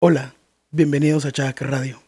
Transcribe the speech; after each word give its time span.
Hola, 0.00 0.32
bienvenidos 0.70 1.24
a 1.24 1.32
Chac 1.32 1.60
Radio. 1.60 2.00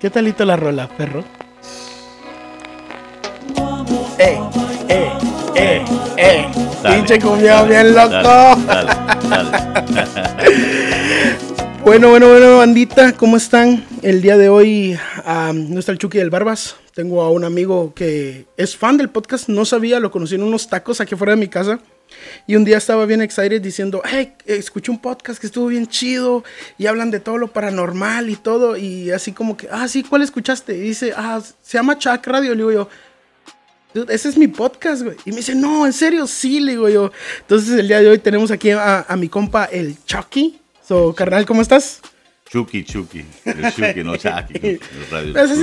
¿Qué 0.00 0.10
talito 0.10 0.44
la 0.44 0.56
rola, 0.56 0.88
perro? 0.88 1.22
¡Eh! 4.18 4.40
¡Eh! 4.88 5.12
¡Eh! 5.54 5.84
¡Eh! 6.16 6.46
Dale, 6.82 6.96
¡Pinche 6.96 7.20
cumbia 7.20 7.54
dale, 7.54 7.68
bien 7.68 7.94
loco! 7.94 8.10
Dale, 8.66 8.90
dale, 9.28 9.50
dale. 9.50 10.50
Bueno, 11.82 12.10
bueno, 12.10 12.28
bueno, 12.28 12.58
bandita, 12.58 13.12
¿cómo 13.16 13.38
están? 13.38 13.84
El 14.02 14.20
día 14.20 14.36
de 14.36 14.48
hoy 14.50 14.98
ah, 15.24 15.52
no 15.54 15.80
está 15.80 15.92
el 15.92 15.98
Chucky 15.98 16.18
del 16.18 16.30
Barbas. 16.30 16.76
Tengo 17.00 17.22
a 17.22 17.30
un 17.30 17.44
amigo 17.44 17.94
que 17.94 18.44
es 18.58 18.76
fan 18.76 18.98
del 18.98 19.08
podcast, 19.08 19.48
no 19.48 19.64
sabía, 19.64 19.98
lo 20.00 20.10
conocí 20.10 20.34
en 20.34 20.42
unos 20.42 20.68
tacos 20.68 21.00
aquí 21.00 21.14
afuera 21.14 21.30
de 21.32 21.38
mi 21.38 21.48
casa. 21.48 21.80
Y 22.46 22.56
un 22.56 22.64
día 22.66 22.76
estaba 22.76 23.06
bien 23.06 23.22
excited 23.22 23.62
diciendo, 23.62 24.02
hey, 24.04 24.34
escuché 24.44 24.90
un 24.90 25.00
podcast 25.00 25.40
que 25.40 25.46
estuvo 25.46 25.68
bien 25.68 25.86
chido 25.86 26.44
y 26.76 26.84
hablan 26.84 27.10
de 27.10 27.18
todo 27.18 27.38
lo 27.38 27.50
paranormal 27.54 28.28
y 28.28 28.36
todo. 28.36 28.76
Y 28.76 29.12
así 29.12 29.32
como 29.32 29.56
que, 29.56 29.66
ah, 29.72 29.88
sí, 29.88 30.02
¿cuál 30.02 30.20
escuchaste? 30.20 30.76
Y 30.76 30.80
dice, 30.80 31.14
ah, 31.16 31.40
se 31.62 31.78
llama 31.78 31.96
Chuck 31.96 32.26
Radio. 32.26 32.50
Le 32.50 32.56
digo 32.56 32.72
yo, 32.72 32.88
"Dude, 33.94 34.14
ese 34.14 34.28
es 34.28 34.36
mi 34.36 34.48
podcast, 34.48 35.00
güey. 35.00 35.16
Y 35.24 35.30
me 35.30 35.38
dice, 35.38 35.54
no, 35.54 35.86
en 35.86 35.94
serio, 35.94 36.26
sí, 36.26 36.60
le 36.60 36.72
digo 36.72 36.90
yo. 36.90 37.12
Entonces 37.40 37.78
el 37.78 37.88
día 37.88 38.00
de 38.00 38.10
hoy 38.10 38.18
tenemos 38.18 38.50
aquí 38.50 38.72
a, 38.72 39.06
a 39.08 39.16
mi 39.16 39.30
compa, 39.30 39.64
el 39.64 39.96
Chucky. 40.04 40.60
So, 40.86 41.14
carnal, 41.14 41.46
¿cómo 41.46 41.62
estás? 41.62 42.02
Chucky, 42.50 42.84
Chucky. 42.84 43.24
El 43.44 43.72
Chucky, 43.74 44.02
no 44.04 44.16
Chucky. 44.16 44.58
Bien, 44.58 44.78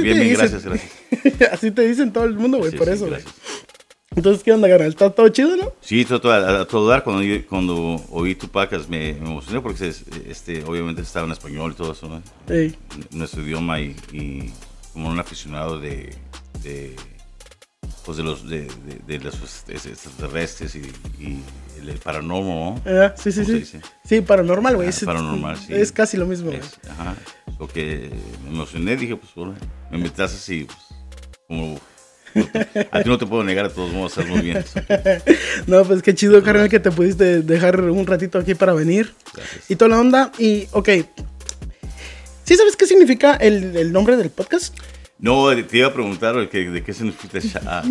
bien, 0.04 0.34
gracias, 0.38 0.64
gracias. 0.66 1.52
Así 1.52 1.72
te 1.72 1.88
dicen 1.88 2.14
todo 2.14 2.24
el 2.26 2.36
mundo, 2.36 2.60
güey, 2.60 2.72
por 2.72 2.88
eso. 2.90 3.08
Entonces, 4.16 4.42
¿qué 4.44 4.52
onda, 4.52 4.68
carnal? 4.68 4.90
¿Está 4.90 5.10
todo 5.12 5.28
chido, 5.30 5.56
no? 5.58 5.74
Sí, 5.82 6.04
todo 6.06 6.32
a, 6.32 6.66
todo 6.66 6.88
dar. 6.88 7.04
Cuando, 7.04 7.24
cuando 7.48 8.04
oí 8.10 8.34
tu 8.36 8.48
podcast 8.48 8.90
me, 8.90 9.14
me 9.14 9.30
emocioné 9.30 9.62
porque 9.62 9.90
es- 9.90 10.06
este, 10.28 10.64
obviamente 10.64 11.02
estaba 11.02 11.26
en 11.28 11.34
español 11.34 11.74
y 11.74 11.76
todo 11.76 11.92
eso, 11.92 12.08
¿no? 12.08 12.24
Sí. 12.48 12.76
nuestro 13.12 13.44
idioma 13.44 13.80
y, 13.80 13.96
y 14.14 14.52
como 14.94 15.10
un 15.10 15.20
aficionado 15.20 15.80
de, 15.80 16.16
de 16.64 16.96
pues 18.08 18.18
de 18.18 18.24
los 18.24 18.48
de, 18.50 18.62
de, 18.62 19.02
de 19.06 19.20
los 19.20 19.36
extraterrestres 19.68 20.76
y, 20.76 20.80
y 21.20 21.44
el 21.82 21.98
paranormal, 21.98 22.82
¿no? 22.86 23.02
Ah, 23.04 23.14
sí, 23.18 23.34
sí, 23.34 23.44
¿Cómo 23.44 23.58
se 23.60 23.66
sí. 23.66 23.80
Sí, 24.06 24.22
paranormal, 24.22 24.76
güey. 24.78 24.88
Ah, 24.88 24.92
Es- 24.92 25.04
paranormal, 25.04 25.58
sí. 25.58 25.74
Es 25.74 25.92
casi 25.92 26.16
lo 26.16 26.26
mismo, 26.26 26.48
güey. 26.52 26.62
Ajá. 26.90 27.16
Lo 27.60 27.68
que 27.68 28.10
me 28.46 28.50
emocioné, 28.52 28.96
dije, 28.96 29.18
pues, 29.18 29.34
bueno, 29.36 29.56
me 29.92 29.98
invitaste 29.98 30.38
así, 30.38 30.64
pues, 30.66 30.78
como... 31.50 31.78
a 32.94 33.04
ti 33.04 33.10
no 33.10 33.18
te 33.18 33.26
puedo 33.26 33.44
negar, 33.44 33.68
de 33.68 33.76
todos 33.76 33.92
modos, 33.92 34.18
estás 34.18 34.28
muy 34.34 34.40
bien. 34.42 34.64
No, 35.68 35.84
pues 35.84 36.02
qué 36.02 36.16
chido, 36.16 36.42
carnal, 36.44 36.70
que 36.70 36.80
te 36.80 36.92
pudiste 36.92 37.42
dejar 37.42 37.82
un 37.82 38.08
ratito 38.08 38.40
aquí 38.40 38.56
para 38.56 38.72
venir. 38.74 39.14
Gracias. 39.34 39.70
Y 39.70 39.76
toda 39.76 39.90
la 39.90 40.00
onda. 40.00 40.32
Y, 40.40 40.70
ok. 40.72 40.90
¿Sí 42.46 42.56
sabes 42.56 42.78
qué 42.78 42.86
significa 42.86 43.36
el, 43.36 43.76
el 43.76 43.92
nombre 43.92 44.16
del 44.16 44.30
podcast? 44.30 44.74
No, 45.20 45.48
te 45.66 45.78
iba 45.78 45.88
a 45.88 45.94
preguntar 45.94 46.48
que- 46.50 46.70
de 46.70 46.84
qué 46.84 46.94
significa 46.94 47.40
Sha'ak. 47.40 47.86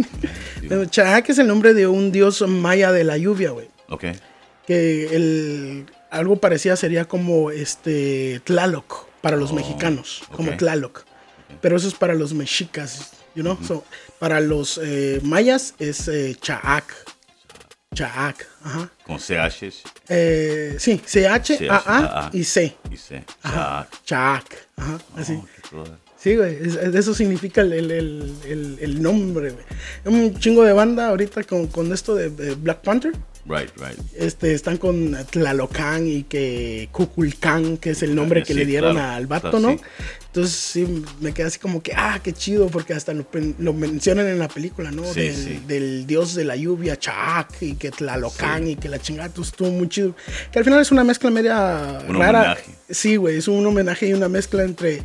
Eh, 0.63 0.87
Chaak 0.89 1.29
es 1.31 1.39
el 1.39 1.47
nombre 1.49 1.75
de 1.75 1.87
un 1.87 2.13
dios 2.13 2.43
maya 2.47 2.93
de 2.93 3.03
la 3.05 3.17
lluvia, 3.19 3.51
güey. 3.51 3.69
Ok, 3.89 4.05
Que 4.67 5.07
el, 5.15 5.87
algo 6.11 6.37
parecía 6.41 6.77
sería 6.77 7.05
como 7.07 7.51
este 7.51 8.41
Tlaloc 8.45 9.07
para 9.21 9.37
los 9.37 9.51
Oh, 9.53 9.55
mexicanos, 9.55 10.23
como. 10.33 10.57
Tlaloc. 10.57 11.05
Pero 11.61 11.77
eso 11.77 11.89
es 11.89 11.95
para 11.95 12.15
los 12.15 12.33
mexicas, 12.35 13.13
you 13.35 13.43
know? 13.43 13.59
So, 13.65 13.85
para 14.19 14.41
los 14.41 14.81
eh, 14.83 15.21
mayas 15.23 15.75
es 15.79 16.09
eh, 16.09 16.37
Chaak. 16.41 16.93
Chaak, 17.95 18.47
ajá. 18.63 18.91
con 19.05 19.19
CH 19.19 19.73
Eh, 20.09 20.77
sí, 20.79 21.01
C-H-A-A 21.05 21.59
C-H-A-A. 21.59 22.31
y 22.33 22.45
C. 22.45 22.77
y 22.91 22.97
C. 22.97 23.25
Ajá. 23.43 23.89
Sha'ak. 24.05 24.05
Chaak, 24.05 24.69
ajá, 24.77 24.99
así. 25.17 25.33
Oh, 25.35 25.47
qué. 25.85 25.91
Sí, 26.19 26.35
güey, 26.37 26.55
es- 26.57 26.77
es- 26.77 26.95
eso 26.95 27.15
significa 27.15 27.61
el, 27.61 27.73
el- 27.73 27.91
el- 27.93 28.79
el- 28.81 29.03
nombre, 29.03 29.51
güey. 29.51 29.65
Un 30.05 30.39
chingo 30.39 30.65
de 30.65 30.73
banda 30.73 31.09
ahorita 31.09 31.45
con, 31.45 31.67
con 31.67 31.93
esto 31.93 32.15
de, 32.15 32.31
de 32.31 32.55
Black 32.55 32.81
Panther. 32.83 33.13
Right, 33.49 33.71
right. 33.77 33.97
Este, 34.17 34.55
están 34.55 34.77
con 34.77 35.17
Tlalocan 35.31 36.05
y 36.09 36.25
que 36.25 36.89
Cuculcán, 36.91 37.77
que 37.77 37.91
es 37.91 38.03
el 38.03 38.15
nombre 38.17 38.43
que 38.43 38.55
Sí, 38.55 38.59
le 38.59 38.67
dieron 38.67 38.95
claro, 38.95 39.13
al 39.15 39.27
vato, 39.29 39.51
claro, 39.53 39.61
¿no? 39.61 39.71
sí. 39.79 39.85
Entonces 40.27 40.55
sí, 40.57 41.05
me 41.21 41.33
quedé 41.33 41.47
así 41.47 41.59
como 41.61 41.81
que, 41.81 41.93
ah, 41.95 42.19
qué 42.25 42.33
chido, 42.33 42.67
porque 42.67 42.93
hasta 42.93 43.15
lo, 43.15 43.25
lo 43.59 43.73
mencionan 43.73 44.27
en 44.27 44.41
la 44.41 44.49
película, 44.49 44.91
¿no? 44.91 45.05
Sí, 45.05 45.21
del, 45.29 45.67
del 45.69 46.07
dios 46.09 46.35
de 46.35 46.45
la 46.45 46.57
lluvia, 46.57 46.99
Chaak, 46.99 47.63
y 47.63 47.75
que 47.77 47.93
Tlalocan 47.93 48.67
y 48.67 48.75
que 48.77 48.89
la 48.89 48.99
chingada, 48.99 49.27
entonces 49.29 49.53
estuvo 49.53 49.71
muy 49.71 49.89
chido. 49.89 50.17
Que 50.51 50.59
al 50.59 50.65
final 50.65 50.81
es 50.81 50.91
una 50.91 51.05
mezcla 51.05 51.31
media 51.31 52.01
Un 52.09 52.17
rara. 52.17 52.41
homenaje. 52.41 52.65
Sí, 52.91 53.15
güey, 53.17 53.37
es 53.37 53.47
un 53.47 53.65
homenaje 53.65 54.09
y 54.09 54.13
una 54.13 54.29
mezcla 54.29 54.65
entre 54.65 55.03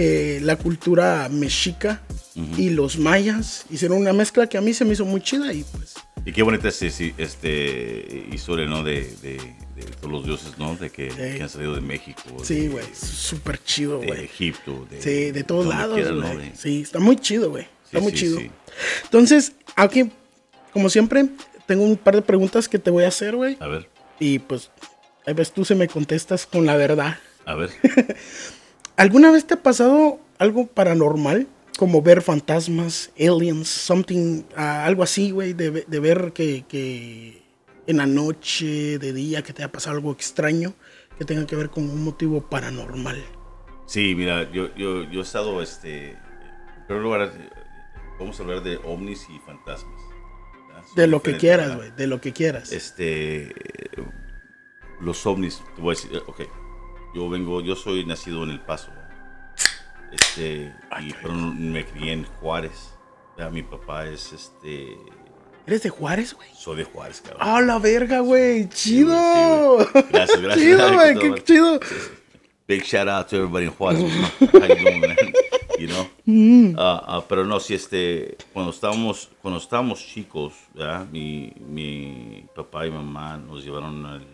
eh, 0.00 0.38
la 0.42 0.56
cultura 0.56 1.28
mexica 1.30 2.00
y 2.56 2.70
los 2.70 2.98
mayas. 2.98 3.66
Hicieron 3.68 3.98
una 3.98 4.12
mezcla 4.12 4.46
que 4.48 4.56
a 4.56 4.60
mí 4.60 4.72
se 4.72 4.84
me 4.84 4.92
hizo 4.92 5.04
muy 5.04 5.20
chida 5.20 5.52
y 5.52 5.64
pues... 5.64 5.94
Y 6.24 6.32
qué 6.32 6.42
bonita 6.42 6.68
es 6.68 6.80
ese- 6.82 7.14
este 7.18 8.26
historia, 8.32 8.66
¿no? 8.66 8.82
De, 8.84 9.10
de, 9.22 9.38
de 9.74 9.82
todos 10.00 10.12
los 10.12 10.24
dioses, 10.24 10.58
¿no? 10.58 10.76
De 10.76 10.90
que, 10.90 11.08
que 11.08 11.42
han 11.42 11.48
salido 11.48 11.74
de 11.74 11.80
México. 11.80 12.20
Sí, 12.44 12.68
güey, 12.68 12.84
súper 12.94 13.60
chido, 13.64 13.98
De 14.00 14.06
güey. 14.06 14.24
Egipto. 14.24 14.86
De, 14.90 15.02
Sí, 15.02 15.30
de 15.32 15.42
todos 15.44 15.66
lados, 15.66 15.98
güey. 16.12 16.52
Sí, 16.54 16.82
está 16.82 16.98
muy 17.00 17.16
chido, 17.16 17.50
güey. 17.50 17.66
Está 17.86 17.98
Sí, 17.98 18.02
muy 18.04 18.12
sí, 18.12 18.18
chido. 18.18 18.40
Entonces, 19.04 19.52
aquí, 19.74 20.10
como 20.72 20.90
siempre, 20.90 21.26
tengo 21.66 21.82
un 21.84 21.96
par 21.96 22.14
de 22.14 22.22
preguntas 22.22 22.68
que 22.68 22.78
te 22.78 22.90
voy 22.90 23.04
a 23.04 23.08
hacer, 23.08 23.34
güey. 23.34 23.56
A 23.60 23.66
ver, 23.66 23.88
Y 24.20 24.38
pues, 24.40 24.70
a 25.26 25.32
veces 25.32 25.52
tú 25.54 25.64
se 25.64 25.74
me 25.74 25.88
contestas 25.88 26.46
con 26.46 26.66
la 26.66 26.76
verdad. 26.76 27.18
a 27.46 27.54
ver. 27.54 27.70
¿Alguna 28.98 29.30
vez 29.30 29.46
te 29.46 29.54
ha 29.54 29.62
pasado 29.62 30.18
algo 30.38 30.66
paranormal? 30.66 31.46
Como 31.78 32.02
ver 32.02 32.20
fantasmas, 32.20 33.12
aliens, 33.18 33.68
something, 33.68 34.42
ah, 34.56 34.84
algo 34.84 35.04
así, 35.04 35.30
güey, 35.30 35.52
de, 35.52 35.70
ve- 35.70 35.84
de 35.86 36.00
ver 36.00 36.32
que, 36.32 36.64
que 36.68 37.40
en 37.86 37.96
la 37.98 38.06
noche, 38.06 38.98
de 38.98 39.12
día, 39.12 39.42
que 39.42 39.52
te 39.52 39.62
haya 39.62 39.70
pasado 39.70 39.94
algo 39.96 40.10
extraño 40.10 40.74
que 41.16 41.24
tenga 41.24 41.46
que 41.46 41.54
ver 41.54 41.70
con 41.70 41.84
un 41.88 42.02
motivo 42.02 42.40
paranormal. 42.40 43.24
Sí, 43.86 44.14
mira, 44.16 44.50
yo, 44.50 44.74
yo, 44.74 45.04
yo 45.04 45.20
he 45.20 45.22
estado, 45.22 45.62
este, 45.62 46.10
en 46.10 46.86
primer 46.88 47.02
lugar, 47.04 47.32
vamos 48.18 48.38
a 48.40 48.42
hablar 48.42 48.62
de 48.64 48.78
ovnis 48.78 49.26
y 49.32 49.38
fantasmas. 49.46 50.02
De 50.96 51.06
lo 51.06 51.22
que 51.22 51.36
quieras, 51.36 51.76
güey, 51.76 51.92
de 51.92 52.06
lo 52.08 52.20
que 52.20 52.32
quieras. 52.32 52.72
Este, 52.72 53.54
los 55.00 55.24
ovnis, 55.26 55.62
te 55.76 55.82
voy 55.82 55.94
a 55.94 56.00
decir, 56.00 56.22
ok, 56.26 56.40
yo 57.14 57.28
vengo, 57.28 57.60
yo 57.60 57.74
soy 57.76 58.04
nacido 58.04 58.44
en 58.44 58.50
El 58.50 58.60
Paso, 58.60 58.90
este, 60.12 60.72
y, 61.00 61.12
pero 61.20 61.34
me 61.34 61.84
crié 61.84 62.12
en 62.12 62.24
Juárez, 62.24 62.94
mi 63.52 63.62
papá 63.62 64.06
es, 64.06 64.32
este, 64.32 64.96
¿Eres 65.66 65.82
de 65.82 65.90
Juárez, 65.90 66.34
güey? 66.34 66.48
soy 66.56 66.76
de 66.78 66.84
Juárez, 66.84 67.20
cabrón. 67.20 67.40
¡Ah, 67.42 67.60
la 67.60 67.78
verga, 67.78 68.20
güey! 68.20 68.62
Sí, 68.72 68.90
¡Chido! 69.00 69.80
sí. 69.80 70.00
Gracias, 70.10 70.40
gracias. 70.40 70.56
¡Chido, 70.64 70.86
Ay, 70.88 70.94
güey! 70.94 71.14
qué 71.14 71.20
¡Qué 71.20 71.28
todo. 71.28 71.44
chido! 71.44 71.80
Big 72.66 72.82
shout 72.84 73.06
out 73.08 73.28
to 73.28 73.36
everybody 73.36 73.66
in 73.66 73.72
Juárez. 73.72 74.00
How 74.40 74.66
you 74.66 74.76
doing, 74.76 75.00
man? 75.00 75.16
You 75.78 75.88
know? 75.88 76.74
Ah, 76.78 77.04
ah, 77.06 77.24
pero 77.28 77.44
no, 77.44 77.60
si 77.60 77.74
este, 77.74 78.36
cuando 78.54 78.70
estábamos, 78.72 79.28
cuando 79.42 79.60
estábamos 79.60 80.00
chicos, 80.04 80.54
¿verdad? 80.74 81.06
Mi, 81.12 81.52
mi 81.58 82.46
papá 82.56 82.86
y 82.86 82.90
mamá 82.90 83.36
nos 83.36 83.62
llevaron 83.64 84.04
al- 84.06 84.26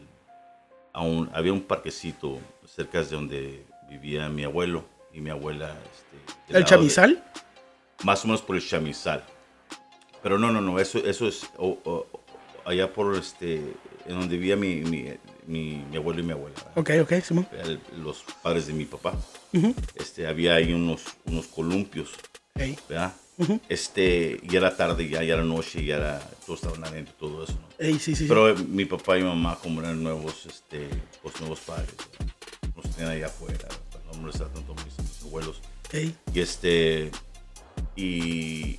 a 0.95 1.03
un, 1.03 1.29
había 1.35 1.53
un 1.53 1.61
parquecito 1.61 2.39
cerca 2.67 3.03
de 3.03 3.07
donde 3.11 3.65
vivía 3.91 4.29
mi 4.31 4.45
abuelo 4.45 4.85
y 5.13 5.21
mi 5.21 5.29
abuela. 5.29 5.77
Este, 5.93 6.57
¿El 6.57 6.63
de- 6.65 6.69
chamizal? 6.69 7.23
más 8.05 8.25
o 8.25 8.29
menos 8.29 8.41
por 8.43 8.57
el 8.57 8.67
chamizal. 8.67 9.23
Pero 10.23 10.39
no, 10.39 10.51
no, 10.51 10.61
no, 10.63 10.79
eso, 10.81 10.99
eso 10.99 11.29
es 11.29 11.47
allá 12.65 12.93
por 12.93 13.15
este, 13.17 13.57
en 14.07 14.19
donde 14.21 14.37
vivía 14.37 14.57
mi, 14.57 14.77
mi, 14.77 15.13
mi, 15.47 15.85
mi 15.91 15.97
abuelo 15.97 16.21
y 16.21 16.23
mi 16.23 16.33
abuela. 16.33 16.57
Ok, 16.77 16.91
ok, 17.03 17.13
Simón. 17.23 17.47
los 17.99 18.25
padres 18.43 18.67
de 18.67 18.73
mi 18.73 18.85
papá. 18.87 19.15
este, 19.95 20.27
había 20.27 20.55
ahí 20.55 20.73
unos, 20.73 21.03
unos 21.27 21.47
columpios, 21.49 22.13
Ey. 22.55 22.79
¿verdad? 22.89 23.13
Este, 23.69 24.41
y 24.43 24.57
era 24.57 24.77
tarde, 24.77 25.09
ya, 25.09 25.23
ya 25.23 25.35
era 25.35 25.43
noche, 25.43 25.85
ya 25.85 25.97
era, 25.97 26.31
todos 26.47 26.63
estaban 26.63 26.85
adentro, 26.85 27.15
todo 27.19 27.45
eso, 27.45 27.55
¿no? 27.55 27.69
Ey, 27.79 27.95
sí, 27.95 27.99
sí, 27.99 28.17
sí. 28.17 28.25
Pero 28.29 28.51
eh, 28.51 28.55
mi 28.55 28.85
papá 28.85 29.19
y 29.19 29.23
mamá, 29.23 29.59
como 29.63 29.81
eran 29.81 30.03
nuevos, 30.03 30.47
este, 30.47 30.89
pues 31.23 31.39
nuevos 31.41 31.61
padres, 31.61 31.95
¿verdad? 31.97 32.35
nos 32.77 32.91
tenían 32.91 33.13
allá 33.13 33.27
afuera, 33.27 33.69
no 34.07 34.21
molestar 34.21 34.49
tanto 34.49 34.73
a 34.73 34.85
mis, 34.85 34.99
mis 34.99 35.23
abuelos. 35.23 35.61
Ey. 35.93 36.15
Y 36.33 36.41
este, 36.41 37.11
y, 37.97 38.79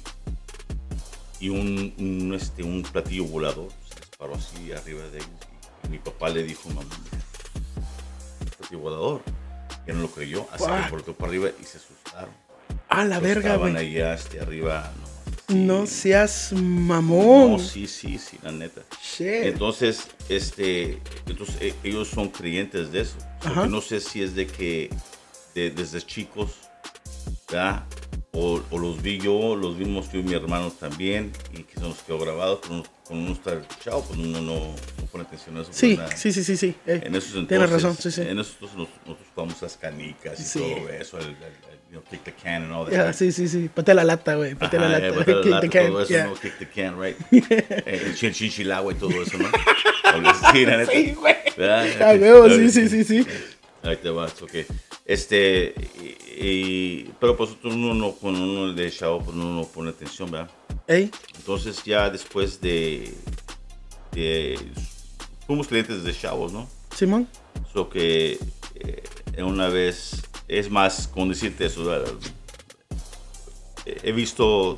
y 1.40 1.50
un, 1.50 1.94
un, 1.98 2.34
este, 2.34 2.64
un 2.64 2.84
platillo 2.84 3.26
volador 3.26 3.70
se 3.90 4.00
disparó 4.00 4.36
así 4.36 4.72
arriba 4.72 5.04
de 5.10 5.18
ellos. 5.18 5.30
Y, 5.84 5.88
mi 5.90 6.00
papá 6.00 6.30
le 6.30 6.44
dijo, 6.44 6.68
mamá, 6.70 6.82
un 8.42 8.48
platillo 8.48 8.80
volador. 8.80 9.22
Y 9.88 9.92
no 9.92 10.02
lo 10.02 10.10
creyó, 10.10 10.48
así 10.52 10.66
que 10.66 10.90
volteó 10.90 11.16
para 11.16 11.30
arriba 11.30 11.50
y 11.62 11.64
se 11.64 11.78
asustaron. 11.78 12.45
¡Ah, 12.90 13.04
la 13.06 13.20
verga, 13.20 13.52
Estaban 13.54 13.74
güey! 13.74 13.88
allá 13.98 14.14
este, 14.14 14.40
arriba, 14.40 14.92
no, 15.50 15.80
No 15.80 15.86
seas 15.88 16.54
mamón. 16.54 17.52
No, 17.54 17.60
sí, 17.60 17.88
sí, 17.88 18.18
sí, 18.18 18.38
la 18.44 18.52
neta. 18.52 18.82
Shit. 19.02 19.28
Entonces, 19.28 20.08
este, 20.30 21.00
entonces 21.28 21.56
e- 21.62 21.74
ellos 21.84 22.08
son 22.08 22.30
creyentes 22.30 22.92
de 22.92 23.02
eso. 23.02 23.16
No 23.70 23.82
sé 23.82 24.00
si 24.00 24.22
es 24.24 24.36
de 24.36 24.48
que 24.48 24.90
de- 25.54 25.72
desde 25.72 26.02
chicos, 26.02 26.52
¿verdad? 27.50 27.84
O, 28.32 28.62
o 28.70 28.78
los 28.78 29.02
vi 29.02 29.18
yo, 29.20 29.56
los 29.56 29.78
vimos 29.78 30.12
yo 30.12 30.20
y 30.20 30.24
mi 30.24 30.34
hermano 30.34 30.70
también, 30.72 31.32
y 31.54 31.64
que 31.64 31.76
se 31.76 31.80
nos 31.82 32.00
quedó 32.00 32.20
grabado. 32.20 32.60
Uno, 32.70 32.84
cuando 33.08 33.26
uno 33.28 33.34
está 33.34 33.62
chavo, 33.84 34.04
pues 34.04 34.20
uno 34.20 34.42
no, 34.42 34.56
no 34.56 35.06
pone 35.12 35.24
atención 35.24 35.56
a 35.58 35.62
eso. 35.62 35.72
Sí, 35.72 35.96
pues, 35.96 35.98
nada. 36.00 36.18
sí, 36.18 36.34
sí, 36.34 36.44
sí, 36.44 36.58
sí. 36.58 36.76
eh, 36.86 37.02
En 37.06 37.16
esos 37.16 37.30
entonces, 37.36 37.48
Tienes 37.48 37.70
razón, 37.70 37.96
sí, 37.98 38.12
sí. 38.12 38.22
En 38.22 38.40
esos 38.40 38.54
entonces 38.56 38.78
nos- 38.78 38.90
nosotros 39.06 39.28
jugamos 39.34 39.62
las 39.62 39.78
canicas 39.78 40.40
y 40.40 40.44
Sí. 40.44 40.60
todo 40.60 40.90
eso, 40.90 41.18
el, 41.20 41.28
el- 41.28 41.32
el, 41.36 41.75
you 41.90 41.94
know, 41.98 42.04
kick 42.10 42.24
the 42.24 42.32
can 42.32 42.64
and 42.64 42.72
all 42.74 42.86
that. 42.86 43.06
Right? 43.08 43.14
sí, 43.16 43.32
sí, 43.32 43.48
sí. 43.48 43.70
Patea 43.74 43.94
la 43.96 44.04
lata, 44.04 44.36
güey. 44.36 44.56
Patea 44.56 44.80
la 44.82 44.90
lata. 44.90 45.08
eh, 45.08 45.12
la 45.16 45.26
Kick 45.26 45.46
lata, 45.46 45.62
the 45.62 45.70
can, 45.70 45.88
todo 45.92 46.02
eso, 46.02 46.10
yeah. 46.14 46.26
¿no? 46.26 46.34
Kick 46.36 46.58
the 46.60 46.66
can, 46.68 47.00
right? 47.00 47.18
Eh, 47.32 48.02
el 48.08 48.16
chin 48.16 48.32
chinchilagua 48.34 48.92
y 48.94 48.96
todo 48.96 49.12
eso, 49.22 49.38
¿no? 49.38 49.48
sí, 50.52 50.66
la 50.66 50.78
neta. 50.78 50.92
Sí, 50.92 51.14
güey. 51.20 51.36
¿Verdad? 51.58 52.02
A 52.02 52.14
huevo, 52.16 52.50
sí, 52.50 52.70
sí, 52.70 52.90
sí, 52.90 53.04
sí. 53.04 53.26
Ahí 53.84 53.98
te 53.98 54.10
vas, 54.10 54.42
ok. 54.42 54.52
Este, 55.06 55.74
y, 56.02 56.46
y- 56.46 57.12
pero 57.20 57.38
pues 57.38 57.52
uno 57.64 57.94
no, 57.94 58.12
cuando 58.14 58.42
uno 58.44 58.74
de 58.74 58.90
chavo, 58.92 59.20
pues 59.24 59.36
uno 59.38 59.54
no 59.62 59.68
pone 59.68 59.92
atención, 59.92 60.32
¿verdad? 60.32 60.50
Ey, 60.88 61.12
Entonces 61.38 61.84
ya 61.84 62.10
después 62.10 62.60
de, 62.62 63.14
de 64.12 64.58
fuimos 65.46 65.68
clientes 65.68 66.04
de 66.04 66.14
chavos, 66.14 66.52
¿no? 66.52 66.68
Simón. 66.96 67.28
So 67.74 67.88
que 67.90 68.40
eh, 68.76 69.04
una 69.44 69.70
vez, 69.70 70.22
es 70.48 70.70
más, 70.70 71.08
con 71.08 71.30
decirte 71.30 71.66
eso. 71.66 72.04
Eh, 73.86 73.98
he 74.04 74.12
visto, 74.12 74.78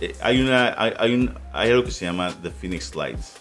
eh, 0.00 0.14
hay, 0.20 0.40
una, 0.40 0.74
hay, 0.76 0.92
hay, 0.98 1.14
un, 1.14 1.34
hay 1.52 1.70
algo 1.70 1.84
que 1.84 1.90
se 1.90 2.04
llama 2.04 2.34
The 2.42 2.50
Phoenix 2.50 2.94
Lights. 2.94 3.34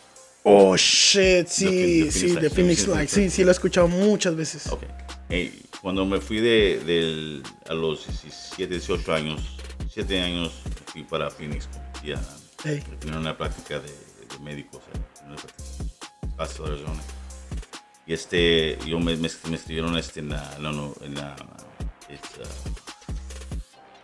Oh, 0.43 0.75
shit. 0.75 1.47
Sí, 1.47 1.65
The 2.09 2.11
Phoenix 2.11 2.13
sí, 2.13 2.27
Lights, 2.27 2.41
de 2.41 2.49
sí, 2.49 2.55
Phoenix 2.55 2.79
sí, 2.81 3.23
sí, 3.23 3.29
sí. 3.29 3.43
Lo 3.43 3.49
he 3.49 3.51
escuchado 3.51 3.87
muchas 3.87 4.35
veces. 4.35 4.67
Ok. 4.67 4.83
Eh, 5.29 5.53
cuando 5.81 6.05
me 6.05 6.19
fui 6.19 6.39
de, 6.39 6.79
del- 6.85 7.43
a 7.69 7.73
los 7.73 8.05
17, 8.07 8.73
18 8.73 9.13
años, 9.13 9.41
7 9.91 10.19
años, 10.21 10.51
fui 10.87 11.03
para 11.03 11.29
Phoenix 11.29 11.67
y 12.03 12.11
a, 12.11 12.21
Ey. 12.65 12.79
a 12.79 12.99
tener 12.99 13.17
una 13.17 13.37
práctica 13.37 13.79
de, 13.79 13.89
de 13.89 14.39
médico, 14.43 14.77
o 14.77 14.81
sea, 14.81 15.25
una 15.27 15.35
práctica 15.35 15.83
de. 15.83 15.91
Y 18.11 18.13
este, 18.13 18.77
yo 18.85 18.99
me, 18.99 19.15
me, 19.15 19.29
me 19.49 19.55
escribieron 19.55 19.97
este 19.97 20.19
en 20.19 20.27
la, 20.31 20.57
no, 20.59 20.73
no, 20.73 20.93
en 21.01 21.15
la 21.15 21.33
it's, 22.09 22.39
uh, 22.39 22.43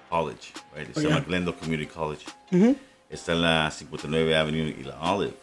college, 0.09 0.53
right? 0.73 0.93
Se 0.93 1.01
Oh, 1.01 1.03
llama 1.03 1.15
yeah. 1.17 1.25
Glendale 1.25 1.57
Community 1.57 1.87
College. 1.91 2.25
Ujú. 2.53 2.77
Está 3.09 3.33
en 3.33 3.41
la 3.41 3.69
59 3.69 4.37
Avenue 4.37 4.73
y 4.79 4.83
la 4.85 4.97
Olive. 5.11 5.33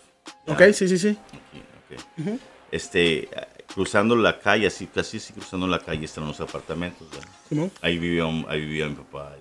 ¿ya? 0.46 0.55
Ok, 0.55 0.62
sí, 0.72 0.88
sí, 0.88 0.96
sí. 0.96 1.08
Aquí, 1.11 2.00
ok. 2.22 2.40
Este, 2.72 3.25
eh, 3.25 3.28
cruzando 3.75 4.16
la 4.16 4.38
calle, 4.38 4.69
así, 4.69 4.87
casi 4.87 5.20
sí, 5.20 5.34
cruzando 5.34 5.67
la 5.67 5.78
calle 5.81 6.06
están 6.06 6.26
los 6.26 6.40
apartamentos. 6.40 7.06
¿verdad? 7.10 7.28
Simón. 7.46 7.70
Ahí 7.82 7.99
vivía, 7.99 8.25
ahí 8.49 8.62
vivía 8.62 8.88
mi 8.88 8.94
papá 8.94 9.37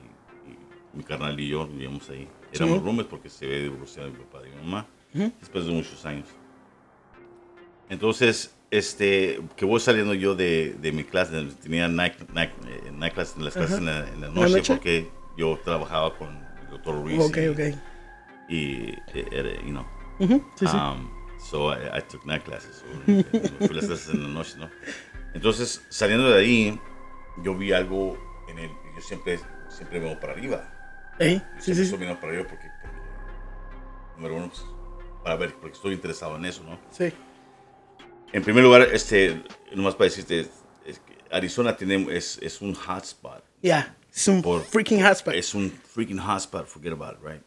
y, 0.45 0.51
y 0.51 0.57
mi 0.97 1.03
carnal 1.05 1.39
y 1.39 1.47
yo 1.47 1.65
vivíamos 1.65 2.09
ahí. 2.09 2.27
Éramos 2.51 2.83
roomies 2.83 3.07
porque 3.07 3.29
se 3.29 3.45
ve 3.47 3.61
divorciado 3.61 4.09
mi 4.09 4.17
papá 4.17 4.41
de 4.41 4.49
mi 4.49 4.55
mamá 4.57 4.85
después 5.39 5.65
de 5.65 5.71
muchos 5.71 6.05
años. 6.05 6.27
Entonces, 7.89 8.53
este, 8.73 9.39
que 9.55 9.65
voy 9.65 9.79
saliendo 9.79 10.15
yo 10.15 10.33
de, 10.33 10.75
de 10.79 10.91
mi 10.91 11.03
clase, 11.03 11.47
tenía 11.61 11.87
night, 11.87 12.15
night, 12.33 12.49
eh, 12.67 12.91
night 12.91 13.13
class 13.13 13.35
en 13.37 13.45
las 13.45 13.53
clases 13.53 13.77
en 13.77 13.85
la, 13.85 13.99
en 14.09 14.19
la 14.19 14.29
noche, 14.29 14.63
porque 14.65 15.11
yo 15.37 15.59
trabajaba 15.63 16.17
con 16.17 16.29
el 16.29 16.69
doctor 16.71 16.95
Ruiz. 16.95 17.19
Ok, 17.19 17.37
y, 17.37 17.47
ok. 17.49 17.59
y, 18.49 18.89
eh, 19.13 19.59
you 19.63 19.69
know, 19.69 19.85
sí. 20.55 20.65
Um, 20.65 21.07
so 21.37 21.71
I, 21.71 21.99
I 21.99 22.01
took 22.01 22.25
night 22.25 22.43
classes. 22.43 22.77
So, 22.77 23.11
eh, 23.11 23.23
fui 23.59 23.69
a 23.69 23.73
las 23.73 23.85
clases 23.85 24.09
en 24.09 24.23
la 24.23 24.29
noche, 24.29 24.55
¿no? 24.57 24.67
Entonces, 25.35 25.83
saliendo 25.89 26.31
de 26.31 26.39
ahí, 26.39 26.79
yo 27.43 27.55
vi 27.55 27.73
algo 27.73 28.17
en 28.47 28.57
el. 28.57 28.71
Yo 28.95 29.01
siempre, 29.01 29.39
siempre 29.69 29.99
veo 29.99 30.19
para 30.19 30.33
arriba. 30.33 30.67
Ey, 31.19 31.35
Yo 31.35 31.43
sí, 31.59 31.75
siempre 31.75 31.85
sí. 31.85 31.93
estoy 31.93 32.15
para 32.15 32.27
arriba 32.27 32.47
porque, 32.49 32.71
porque, 32.81 32.97
número 34.15 34.35
uno, 34.35 34.47
pues, 34.47 34.65
para 35.23 35.35
ver, 35.35 35.53
porque 35.53 35.75
estoy 35.75 35.93
interesado 35.93 36.37
en 36.37 36.45
eso, 36.45 36.63
¿no? 36.63 36.79
Sí. 36.89 37.13
En 38.33 38.43
primer 38.43 38.63
lugar, 38.63 38.81
este, 38.91 39.41
nomás 39.73 39.95
para 39.95 40.09
decirte, 40.09 40.41
es 40.85 40.99
que 40.99 41.17
Arizona 41.31 41.75
tiene, 41.77 42.07
es, 42.15 42.39
es 42.41 42.61
un 42.61 42.73
hotspot. 42.73 43.43
Ya. 43.61 43.95
Es 44.13 44.27
un 44.27 44.41
Por- 44.41 44.63
freaking 44.63 45.01
hotspot. 45.03 45.33
Es 45.35 45.53
un 45.53 45.71
freaking 45.93 46.17
hotspot, 46.19 46.67
forget 46.67 46.93
about 46.93 47.13
it, 47.13 47.19
right? 47.23 47.41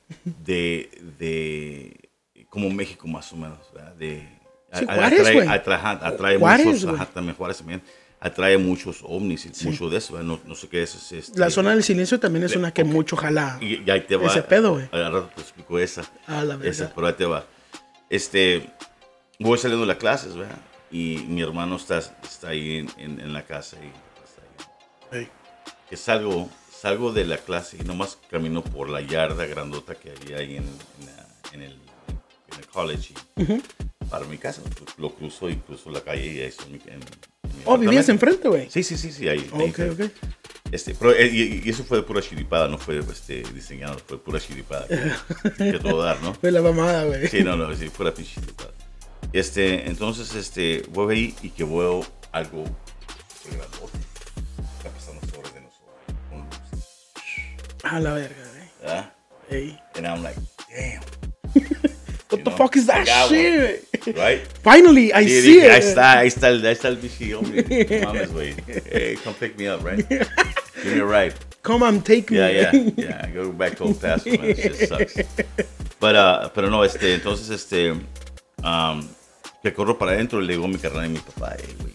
De, 0.44 0.91
de, 1.19 2.09
como 2.50 2.71
México 2.71 3.06
más 3.06 3.33
o 3.33 3.37
menos, 3.37 3.59
¿verdad? 3.75 3.94
De, 3.94 4.29
Sí, 4.73 4.85
a- 4.88 4.94
Juárez, 4.94 5.21
atrae, 5.21 5.49
atrae, 5.49 5.99
atrae 6.03 6.38
Juárez, 6.38 6.67
muchos, 6.67 6.85
ajá, 6.94 7.06
también 7.06 7.37
Juárez 7.37 7.59
también, 7.59 7.82
atrae 8.19 8.59
muchos 8.59 8.99
ovnis 9.05 9.47
y 9.47 9.65
mucho 9.65 9.89
de 9.89 9.99
eso, 9.99 10.15
¿verdad? 10.15 10.27
No, 10.27 10.41
no 10.44 10.55
sé 10.56 10.69
qué 10.69 10.82
es. 10.82 10.94
es 10.97 11.12
este, 11.12 11.39
La 11.39 11.50
zona 11.50 11.71
del 11.71 11.85
silencio 11.85 12.19
también 12.19 12.44
es 12.44 12.56
una 12.56 12.73
que 12.75 12.82
ok. 12.82 12.89
mucho 12.89 13.17
jala. 13.17 13.59
y, 13.61 13.82
y 13.87 13.91
ahí 13.91 14.00
te 14.03 14.17
va. 14.17 14.27
Ese 14.27 14.43
pedo, 14.43 14.73
güey. 14.75 14.89
Al 14.91 15.12
rato 15.12 15.31
te 15.37 15.41
explico 15.41 15.79
esa. 15.79 16.03
A 16.27 16.43
la 16.44 16.55
esa, 16.65 16.82
verga. 16.85 16.93
pero 16.94 17.06
ahí 17.06 17.12
te 17.15 17.25
va. 17.27 17.44
Este, 18.11 18.69
voy 19.39 19.56
saliendo 19.56 19.82
de 19.87 19.89
las 19.89 19.99
clases, 19.99 20.35
¿verdad? 20.37 20.56
Y 20.98 21.25
mi 21.28 21.43
hermano 21.43 21.76
está, 21.76 21.98
está 21.98 22.48
ahí 22.48 22.76
en, 22.78 22.90
en- 22.96 23.20
en 23.20 23.32
la 23.32 23.44
casa 23.44 23.76
y 23.82 23.87
está 24.25 24.43
ahí 25.12 25.20
Ey. 25.22 25.28
que 25.90 25.96
salgo, 25.96 26.48
salgo 26.72 27.12
de 27.12 27.25
la 27.25 27.37
clase 27.38 27.76
y 27.81 27.84
nomás 27.84 28.19
camino 28.31 28.62
por 28.64 28.88
la 28.88 29.00
yarda 29.02 29.44
grandota 29.46 29.94
que 29.94 30.10
había 30.12 30.38
ahí 30.38 30.56
en, 30.56 30.64
en 30.64 31.06
la- 31.06 31.26
en 31.52 31.62
el, 31.62 31.72
en 31.72 32.58
el 32.58 32.66
college 32.69 33.14
y 33.37 34.06
para 34.08 34.25
mi 34.26 34.38
casa. 34.38 34.62
Lo 34.98 35.10
cruzo 35.14 35.50
y 35.50 35.56
cruzo 35.56 35.90
la 35.90 36.00
calle 36.00 36.26
y 36.32 36.38
ahí 36.40 36.46
estoy 36.48 36.70
mi, 36.70 36.78
en- 36.87 36.93
en 36.94 36.98
mi 37.00 37.62
Oh, 37.66 37.76
vivías 37.76 38.08
enfrente, 38.08 38.48
güey. 38.48 38.70
Sí, 38.70 38.82
sí, 38.82 38.96
sí, 38.96 39.12
sí, 39.12 39.28
ahí. 39.28 39.38
ahí 39.52 39.69
Ok, 39.70 39.75
fue. 39.76 39.90
ok. 39.90 40.00
Este, 40.72 40.94
pero, 40.94 41.12
eh, 41.12 41.28
y, 41.32 41.62
y 41.64 41.70
eso 41.70 41.84
fue 41.84 41.98
de 41.98 42.02
pura 42.04 42.20
chiripada, 42.22 42.69
no 42.69 42.76
fue 42.78 42.98
este, 42.98 43.43
diseñado, 43.54 43.98
fue 44.06 44.19
pura 44.19 44.40
chiripada. 44.40 44.87
Que, 44.88 45.72
que 45.72 45.78
todo 45.78 46.02
dar, 46.02 46.20
¿no? 46.22 46.34
Fue 46.40 46.50
la 46.50 46.60
mamada, 46.62 47.04
güey. 47.04 47.28
Sí, 47.28 47.43
no, 47.44 47.56
no, 47.56 47.72
sí, 47.75 47.88
pura 47.90 48.12
pinche 48.12 48.34
chiripada. 48.40 48.72
Este, 49.32 49.87
entonces, 49.88 50.34
este, 50.34 50.82
voy 50.90 51.14
ahí 51.14 51.34
y 51.43 51.50
que 51.50 51.64
veo 51.64 52.05
algo 52.32 52.64
grandote. 53.44 53.99
Está 54.78 54.90
pasando 54.90 55.20
sobre 55.26 55.50
de 55.50 55.61
nosotros. 55.61 56.62
A 57.82 58.00
la 58.00 58.12
verga, 58.15 58.36
güey. 58.36 58.69
¿verdad? 58.81 59.12
Ey. 59.51 59.79
And 59.96 60.06
I'm 60.06 60.22
like, 60.22 60.36
damn. 60.70 61.03
What 62.29 62.39
You 62.41 62.44
the 62.44 62.51
know, 62.51 62.56
fuck 62.56 62.77
is 62.77 62.86
that 62.86 63.06
shit? 63.29 63.86
Right? 64.17 64.41
Finally, 64.65 65.12
I 65.12 65.27
Sí, 65.27 65.43
see 65.43 65.58
it. 65.60 65.70
ahí 65.70 65.79
está, 65.79 66.19
ahí 66.19 66.27
está 66.27 66.48
ahí 66.48 66.72
está 66.72 66.89
el 66.89 66.98
hombre. 67.36 67.62
Mames, 68.05 68.32
güey. 68.32 68.55
Hey, 68.91 69.17
come 69.22 69.34
pick 69.39 69.56
me 69.56 69.69
up, 69.69 69.84
right? 69.84 70.05
Give 70.08 70.94
me 70.94 71.01
a 71.01 71.05
ride. 71.06 71.34
Come 71.62 71.84
on, 71.84 72.03
take 72.03 72.31
me. 72.32 72.39
Yeah, 72.39 72.51
yeah, 72.51 72.72
yeah. 72.96 73.31
Go 73.31 73.53
back 73.53 73.77
to 73.77 73.84
old 73.84 74.01
Paso, 74.01 74.29
man. 74.31 74.41
It 74.44 74.56
just 74.56 74.89
sucks. 74.89 75.15
But, 76.01 76.17
uh, 76.17 76.48
pero 76.53 76.69
no, 76.69 76.82
este, 76.82 77.15
entonces, 77.15 77.48
este, 77.51 77.93
um, 78.65 79.08
corro 79.75 79.99
para 79.99 80.13
adentro 80.13 80.41
y 80.43 80.46
le 80.46 80.53
digo 80.55 80.65
a 80.65 80.69
mi 80.69 80.79
carnal 80.79 81.06
y 81.06 81.11
mi 81.11 81.19
papá, 81.19 81.56
güey. 81.81 81.94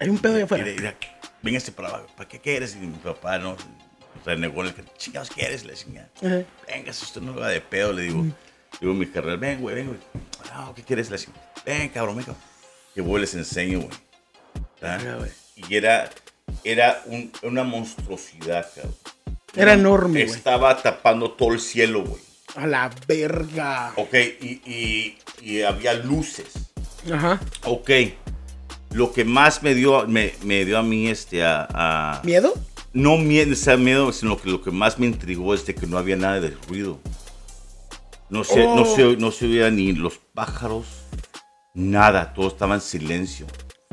Hay 0.00 0.08
un 0.08 0.18
pedo 0.18 0.34
allá 0.36 0.44
afuera. 0.44 0.64
Mira, 0.64 0.76
mira, 0.76 0.96
véngase 1.42 1.72
para 1.72 1.88
abajo. 1.88 2.06
¿Para 2.16 2.28
qué 2.28 2.40
quieres? 2.40 2.74
Y 2.74 2.78
mi 2.80 2.96
papá, 2.98 3.38
no, 3.38 3.52
o 3.52 4.24
sea, 4.24 4.34
negó 4.36 4.62
el 4.62 4.74
que, 4.74 4.82
chingados 4.98 5.30
quieres? 5.30 5.64
Le 5.64 5.72
Ajá. 5.74 6.44
venga, 6.68 6.92
si 6.92 7.04
usted 7.04 7.20
no 7.20 7.34
va 7.36 7.48
de 7.48 7.60
pedo, 7.60 7.92
le 7.92 8.02
digo. 8.02 8.24
Digo 8.80 8.92
a 8.92 8.96
mi 8.96 9.06
carnal, 9.06 9.38
ven, 9.38 9.60
güey, 9.60 9.76
ven, 9.76 9.86
güey. 9.86 9.98
Ah, 10.52 10.72
¿qué 10.74 10.82
quieres? 10.82 11.08
Le 11.10 11.16
decía, 11.16 11.32
ven, 11.64 11.88
cabrón, 11.90 12.16
ven, 12.16 12.24
cabrón. 12.26 12.42
Que 12.94 13.00
voy, 13.00 13.20
les 13.20 13.34
enseño, 13.34 13.80
güey. 13.80 13.90
Y 15.56 15.74
era, 15.76 16.10
era 16.64 17.02
un- 17.06 17.32
una 17.42 17.62
monstruosidad, 17.64 18.66
cabrón. 18.74 18.94
Era 19.54 19.74
enorme, 19.74 20.24
güey. 20.24 20.36
Estaba 20.36 20.76
tapando 20.82 21.30
todo 21.32 21.52
el 21.52 21.60
cielo, 21.60 22.02
güey. 22.04 22.20
A 22.56 22.66
la 22.66 22.90
verga. 23.06 23.92
Ok, 23.96 24.14
y, 24.14 24.60
y, 24.66 25.18
y 25.40 25.62
había 25.62 25.94
luces. 25.94 26.72
Ajá. 27.12 27.40
Ok. 27.64 27.90
Lo 28.92 29.12
que 29.12 29.24
más 29.24 29.62
me 29.62 29.74
dio, 29.74 30.06
me, 30.06 30.34
me 30.44 30.64
dio 30.64 30.78
a 30.78 30.82
mí, 30.82 31.08
este, 31.08 31.44
a... 31.44 31.66
a- 31.70 32.20
¿Miedo? 32.24 32.54
no 32.92 33.16
miedo, 33.18 33.52
o 33.52 33.56
sea, 33.56 33.76
miedo, 33.76 34.12
sino 34.12 34.36
que 34.40 34.48
lo 34.50 34.62
que 34.62 34.70
más 34.70 35.00
me 35.00 35.06
intrigó 35.06 35.52
es 35.52 35.66
de 35.66 35.74
que 35.74 35.84
no 35.86 35.98
había 35.98 36.16
nada 36.16 36.40
de 36.40 36.50
ruido. 36.68 37.00
No 38.30 38.44
se, 38.44 38.64
no 38.64 38.82
Oh. 38.82 38.96
se, 38.96 39.16
no 39.16 39.30
se 39.32 39.46
oía 39.46 39.68
ni 39.70 39.92
los 39.92 40.14
pájaros, 40.32 40.86
nada, 41.74 42.32
todo 42.34 42.46
estaba 42.48 42.76
en 42.76 42.80
silencio. 42.80 43.46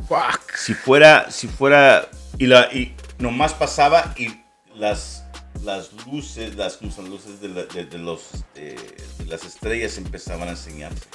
Fuck. 0.08 0.56
Si 0.56 0.74
fuera, 0.76 1.32
si 1.32 1.48
fuera, 1.48 2.08
y, 2.38 2.46
la, 2.46 2.72
y 2.72 2.96
nomás 3.18 3.54
pasaba 3.56 4.14
y 4.18 4.28
las, 4.76 5.24
las 5.64 5.90
luces, 6.06 6.56
las, 6.56 6.80
luces 6.82 7.42
de, 7.42 7.48
la- 7.50 7.66
de- 7.66 7.86
de 7.86 7.98
los, 7.98 8.34
este, 8.36 8.76
de 9.18 9.26
las 9.26 9.44
estrellas 9.46 9.98
empezaban 9.98 10.48
a 10.48 10.52
enseñarse. 10.52 11.06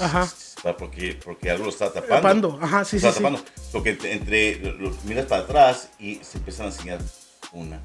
Ajá. 0.00 0.28
Porque, 0.72 1.18
porque 1.22 1.50
algo 1.50 1.64
lo 1.64 1.70
estaba 1.70 1.92
tapando. 1.92 2.14
Tapando. 2.48 2.58
Ajá, 2.62 2.84
sí, 2.84 2.96
Lo 2.96 3.00
sí, 3.00 3.06
estaba 3.08 3.12
sí. 3.14 3.22
tapando. 3.44 3.50
So 3.70 3.82
que 3.82 3.90
entre, 3.90 4.12
entre- 4.12 4.56
lo- 4.60 4.72
lo 4.72 4.90
miras 5.04 5.26
para 5.26 5.42
atrás 5.42 5.90
y 5.98 6.16
se 6.22 6.38
empiezan 6.38 6.66
a 6.66 6.68
enseñar 6.70 7.00
una, 7.52 7.80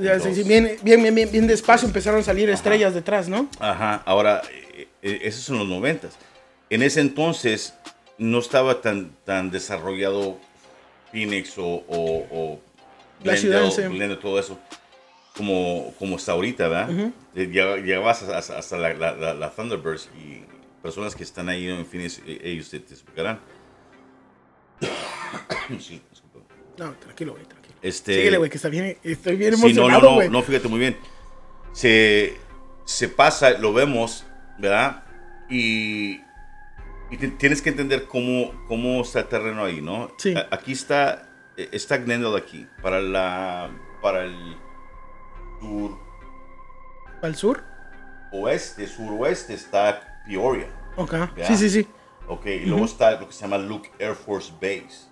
Ya, 0.00 0.18
sí, 0.20 0.34
sí, 0.34 0.42
bien, 0.44 0.78
bien, 0.82 1.02
bien, 1.02 1.14
bien, 1.30 1.46
despacio 1.46 1.86
empezaron 1.86 2.20
a 2.20 2.22
salir 2.22 2.48
estrellas 2.48 2.94
detrás, 2.94 3.28
¿no? 3.28 3.48
Ajá, 3.60 4.02
ahora, 4.06 4.40
eh, 4.50 4.88
eh, 5.02 5.18
esos 5.22 5.42
son 5.42 5.58
los 5.58 5.68
noventas. 5.68 6.14
En 6.70 6.82
ese 6.82 7.00
entonces 7.00 7.74
no 8.16 8.38
estaba 8.38 8.80
tan, 8.80 9.10
tan 9.26 9.50
desarrollado 9.50 10.38
Phoenix 11.10 11.58
o, 11.58 11.64
o, 11.66 12.26
o 12.30 12.60
La 13.22 13.36
ciudad, 13.36 13.60
Glendale, 13.60 13.82
sí. 13.88 13.94
Glendale, 13.94 14.16
todo 14.20 14.38
eso 14.38 14.58
como, 15.36 15.92
como 15.98 16.16
está 16.16 16.32
ahorita, 16.32 16.68
¿verdad? 16.68 17.10
Eh, 17.34 17.48
llega- 17.48 17.76
Llegabas 17.76 18.22
hasta, 18.22 18.56
hasta- 18.58 18.76
la, 18.78 18.94
la- 18.94 19.34
la 19.34 19.50
Thunderbirds 19.50 20.08
y 20.18 20.42
personas 20.82 21.14
que 21.14 21.22
están 21.22 21.48
ahí 21.48 21.68
en 21.68 21.86
Phoenix, 21.86 22.20
eh, 22.26 22.40
ellos 22.42 22.68
te, 22.70 22.80
te 22.80 22.94
explicarán. 22.94 23.40
sí. 25.78 26.02
No, 26.78 26.92
tranquilo, 26.94 27.32
güey, 27.32 27.44
tranquilo. 27.44 27.74
Este, 27.82 28.14
Síguele, 28.16 28.38
güey, 28.38 28.50
que 28.50 28.56
está 28.56 28.68
bien, 28.68 28.96
estoy 29.02 29.36
bien 29.36 29.54
Sí, 29.56 29.60
no, 29.60 29.62
no, 29.62 29.68
emocionado, 29.68 30.08
no, 30.10 30.14
güey. 30.16 30.28
no, 30.30 30.42
fíjate 30.42 30.68
muy 30.68 30.78
bien. 30.78 30.96
Se, 31.72 32.36
se 32.84 33.08
pasa, 33.08 33.50
lo 33.58 33.72
vemos, 33.72 34.24
¿verdad? 34.58 35.04
Y, 35.50 36.20
y 37.10 37.16
te- 37.18 37.28
tienes 37.28 37.60
que 37.60 37.70
entender 37.70 38.06
cómo, 38.06 38.52
cómo 38.68 39.02
está 39.02 39.20
el 39.20 39.28
terreno 39.28 39.64
ahí, 39.64 39.80
¿no? 39.80 40.12
Sí. 40.18 40.34
A- 40.34 40.48
Aquí 40.50 40.72
está, 40.72 41.28
eh, 41.56 41.68
está 41.72 41.98
Glendale 41.98 42.38
aquí, 42.38 42.66
para, 42.80 43.00
la, 43.00 43.70
para 44.00 44.24
el 44.24 44.56
sur 45.60 45.98
¿Al 47.22 47.36
sur? 47.36 47.64
oeste, 48.32 48.86
suroeste 48.86 49.54
está 49.54 50.11
Peoria, 50.26 50.68
Ok. 50.96 51.14
Ya. 51.36 51.46
Sí, 51.46 51.56
sí, 51.56 51.70
sí. 51.70 51.86
¿ok? 52.28 52.46
Y 52.46 52.66
luego 52.66 52.84
está 52.84 53.18
lo 53.18 53.26
que 53.26 53.32
se 53.32 53.42
llama 53.42 53.58
Luke 53.58 53.90
Air 53.98 54.14
Force 54.14 54.52
Base, 54.60 55.06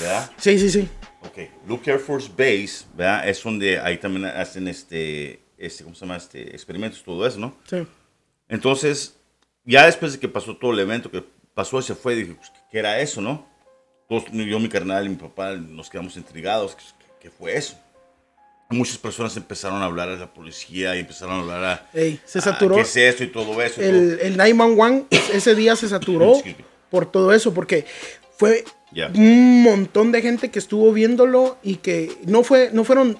¿verdad? 0.00 0.30
Sí, 0.36 0.58
sí, 0.58 0.70
sí. 0.70 0.88
Ok, 1.20 1.38
Luke 1.66 1.90
Air 1.90 2.00
Force 2.00 2.28
Base, 2.28 2.84
¿verdad? 2.94 3.28
Es 3.28 3.42
donde 3.42 3.78
ahí 3.78 3.98
también 3.98 4.24
hacen 4.26 4.66
este, 4.68 5.42
este, 5.56 5.84
¿cómo 5.84 5.94
se 5.94 6.00
llama? 6.00 6.16
Este, 6.16 6.50
experimentos, 6.50 7.02
todo 7.02 7.26
eso, 7.26 7.38
¿no? 7.38 7.56
Sí. 7.68 7.86
Entonces, 8.48 9.16
ya 9.64 9.86
después 9.86 10.12
de 10.12 10.18
que 10.18 10.28
pasó 10.28 10.56
todo 10.56 10.72
el 10.72 10.80
evento, 10.80 11.10
que 11.10 11.24
pasó 11.54 11.78
y 11.78 11.82
se 11.82 11.94
fue, 11.94 12.14
dije, 12.14 12.34
pues, 12.34 12.52
¿qué 12.70 12.78
era 12.78 13.00
eso, 13.00 13.20
no? 13.20 13.46
Todos, 14.08 14.24
yo, 14.32 14.58
mi 14.58 14.68
carnal 14.68 15.06
y 15.06 15.10
mi 15.10 15.16
papá 15.16 15.52
nos 15.54 15.88
quedamos 15.88 16.16
intrigados, 16.16 16.74
¿qué, 16.74 16.84
qué 17.20 17.30
fue 17.30 17.56
eso? 17.56 17.76
Muchas 18.72 18.98
personas 18.98 19.36
empezaron 19.36 19.82
a 19.82 19.86
hablar 19.86 20.08
a 20.08 20.16
la 20.16 20.32
policía 20.32 20.96
y 20.96 21.00
empezaron 21.00 21.36
a 21.36 21.40
hablar 21.40 21.64
a... 21.64 21.90
Ey, 21.98 22.20
se 22.24 22.38
a, 22.38 22.42
saturó. 22.42 22.74
¿Qué 22.76 22.82
es 22.82 22.96
esto 22.96 23.24
y 23.24 23.28
todo 23.28 23.60
eso? 23.62 23.80
y 23.80 23.84
El, 23.84 24.18
el 24.20 24.36
911 24.36 25.06
ese 25.36 25.54
día 25.54 25.76
se 25.76 25.88
saturó 25.88 26.34
por 26.90 27.10
todo 27.10 27.32
eso, 27.32 27.54
porque 27.54 27.86
fue 28.36 28.64
un 29.14 29.62
montón 29.62 30.12
de 30.12 30.20
gente 30.22 30.50
que 30.50 30.58
estuvo 30.58 30.92
viéndolo 30.92 31.56
y 31.62 31.76
que 31.76 32.12
no 32.26 32.42
fue, 32.44 32.70
no 32.72 32.84
fueron, 32.84 33.16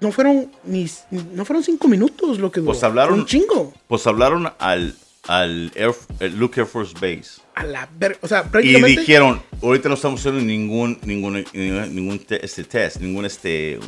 no 0.00 0.10
fueron 0.10 0.50
ni, 0.64 0.88
no 1.10 1.44
fueron 1.44 1.62
cinco 1.62 1.86
minutos 1.88 2.38
lo 2.38 2.50
que 2.50 2.60
duró. 2.60 2.72
Pues 2.72 2.82
hablaron- 2.82 3.20
un 3.20 3.26
chingo. 3.26 3.72
Pues 3.86 4.06
hablaron 4.06 4.52
al, 4.58 4.96
al 5.28 5.70
Air, 5.74 5.92
el 6.20 6.36
Luke 6.36 6.60
Air 6.60 6.66
Force 6.66 6.94
Base. 6.94 7.40
A 7.54 7.64
la 7.64 7.88
ver, 7.98 8.18
o 8.22 8.28
sea, 8.28 8.44
Y 8.46 8.50
prácticamente. 8.50 9.00
dijeron, 9.00 9.42
ahorita 9.62 9.88
no 9.88 9.94
estamos 9.94 10.20
haciendo 10.20 10.40
ningún, 10.40 10.98
ningún, 11.04 11.44
ningún 11.52 12.18
te- 12.18 12.44
este 12.44 12.64
test, 12.64 12.96
ningún 12.96 13.24
este, 13.26 13.78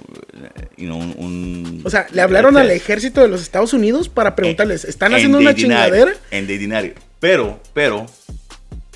you 0.76 0.86
know, 0.86 0.98
un, 1.00 1.14
un- 1.18 1.82
o 1.84 1.90
sea, 1.90 2.06
le 2.12 2.20
hablaron 2.22 2.56
al 2.56 2.70
ejército 2.70 3.20
de 3.22 3.28
los 3.28 3.42
Estados 3.42 3.72
Unidos 3.72 4.08
para 4.08 4.36
preguntarles, 4.36 4.84
¿están 4.84 5.12
En 5.12 5.16
haciendo 5.16 5.38
una 5.38 5.54
chingadera? 5.54 6.12
En 6.30 6.46
denied 6.46 6.84
it. 6.84 6.96
Pero, 7.20 7.58
pero, 7.72 8.06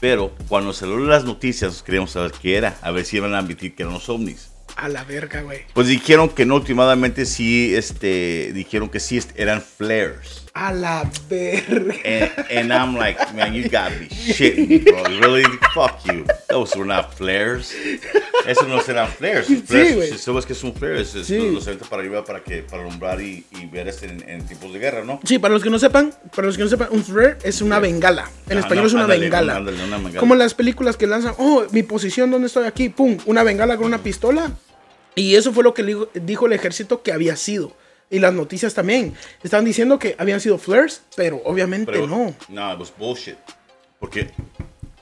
pero, 0.00 0.33
cuando 0.49 0.73
salieron 0.73 1.09
las 1.09 1.25
noticias, 1.25 1.83
queríamos 1.83 2.11
saber 2.12 2.33
qué 2.40 2.57
era, 2.57 2.76
a 2.83 2.90
ver 2.90 3.04
si 3.04 3.16
iban 3.16 3.35
a 3.35 3.38
admitir 3.38 3.75
que 3.75 3.83
eran 3.83 3.95
los 3.95 4.09
ovnis. 4.09 4.50
A 4.76 4.88
la 4.88 5.02
verga, 5.02 5.40
güey. 5.42 5.61
Pues 5.73 5.88
dijeron 5.88 6.28
que 6.28 6.47
no, 6.47 6.54
últimamente 6.57 7.25
sí, 7.26 7.75
este, 7.75 8.52
dijeron 8.52 8.88
que 8.90 9.00
sí 9.00 9.16
est- 9.16 9.33
eran 9.37 9.61
flares. 9.62 10.45
A 10.61 10.73
la 10.73 11.09
verga. 11.31 11.95
And, 12.05 12.31
and 12.50 12.73
I'm 12.73 12.97
like, 12.97 13.17
man, 13.33 13.55
you 13.55 13.69
gotta 13.69 13.95
be 13.97 14.09
shitting 14.09 14.69
me, 14.69 14.79
bro. 14.79 15.05
Really? 15.21 15.45
Fuck 15.73 16.05
you. 16.07 16.25
Those 16.49 16.75
were 16.77 16.85
not 16.85 17.15
flares. 17.15 17.73
Eso 18.45 18.67
no 18.67 18.81
serán 18.81 19.09
flares. 19.09 19.47
flares 19.67 20.11
si 20.11 20.19
sabes 20.19 20.45
que 20.47 20.55
es 20.55 20.65
un 20.65 20.75
flare, 20.75 21.00
es, 21.03 21.11
Sí. 21.11 21.38
los 21.53 21.65
eventos 21.69 21.87
para 21.88 22.03
arriba 22.03 22.25
para 22.25 22.43
que 22.43 22.62
para 22.62 22.83
alumbrar 22.83 23.21
y, 23.21 23.45
y 23.53 23.67
ver 23.67 23.87
este 23.87 24.07
en, 24.07 24.29
en 24.29 24.45
tiempos 24.47 24.73
de 24.73 24.81
guerra, 24.81 25.05
¿no? 25.05 25.21
Sí, 25.25 25.38
para 25.38 25.55
los 25.55 25.62
que 25.62 25.71
no 25.71 25.79
sepan, 25.79 26.12
para 26.35 26.47
los 26.49 26.57
que 26.57 26.65
no 26.65 26.69
sepan, 26.69 26.88
un 26.91 27.05
flare 27.05 27.37
es 27.45 27.62
una 27.62 27.79
bengala. 27.79 28.29
En 28.49 28.57
Ah, 28.57 28.61
español 28.61 28.83
no, 28.85 28.88
es 28.88 28.95
una 28.95 29.03
ándale, 29.05 29.21
bengala. 29.21 29.57
ándale, 29.57 29.85
una 29.85 29.97
bengala. 29.99 30.19
Como 30.19 30.35
las 30.35 30.55
películas 30.55 30.97
que 30.97 31.07
lanzan, 31.07 31.35
oh, 31.38 31.67
mi 31.71 31.85
posición, 31.85 32.33
¿dónde 32.33 32.49
estoy 32.49 32.67
aquí? 32.67 32.88
Pum, 32.88 33.17
una 33.27 33.45
bengala 33.45 33.77
con 33.77 33.87
una 33.87 33.99
pistola. 34.03 34.50
Y 35.15 35.37
eso 35.37 35.53
fue 35.53 35.62
lo 35.62 35.73
que 35.73 35.85
dijo 36.15 36.47
el 36.47 36.53
ejército 36.53 37.03
que 37.03 37.12
había 37.12 37.37
sido. 37.37 37.73
Y 38.11 38.19
las 38.21 38.33
noticias 38.33 38.73
también. 38.75 39.15
Estaban 39.43 39.65
diciendo 39.65 39.99
que 39.99 40.17
habían 40.19 40.41
sido 40.41 40.57
flares, 40.59 41.03
pero 41.17 41.43
obviamente 41.45 41.93
Pero 41.93 42.07
no. 42.07 42.35
No, 42.49 42.73
it 42.73 42.79
was 42.79 42.93
bullshit. 42.97 43.37
Porque 44.00 44.31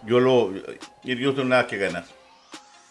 yo 0.06 0.18
lo. 0.20 0.52
Yo 1.04 1.14
no 1.14 1.34
tengo 1.34 1.48
nada 1.48 1.66
que 1.66 1.76
ganar. 1.76 2.04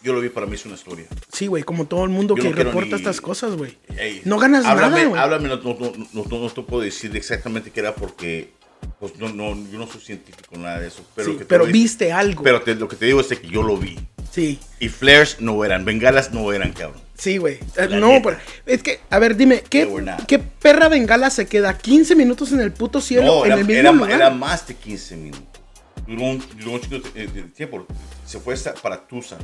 Yo 0.01 0.13
lo 0.13 0.21
vi 0.21 0.29
para 0.29 0.45
mí 0.45 0.53
es 0.55 0.65
una 0.65 0.75
historia. 0.75 1.05
Sí, 1.33 1.47
güey, 1.47 1.63
como 1.63 1.85
todo 1.87 2.03
el 2.03 2.11
mundo 2.11 2.35
Yo 2.37 2.43
que 2.43 2.49
no 2.49 2.55
reporta 2.55 2.89
ni- 2.91 2.95
estas 2.95 3.19
cosas, 3.19 3.55
güey. 3.55 3.75
Ey, 3.97 4.21
No 4.23 4.37
ganas 4.37 4.63
háblame, 4.63 4.97
nada, 4.97 5.07
güey. 5.07 5.21
Háblame, 5.21 5.49
no, 5.49 5.55
no, 5.57 5.73
no, 5.79 5.91
no, 6.13 6.23
no- 6.29 6.39
no 6.39 6.49
te 6.49 6.61
puedo 6.61 6.83
decir 6.83 7.15
exactamente 7.17 7.71
qué 7.71 7.79
era 7.79 7.95
porque. 7.95 8.53
Pues 8.99 9.17
no, 9.17 9.29
no, 9.29 9.55
yo 9.71 9.79
no 9.79 9.87
soy 9.87 9.99
científico, 10.01 10.55
nada 10.57 10.79
de 10.79 10.89
eso. 10.89 11.03
Pero, 11.15 11.31
Sí, 11.31 11.37
que 11.39 11.45
pero 11.45 11.65
viste 11.65 12.11
algo. 12.13 12.43
Pero 12.43 12.61
te- 12.61 12.75
lo 12.75 12.87
que 12.87 12.95
te 12.95 13.05
digo 13.07 13.19
es 13.19 13.27
que 13.27 13.47
yo 13.47 13.63
lo 13.63 13.77
vi. 13.77 13.97
sí, 14.31 14.59
Y 14.79 14.89
flares 14.89 15.37
no 15.41 15.65
eran, 15.65 15.83
bengalas 15.85 16.31
no 16.31 16.53
eran, 16.53 16.71
cabrón. 16.71 17.01
Sí, 17.17 17.37
güey. 17.37 17.59
Eh, 17.77 17.87
No, 17.91 18.21
pero 18.23 18.37
es 18.65 18.83
que, 18.83 18.99
a 19.09 19.19
ver, 19.19 19.35
dime, 19.35 19.63
¿qué. 19.69 19.87
¿qué 20.27 20.39
perra 20.39 20.87
bengala 20.89 21.29
se 21.29 21.47
queda 21.47 21.77
15 21.77 22.15
minutos 22.15 22.51
en 22.51 22.59
el 22.61 22.71
puto 22.71 23.01
cielo 23.01 23.25
No, 23.25 23.45
en 23.45 23.51
era, 23.51 23.61
el 23.61 23.65
mismo 23.65 23.79
era- 23.79 23.91
lugar? 23.91 24.11
era 24.11 24.29
más 24.29 24.67
de 24.67 24.75
15 24.75 25.15
minutos. 25.17 25.61
Duró 26.07 26.23
un, 26.23 26.43
duró 26.59 26.71
un 26.73 26.81
chico 26.81 26.99
de, 27.13 27.27
de 27.27 27.41
tiempo. 27.43 27.85
Se 28.25 28.39
fue 28.39 28.53
hasta 28.53 28.73
para 28.75 29.05
Tucson. 29.07 29.39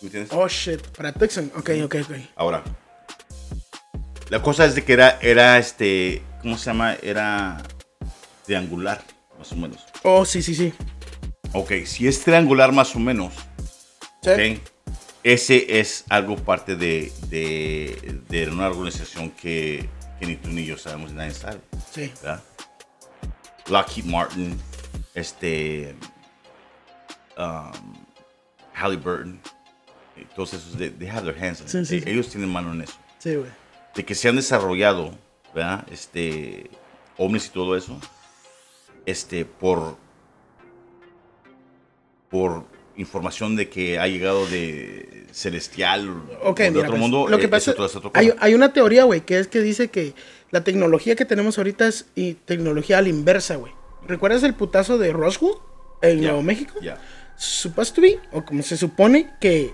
¿Me 0.00 0.06
entiendes? 0.06 0.30
Oh, 0.32 0.46
shit, 0.48 0.80
para 0.96 1.12
Texan. 1.12 1.50
Ok, 1.56 1.70
ok, 1.84 1.96
ok. 2.04 2.16
Ahora, 2.36 2.62
la 4.28 4.42
cosa 4.42 4.64
es 4.66 4.74
de 4.74 4.84
que 4.84 4.92
era, 4.92 5.18
era 5.22 5.58
este, 5.58 6.22
¿cómo 6.42 6.58
se 6.58 6.66
llama? 6.66 6.96
Era 7.02 7.62
triangular, 8.44 9.02
más 9.38 9.50
o 9.52 9.56
menos. 9.56 9.78
Oh, 10.02 10.24
sí, 10.24 10.42
sí, 10.42 10.54
sí. 10.54 10.72
Ok, 11.54 11.72
si 11.86 12.06
es 12.06 12.20
triangular 12.22 12.72
más 12.72 12.94
o 12.94 12.98
menos, 12.98 13.32
Sí. 14.22 14.30
ok, 14.30 14.60
ese 15.24 15.80
es 15.80 16.04
algo 16.08 16.36
parte 16.36 16.76
de, 16.76 17.12
de, 17.28 18.20
de 18.28 18.48
una 18.50 18.68
organización 18.68 19.30
que, 19.30 19.88
que 20.18 20.26
ni 20.26 20.36
tú 20.36 20.48
ni 20.48 20.64
yo 20.64 20.76
sabemos, 20.78 21.12
nadie 21.12 21.32
sabe, 21.32 21.60
Sí. 21.92 22.12
¿verdad? 22.22 22.42
Lockheed 23.68 24.04
Martin, 24.06 24.58
este, 25.14 25.94
um, 27.36 27.94
Halliburton, 28.74 29.40
eh, 30.16 30.26
todos 30.34 30.54
esos, 30.54 30.78
they, 30.78 30.88
they 30.90 31.08
have 31.08 31.22
their 31.30 31.36
hands. 31.44 31.62
Sí, 31.66 31.84
sí, 31.84 32.00
sí. 32.00 32.08
Ellos 32.08 32.28
tienen 32.30 32.50
mano 32.50 32.72
en 32.72 32.82
eso. 32.82 32.94
Sí, 33.18 33.34
güey. 33.34 33.50
de 33.94 34.04
que 34.04 34.14
se 34.14 34.28
han 34.28 34.36
desarrollado, 34.36 35.18
¿verdad? 35.54 35.84
Este, 35.90 36.70
ovnis 37.16 37.46
y 37.46 37.50
todo 37.50 37.76
eso, 37.76 37.98
este, 39.06 39.44
por, 39.44 39.96
por 42.30 42.64
información 42.98 43.56
de 43.56 43.68
que 43.68 43.98
ha 43.98 44.06
llegado 44.06 44.46
de 44.46 45.24
celestial 45.32 46.08
o 46.42 46.52
de 46.52 46.70
mira, 46.70 46.80
otro 46.82 46.90
pues, 46.90 47.00
mundo, 47.00 47.28
lo 47.28 47.38
que 47.38 47.46
eh, 47.46 47.48
pasa 47.48 47.70
eso 47.70 47.88
todo 48.00 48.10
es 48.12 48.16
hay, 48.16 48.32
hay 48.38 48.54
una 48.54 48.72
teoría, 48.72 49.04
güey, 49.04 49.22
que 49.22 49.38
es 49.38 49.48
que 49.48 49.60
dice 49.60 49.88
que 49.88 50.14
la 50.50 50.64
tecnología 50.64 51.14
que 51.16 51.24
tenemos 51.24 51.58
ahorita 51.58 51.86
es 51.86 52.06
y 52.14 52.34
tecnología 52.34 52.98
a 52.98 53.02
la 53.02 53.08
inversa, 53.08 53.56
güey. 53.56 53.72
¿Recuerdas 54.06 54.42
el 54.42 54.54
putazo 54.54 54.98
de 54.98 55.12
Roswell 55.12 55.54
en 56.02 56.20
Ya, 56.20 56.28
Nuevo 56.28 56.42
México? 56.42 56.74
ya. 56.82 57.00
Supposed 57.36 57.94
to 57.94 58.00
be, 58.00 58.18
o 58.32 58.44
como 58.44 58.62
se 58.62 58.76
supone 58.76 59.30
que 59.40 59.72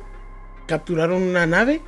capturaron 0.66 1.22
una 1.22 1.46
nave 1.46 1.80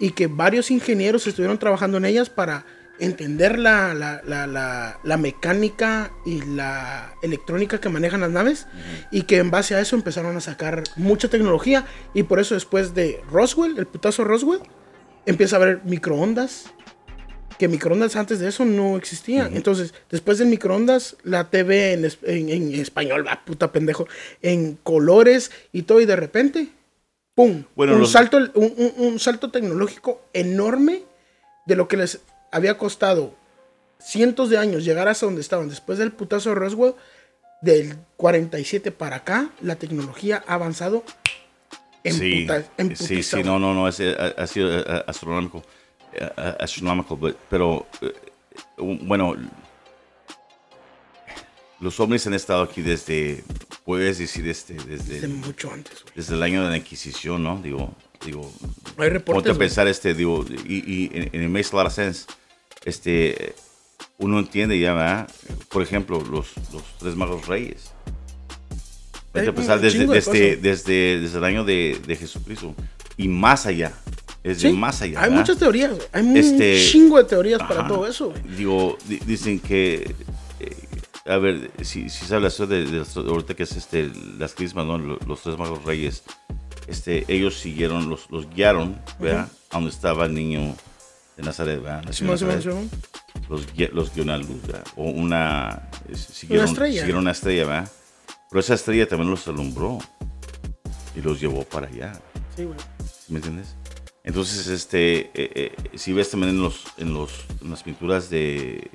y 0.00 0.10
que 0.10 0.26
varios 0.26 0.70
ingenieros 0.70 1.26
estuvieron 1.26 1.58
trabajando 1.58 1.98
en 1.98 2.04
ellas 2.04 2.30
para 2.30 2.64
entender 3.00 3.58
la, 3.58 3.94
la, 3.94 4.20
la, 4.24 4.98
la, 5.02 5.16
mecánica 5.16 6.12
y 6.24 6.42
la 6.42 7.14
electrónica 7.22 7.80
que 7.80 7.88
manejan 7.88 8.20
las 8.20 8.30
naves 8.30 8.66
y 9.10 9.22
que 9.22 9.38
en 9.38 9.50
base 9.50 9.74
a 9.74 9.80
eso 9.80 9.96
empezaron 9.96 10.36
a 10.36 10.40
sacar 10.40 10.84
mucha 10.96 11.28
tecnología 11.28 11.86
y 12.14 12.22
por 12.24 12.38
eso 12.40 12.54
después 12.54 12.94
de 12.94 13.20
Roswell, 13.32 13.78
el 13.78 13.86
putazo 13.86 14.24
Roswell, 14.24 14.60
empieza 15.26 15.56
a 15.56 15.60
haber 15.62 15.80
microondas 15.84 16.66
que 17.58 17.68
microondas 17.68 18.16
antes 18.16 18.38
de 18.38 18.48
eso 18.48 18.64
no 18.64 18.96
existían. 18.96 19.54
Entonces, 19.54 19.92
después 20.10 20.38
del 20.38 20.48
microondas, 20.48 21.16
la 21.24 21.50
TV 21.50 21.92
en, 21.92 22.06
en- 22.24 22.48
en 22.48 22.74
español, 22.80 23.26
va 23.26 23.44
puta 23.44 23.70
pendejo, 23.70 24.08
en 24.40 24.76
colores 24.82 25.50
y 25.70 25.82
todo, 25.82 26.00
y 26.00 26.06
de 26.06 26.16
repente, 26.16 26.68
¡pum! 27.34 27.64
Bueno, 27.76 27.92
un, 27.96 28.00
los- 28.00 28.12
salto, 28.12 28.38
un, 28.54 28.72
un- 28.78 28.94
un 28.96 29.18
salto 29.18 29.50
tecnológico 29.50 30.22
enorme 30.32 31.02
de 31.66 31.76
lo 31.76 31.86
que 31.86 31.98
les 31.98 32.20
había 32.52 32.76
costado 32.78 33.34
cientos 33.98 34.50
de 34.50 34.58
años 34.58 34.84
llegar 34.84 35.08
hasta 35.08 35.26
donde 35.26 35.40
estaban 35.40 35.68
después 35.68 35.98
del 35.98 36.12
putazo 36.12 36.50
de 36.50 36.54
Roswell. 36.56 36.94
Del 37.62 37.98
47 38.16 38.90
para 38.90 39.16
acá, 39.16 39.50
la 39.60 39.76
tecnología 39.76 40.42
ha 40.46 40.54
avanzado 40.54 41.04
en 42.04 42.14
Sí, 42.14 42.40
puta- 42.42 42.64
en 42.78 42.96
sí, 42.96 43.22
sí, 43.22 43.42
no, 43.42 43.58
no, 43.58 43.74
no, 43.74 43.86
es, 43.86 44.00
eh, 44.00 44.16
ha, 44.18 44.46
sido 44.46 44.78
eh, 44.80 45.04
astronómico. 45.06 45.58
uh, 45.58 46.62
astronomical, 46.62 47.18
but, 47.18 47.36
pero 47.50 47.86
eh, 48.00 48.14
bueno, 48.78 49.36
los 51.80 51.98
ovnis 52.00 52.26
han 52.26 52.34
estado 52.34 52.62
aquí 52.62 52.82
desde, 52.82 53.42
puedes 53.84 54.18
decir, 54.18 54.46
este, 54.48 54.74
desde, 54.74 55.14
Desde 55.14 55.28
mucho 55.28 55.70
antes, 55.72 56.02
güey. 56.02 56.14
desde 56.16 56.34
el 56.34 56.42
año 56.42 56.64
de 56.64 56.70
la 56.70 56.76
Inquisición, 56.76 57.42
¿no? 57.42 57.60
Digo, 57.62 57.94
digo, 58.24 58.42
Hay 58.42 58.94
ponte 58.94 59.08
reportes, 59.10 59.50
a 59.50 59.54
güey. 59.54 59.58
pensar, 59.68 59.86
este, 59.88 60.14
digo, 60.14 60.44
y, 60.66 60.78
y, 61.10 61.10
and 61.32 61.34
it 61.44 61.48
makes 61.50 61.68
a 61.72 61.76
lot 61.76 61.86
of 61.86 61.92
sense. 61.92 62.26
Este, 62.84 63.54
uno 64.18 64.38
entiende 64.38 64.78
ya, 64.78 64.94
¿verdad? 64.94 65.30
Por 65.68 65.82
ejemplo, 65.82 66.20
los, 66.20 66.48
los 66.72 66.82
tres 66.98 67.16
magos 67.16 67.46
reyes. 67.46 67.92
Hay 69.32 69.48
pensar 69.52 69.76
un 69.76 69.82
desde, 69.82 70.06
de 70.06 70.14
desde, 70.14 70.56
desde, 70.56 71.20
desde 71.20 71.38
el 71.38 71.44
año 71.44 71.64
de, 71.64 72.00
de 72.04 72.16
Jesucristo 72.16 72.74
y 73.16 73.28
más 73.28 73.66
allá. 73.66 73.92
Es 74.42 74.62
de 74.62 74.70
Sí, 74.70 74.76
más 74.76 75.02
allá. 75.02 75.20
Hay 75.20 75.28
¿verdad? 75.28 75.40
muchas 75.40 75.58
teorías. 75.58 75.92
Hay 76.12 76.38
Este, 76.38 76.80
un 76.80 76.90
chingo 76.90 77.18
de 77.18 77.24
teorías 77.24 77.60
para 77.60 77.86
todo 77.86 78.06
eso. 78.06 78.32
Digo, 78.56 78.96
di- 79.06 79.20
dicen 79.26 79.60
que, 79.60 80.14
eh, 80.58 80.76
a 81.26 81.36
ver, 81.36 81.70
si, 81.82 82.08
si 82.08 82.24
se 82.24 82.34
habla 82.34 82.48
eso 82.48 82.66
de, 82.66 82.86
de 82.86 83.04
ahorita 83.14 83.54
que 83.54 83.64
es 83.64 83.76
este, 83.76 84.10
las 84.38 84.54
crismas, 84.54 84.86
¿no? 84.86 84.98
Los, 84.98 85.26
los 85.26 85.42
tres 85.42 85.58
magos 85.58 85.84
reyes, 85.84 86.22
este, 86.88 87.24
ellos 87.28 87.54
siguieron, 87.58 88.08
los, 88.08 88.30
los 88.30 88.48
guiaron, 88.48 88.98
¿verdad? 89.20 89.48
A 89.70 89.74
donde 89.76 89.90
estaba 89.90 90.24
el 90.24 90.34
niño 90.34 90.74
de 91.36 91.42
Nazaret, 91.42 91.82
¿verdad? 91.82 92.02
Nació 92.04 92.26
en 92.26 92.32
Nazaret. 92.32 92.64
Los, 93.48 93.66
los 93.92 94.14
guió 94.14 94.22
una 94.22 94.38
luz, 94.38 94.62
¿verdad? 94.62 94.84
O 94.96 95.04
una, 95.04 95.88
eh, 96.08 96.16
siguieron, 96.16 96.68
estrella. 96.68 97.00
Siguieron 97.00 97.22
una 97.22 97.30
estrella, 97.32 97.66
¿verdad? 97.66 97.92
Pero 98.50 98.60
esa 98.60 98.74
estrella 98.74 99.08
también 99.08 99.30
los 99.30 99.46
alumbró 99.48 99.98
y 101.14 101.20
los 101.20 101.40
llevó 101.40 101.64
para 101.64 101.86
allá. 101.86 102.12
Sí, 102.56 102.64
güey. 102.64 102.78
¿Sí 102.78 103.32
¿Me 103.32 103.38
entiendes? 103.38 103.76
Entonces, 104.22 104.66
este, 104.66 105.30
eh, 105.34 105.50
eh, 105.54 105.72
si 105.94 106.12
ves 106.12 106.30
también 106.30 106.54
en, 106.54 106.62
los, 106.62 106.84
en, 106.98 107.14
los, 107.14 107.30
en 107.62 107.70
las 107.70 107.82
pinturas 107.82 108.28
de, 108.28 108.90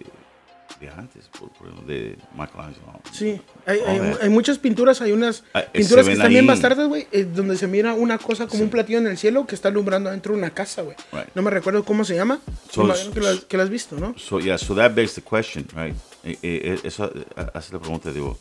antes, 0.88 1.26
por, 1.28 1.50
por 1.52 1.86
de 1.86 2.18
Michelangelo. 2.36 3.00
Sí, 3.12 3.42
hay, 3.66 3.80
hay- 3.80 4.14
hay 4.22 4.30
muchas 4.30 4.58
pinturas, 4.60 5.02
hay 5.02 5.12
unas 5.12 5.44
Ah, 5.54 5.62
eh, 5.62 5.70
pinturas 5.74 6.06
que 6.06 6.14
están 6.14 6.30
bien 6.30 6.42
ahí. 6.42 6.48
bastardas, 6.48 6.88
güey, 6.88 7.08
eh, 7.12 7.24
donde 7.24 7.58
se 7.58 7.68
mira 7.68 7.94
una 7.94 8.18
cosa 8.18 8.46
como 8.48 8.60
Sí. 8.60 8.64
un 8.64 8.70
platillo 8.70 9.00
en 9.00 9.08
el 9.08 9.18
cielo 9.18 9.46
que 9.48 9.56
está 9.56 9.70
alumbrando 9.70 10.10
dentro 10.12 10.34
de 10.34 10.40
una 10.40 10.50
casa, 10.52 10.82
güey. 10.82 10.96
Right. 11.12 11.28
No 11.36 11.42
me 11.42 11.52
recuerdo 11.52 11.84
cómo 11.86 12.04
se 12.06 12.16
llama. 12.16 12.40
So- 12.72 12.84
imagino 12.84 13.12
que 13.14 13.20
lo, 13.22 13.48
que 13.48 13.58
lo 13.58 13.64
has 13.64 13.70
visto, 13.70 13.96
¿no? 13.98 14.16
So, 14.18 14.40
yeah, 14.40 14.58
so 14.58 14.76
that 14.76 14.92
begs 14.94 15.14
the 15.16 15.22
question, 15.22 15.66
right? 15.76 15.96
Eh, 16.24 16.38
eh, 16.42 16.80
eso 16.84 17.06
eh, 17.16 17.26
hace 17.54 17.74
la 17.74 17.80
pregunta, 17.80 18.12
digo, 18.12 18.38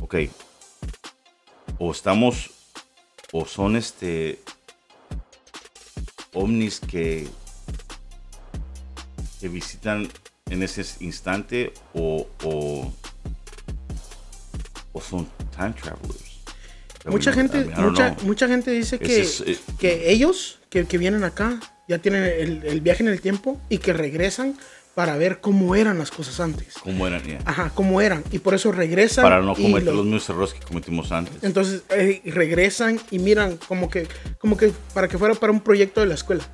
ok, 0.00 0.14
o 1.78 1.90
estamos, 1.92 2.50
o 3.32 3.44
son 3.46 3.76
este, 3.76 4.38
ovnis 6.32 6.80
que, 6.80 7.26
que 9.40 9.48
visitan 9.48 10.08
en 10.50 10.62
ese 10.62 10.84
instante, 11.00 11.72
o, 11.94 12.26
o, 12.44 12.92
o 14.92 15.00
son 15.00 15.26
time 15.56 15.72
travelers. 15.80 16.30
Mucha 17.06 17.30
I 17.32 17.36
mean, 17.36 17.50
gente, 17.50 17.70
I 17.70 18.26
mucha, 18.26 18.46
gente 18.46 18.70
dice 18.72 18.98
que, 18.98 19.22
eh, 19.22 19.58
que 19.78 20.10
ellos, 20.10 20.58
que, 20.68 20.84
que 20.86 20.98
vienen 20.98 21.24
acá, 21.24 21.58
ya 21.88 21.98
tienen 21.98 22.24
el, 22.24 22.62
el 22.64 22.80
viaje 22.82 23.02
en 23.02 23.08
el 23.08 23.20
tiempo 23.20 23.58
y 23.70 23.78
que 23.78 23.92
regresan 23.94 24.56
para 24.94 25.16
ver 25.16 25.40
cómo 25.40 25.74
eran 25.76 25.98
las 25.98 26.10
cosas 26.10 26.40
antes. 26.40 26.74
¿Cómo 26.82 27.06
eran? 27.06 27.22
Yeah. 27.22 27.40
Ajá, 27.46 27.72
cómo 27.74 28.00
eran. 28.02 28.22
Y 28.32 28.38
por 28.40 28.52
eso 28.54 28.70
regresan. 28.70 29.22
Para 29.22 29.40
no 29.40 29.54
cometer 29.54 29.84
los- 29.84 29.94
los 29.96 30.04
mismos 30.04 30.28
errores 30.28 30.52
que 30.52 30.60
cometimos 30.60 31.10
antes. 31.10 31.42
Entonces 31.42 31.84
eh, 31.90 32.20
regresan 32.26 33.00
y 33.10 33.18
miran 33.18 33.56
como 33.56 33.88
que, 33.88 34.06
como 34.38 34.56
que 34.58 34.72
para 34.92 35.08
que 35.08 35.16
fuera 35.16 35.34
para 35.36 35.52
un 35.52 35.60
proyecto 35.60 36.00
de 36.02 36.06
la 36.08 36.14
escuela. 36.14 36.44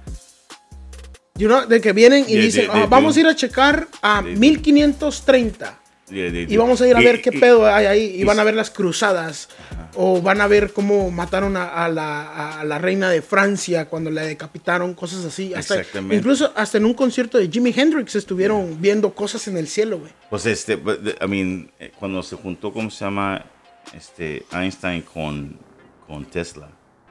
You 1.39 1.49
know, 1.49 1.67
de 1.67 1.81
que 1.81 1.93
vienen 1.93 2.25
y 2.29 2.37
dicen, 2.37 2.69
"Ah, 2.71 2.87
vamos 2.89 3.17
a 3.17 3.21
ir 3.21 3.27
a 3.27 3.35
checar 3.37 3.87
a 4.03 4.23
de- 4.23 4.31
de- 4.31 4.37
1530 4.37 5.79
Yeah, 6.09 6.31
they 6.31 6.47
y 6.49 6.57
vamos 6.57 6.81
a 6.81 6.87
ir 6.87 6.95
a 6.95 7.01
ver 7.01 7.21
qué 7.21 7.33
pedo 7.33 7.67
hay 7.67 7.87
ahí 7.87 8.05
y 8.21 8.23
van 8.23 8.39
a 8.39 8.45
ver 8.45 8.55
las 8.55 8.71
cruzadas 8.71 9.49
o 9.97 10.23
van 10.23 10.41
a 10.41 10.47
ver 10.47 10.73
cómo 10.73 11.11
mataron 11.11 11.57
a, 11.57 11.85
a 11.85 11.89
la, 11.89 12.61
a 12.61 12.65
la 12.65 12.79
reina 12.79 13.11
de 13.11 13.23
Francia 13.23 13.87
cuando 13.89 14.09
la 14.13 14.23
decapitaron, 14.23 14.95
cosas 14.95 15.25
así. 15.25 15.53
Hasta, 15.53 15.81
Exactamente. 15.81 16.15
incluso 16.15 16.53
hasta 16.55 16.79
en 16.79 16.85
un 16.85 16.95
concierto 16.95 17.39
de 17.39 17.49
Jimi 17.49 17.75
Hendrix 17.77 18.15
estuvieron 18.15 18.81
viendo 18.81 19.13
cosas 19.15 19.49
en 19.49 19.57
el 19.57 19.67
cielo, 19.67 19.99
güey. 19.99 20.13
Pues 20.31 20.47
este, 20.47 20.77
but 20.77 21.01
I 21.21 21.27
mean, 21.27 21.73
eh, 21.81 21.91
cuando 21.99 22.23
se 22.23 22.37
juntó, 22.37 22.73
¿cómo 22.73 22.89
se 22.89 23.05
llama? 23.05 23.45
Este, 23.93 24.45
Einstein 24.53 25.03
con, 25.03 25.59
con 26.07 26.25
Tesla, 26.27 26.69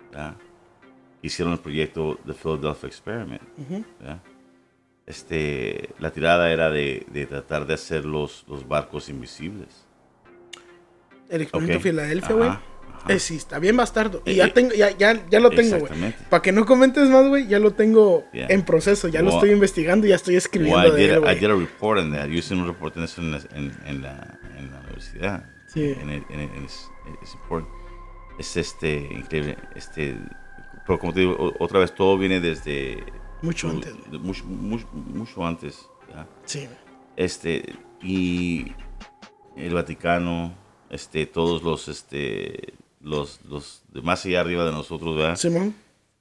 ¿verdad? 0.09 0.35
Hicieron 1.25 1.53
el 1.53 1.59
proyecto 1.59 2.19
The 2.25 2.33
Philadelphia 2.33 2.87
Experiment, 2.87 3.41
¿verdad? 3.99 4.21
Este, 5.07 5.89
la 5.99 6.11
tirada 6.11 6.51
era 6.51 6.69
de, 6.69 7.05
de 7.11 7.25
tratar 7.25 7.65
de 7.67 7.73
hacer 7.75 8.05
los, 8.05 8.45
los 8.47 8.67
barcos 8.67 9.09
invisibles. 9.09 9.85
El 11.29 11.41
experimento 11.41 11.77
Ok. 11.77 11.83
Filadelfia, 11.83 12.35
güey. 12.35 12.49
Eh, 13.07 13.19
sí, 13.19 13.35
está 13.35 13.59
bien 13.59 13.77
bastardo. 13.77 14.23
Y 14.25 14.31
Eh, 14.31 14.35
ya, 14.35 14.45
eh, 14.45 14.51
tengo, 14.51 14.71
ya, 14.73 14.89
ya, 14.97 15.27
ya 15.29 15.39
lo 15.39 15.51
tengo, 15.51 15.77
güey. 15.79 16.13
Para 16.29 16.41
que 16.41 16.51
no 16.51 16.65
comentes 16.65 17.07
más, 17.09 17.27
güey, 17.27 17.47
ya 17.47 17.59
lo 17.59 17.71
tengo 17.73 18.25
Yeah. 18.33 18.47
en 18.49 18.63
proceso. 18.63 19.07
Ya 19.07 19.21
lo 19.21 19.27
Well, 19.27 19.35
estoy 19.37 19.51
investigando 19.51 20.07
ya 20.07 20.15
estoy 20.15 20.35
escribiendo 20.35 20.79
Well, 20.79 20.89
I 20.89 20.95
de 20.95 21.01
did, 21.07 21.13
él, 21.13 21.23
I 21.31 21.39
did 21.39 21.51
a 21.51 21.55
report 21.55 21.99
on 21.99 22.11
that. 22.13 22.25
Yo 22.27 22.33
hice 22.39 22.55
un 22.55 22.65
reporte 22.67 22.97
en 22.99 23.05
eso 23.05 23.21
en 23.21 23.31
la, 23.31 23.37
en, 23.53 23.71
en 23.85 24.01
la, 24.01 24.39
en 24.57 24.71
la 24.71 24.79
universidad. 24.81 25.45
Sí. 25.67 25.83
En 25.99 26.09
el- 26.09 26.25
en 26.29 26.39
el- 26.39 26.65
es, 26.65 26.89
es. 27.21 27.35
Es 28.39 28.57
este, 28.57 28.95
increíble. 29.11 29.57
Este, 29.75 30.17
pero 30.85 30.99
como 30.99 31.13
te 31.13 31.21
digo, 31.21 31.53
otra 31.59 31.79
vez, 31.79 31.93
todo 31.93 32.17
viene 32.17 32.39
desde... 32.39 33.03
Mucho 33.41 33.69
antes, 33.69 33.93
mucho, 34.11 34.45
mucho, 34.45 34.87
mucho 34.93 35.45
antes. 35.45 35.87
¿ya? 36.09 36.27
Sí. 36.45 36.67
Este, 37.15 37.75
y 38.01 38.71
el 39.55 39.73
Vaticano, 39.73 40.53
este, 40.89 41.25
todos 41.25 41.61
los, 41.63 41.87
este, 41.87 42.73
los, 43.01 43.39
los 43.47 43.83
de 43.89 44.01
más 44.01 44.25
allá 44.25 44.41
arriba 44.41 44.65
de 44.65 44.71
nosotros, 44.71 45.15
¿verdad? 45.15 45.35
Simón. 45.35 45.75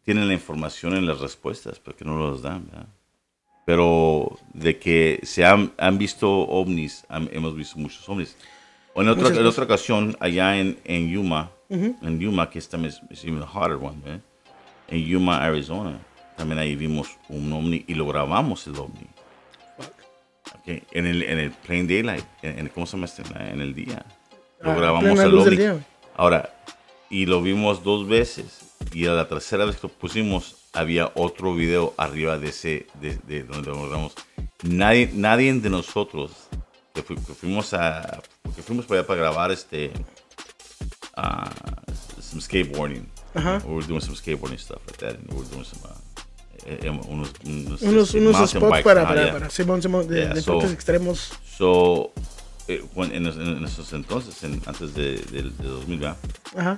tienen 0.04 0.28
la 0.28 0.34
información 0.34 0.94
en 0.94 1.06
las 1.06 1.20
respuestas, 1.20 1.80
pero 1.82 1.96
que 1.96 2.04
no 2.04 2.16
los 2.18 2.42
dan, 2.42 2.66
¿verdad? 2.66 2.88
Pero 3.64 4.38
de 4.52 4.78
que 4.78 5.20
se 5.22 5.44
han, 5.44 5.72
han 5.78 5.96
visto 5.96 6.30
ovnis, 6.30 7.04
han- 7.08 7.30
hemos 7.32 7.56
visto 7.56 7.78
muchos 7.78 8.06
ovnis. 8.08 8.36
O 8.92 9.00
en 9.02 9.08
otra, 9.08 9.28
en 9.28 9.46
otra 9.46 9.64
ocasión, 9.64 10.16
allá 10.20 10.58
en, 10.58 10.78
en 10.84 11.08
Yuma, 11.08 11.50
en 11.70 12.20
Yuma, 12.20 12.50
que 12.50 12.58
es 12.58 12.68
también 12.68 12.92
es, 12.92 13.00
es 13.10 13.24
even 13.24 13.42
a 13.42 13.46
harder 13.46 13.78
one, 13.78 13.96
¿verdad? 14.04 14.20
En 14.94 15.04
Yuma, 15.04 15.38
Arizona, 15.44 15.98
también 16.36 16.58
ahí 16.60 16.76
vimos 16.76 17.08
un 17.28 17.52
ovni 17.52 17.84
y 17.88 17.94
lo 17.94 18.06
grabamos 18.06 18.66
el 18.68 18.76
ovni. 18.76 19.06
Fuck. 19.76 20.54
¿ok? 20.54 20.82
En, 20.92 21.06
el, 21.06 21.22
en 21.22 21.38
el 21.38 21.50
plain 21.50 21.86
daylight, 21.88 22.24
en, 22.42 22.58
en- 22.60 22.68
¿cómo 22.68 22.86
se 22.86 22.92
llama 22.96 23.06
este? 23.06 23.22
En, 23.22 23.60
el 23.60 23.74
día. 23.74 24.04
Lo 24.60 24.70
Ah, 24.70 24.74
grabamos 24.76 25.18
el 25.18 25.34
ovni. 25.36 25.56
día. 25.56 25.84
Ahora, 26.16 26.54
y 27.10 27.26
lo 27.26 27.42
vimos 27.42 27.82
dos 27.82 28.06
veces. 28.06 28.60
Y 28.92 29.06
a 29.06 29.12
la 29.12 29.26
tercera 29.26 29.64
vez 29.64 29.76
que 29.76 29.88
lo 29.88 29.92
pusimos, 29.92 30.56
había 30.72 31.10
otro 31.16 31.54
video 31.54 31.92
arriba 31.96 32.38
de 32.38 32.48
ese, 32.50 32.86
de, 33.00 33.16
de 33.26 33.42
donde 33.42 33.70
lo 33.70 33.82
grabamos. 33.88 34.14
Nadie, 34.62 35.10
nadie 35.12 35.52
de 35.54 35.70
nosotros 35.70 36.30
que, 36.94 37.02
fu- 37.02 37.14
que 37.16 37.34
fuimos 37.34 37.74
a, 37.74 38.22
que 38.54 38.62
fuimos 38.62 38.86
para 38.86 39.00
allá 39.00 39.06
para 39.08 39.20
grabar 39.20 39.50
este, 39.50 39.90
uh, 41.16 42.22
some 42.22 42.40
skateboarding. 42.40 43.08
Ajá. 43.34 43.62
We 43.66 43.74
were 43.74 43.86
doing 43.86 44.00
some 44.00 44.14
skateboarding 44.16 44.58
stuff 44.58 44.80
like 44.86 44.98
that, 44.98 45.16
and 45.16 45.28
we 45.32 45.38
were 45.38 45.48
doing 45.50 45.64
some, 45.64 45.82
uh, 45.84 45.96
eh, 46.66 46.78
eh, 46.82 46.90
unos, 46.90 47.32
unos, 47.44 47.82
Unos, 47.82 48.08
este, 48.08 48.18
unos 48.20 48.50
spots 48.50 48.70
bikes, 48.70 48.84
para, 48.84 49.00
ajá, 49.02 49.08
para, 49.08 49.22
yeah. 49.24 49.32
para 49.32 49.50
Simón, 49.50 49.82
Simón, 49.82 50.08
de, 50.08 50.20
Yeah, 50.20 50.34
deportes 50.34 50.68
so- 50.70 50.74
extremos. 50.74 51.32
So, 51.58 52.12
eh, 52.68 52.82
en, 52.96 53.26
en 53.26 53.64
esos 53.64 53.92
entonces, 53.92 54.42
en- 54.44 54.62
antes 54.66 54.94
de, 54.94 55.16
del- 55.32 55.56
de 55.56 55.64
2000, 55.68 55.98
¿verdad? 55.98 56.16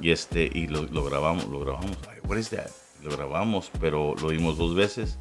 Y 0.02 0.10
este, 0.10 0.50
y 0.52 0.66
lo, 0.66 0.82
lo 0.84 1.04
grabamos, 1.04 1.44
lo 1.46 1.60
grabamos. 1.60 1.96
Ay, 2.08 2.18
what 2.26 2.38
is 2.38 2.48
that? 2.50 2.68
Lo 3.02 3.10
grabamos, 3.16 3.70
pero 3.80 4.14
lo 4.20 4.28
vimos 4.28 4.56
dos 4.58 4.74
veces. 4.74 5.18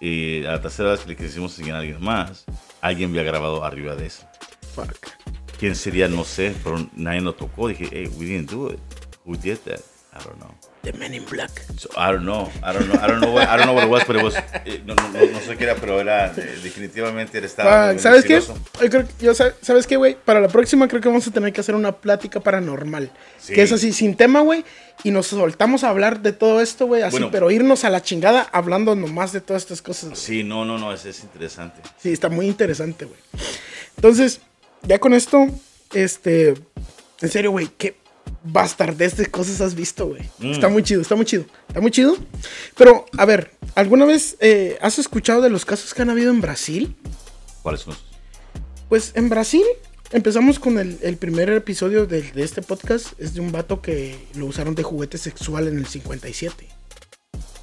Y, 0.00 0.40
y 0.40 0.44
a 0.46 0.52
la 0.52 0.60
tercera 0.60 0.90
vez 0.90 1.00
que 1.00 1.10
le 1.10 1.16
quisimos 1.16 1.52
enseñar 1.52 1.76
a 1.76 1.80
alguien 1.80 2.02
más, 2.02 2.44
alguien 2.80 3.10
había 3.10 3.22
grabado 3.22 3.64
arriba 3.64 3.94
de 3.94 4.06
eso. 4.06 4.24
Fuck. 4.74 4.92
¿Quién 5.58 5.76
sería? 5.76 6.08
No 6.08 6.24
sé, 6.24 6.54
pero 6.62 6.84
nadie 6.96 7.20
lo 7.20 7.34
tocó. 7.34 7.68
Dije, 7.68 7.88
hey, 7.90 8.10
we 8.18 8.26
didn't 8.26 8.50
do 8.50 8.70
it. 8.72 8.78
Who 9.24 9.36
did 9.36 9.58
that? 9.64 9.80
I 10.16 10.22
don't 10.22 10.38
know. 10.38 10.54
The 10.82 10.92
Men 10.92 11.12
in 11.14 11.24
Black. 11.24 11.50
So, 11.76 11.88
I 11.96 12.12
don't 12.12 12.24
know. 12.24 12.48
I 12.62 12.72
don't 12.72 12.86
know. 12.86 12.94
I 13.02 13.06
don't 13.08 13.20
know. 13.20 13.32
What, 13.32 13.48
I 13.48 13.56
don't 13.56 13.66
know 13.66 13.74
what 13.74 13.84
it 13.84 13.90
was, 13.90 14.04
but 14.06 14.14
it 14.16 14.22
was. 14.22 14.34
eh, 14.64 14.80
no, 14.86 14.94
no, 14.94 15.08
no, 15.08 15.18
no 15.32 15.40
sé 15.40 15.56
qué 15.56 15.64
era, 15.64 15.74
pero 15.74 15.98
era 15.98 16.26
eh, 16.36 16.58
definitivamente 16.62 17.38
era 17.38 17.46
estaba. 17.46 17.90
Fuck, 17.92 17.98
¿Sabes 18.00 18.24
qué? 18.24 18.40
Yo 18.40 18.90
creo, 18.90 19.08
que- 19.08 19.24
yo, 19.24 19.32
sab- 19.32 19.54
¿Sabes 19.60 19.88
qué, 19.88 19.96
güey? 19.96 20.14
Para 20.14 20.40
la 20.40 20.46
próxima 20.48 20.86
creo 20.86 21.00
que 21.00 21.08
vamos 21.08 21.26
a 21.26 21.32
tener 21.32 21.52
que 21.52 21.60
hacer 21.62 21.74
una 21.74 21.90
plática 21.90 22.38
paranormal. 22.38 23.10
Sí. 23.40 23.54
Que 23.54 23.62
es 23.62 23.72
así, 23.72 23.92
sin 23.92 24.14
tema, 24.14 24.40
güey. 24.42 24.64
Y 25.02 25.10
nos 25.10 25.26
soltamos 25.28 25.82
a 25.82 25.88
hablar 25.88 26.20
de 26.20 26.32
todo 26.32 26.60
esto, 26.60 26.86
güey. 26.86 27.02
Así, 27.02 27.12
Bueno. 27.12 27.30
pero 27.32 27.50
irnos 27.50 27.82
a 27.84 27.90
la 27.90 28.00
chingada 28.02 28.42
hablando 28.52 28.94
nomás 28.94 29.32
de 29.32 29.40
todas 29.40 29.62
estas 29.62 29.82
cosas. 29.82 30.16
Sí, 30.16 30.44
no, 30.44 30.64
no, 30.64 30.78
no, 30.78 30.92
es, 30.92 31.04
es 31.06 31.24
interesante. 31.24 31.80
Sí, 32.00 32.12
está 32.12 32.28
muy 32.28 32.46
interesante, 32.46 33.06
güey. 33.06 33.18
Entonces, 33.96 34.40
ya 34.82 35.00
con 35.00 35.12
esto, 35.12 35.48
este, 35.92 36.54
en 37.20 37.28
serio, 37.28 37.50
güey, 37.50 37.68
¿qué, 37.76 37.96
bastardez 38.44 39.16
de 39.16 39.26
cosas 39.26 39.60
has 39.60 39.74
visto, 39.74 40.06
güey. 40.06 40.22
Está 40.40 40.68
muy 40.68 40.82
chido, 40.82 41.00
está 41.00 41.16
muy 41.16 41.24
chido. 41.24 41.44
Está 41.66 41.80
muy 41.80 41.90
chido. 41.90 42.16
Pero, 42.76 43.06
a 43.16 43.24
ver, 43.24 43.50
¿alguna 43.74 44.04
vez 44.04 44.36
eh, 44.40 44.78
has 44.80 44.98
escuchado 44.98 45.40
de 45.40 45.50
los 45.50 45.64
casos 45.64 45.94
que 45.94 46.02
han 46.02 46.10
habido 46.10 46.30
en 46.30 46.40
Brasil? 46.40 46.94
¿Cuáles 47.62 47.80
son? 47.80 47.94
Pues 48.88 49.12
en 49.14 49.28
Brasil 49.30 49.64
empezamos 50.12 50.58
con 50.58 50.78
el, 50.78 50.98
el 51.02 51.16
primer 51.16 51.48
episodio 51.50 52.06
de, 52.06 52.22
de 52.22 52.42
este 52.44 52.60
podcast. 52.62 53.18
Es 53.18 53.34
de 53.34 53.40
un 53.40 53.50
vato 53.50 53.80
que 53.80 54.16
lo 54.34 54.46
usaron 54.46 54.74
de 54.74 54.82
juguete 54.82 55.16
sexual 55.18 55.66
en 55.66 55.78
el 55.78 55.86
57. 55.86 56.68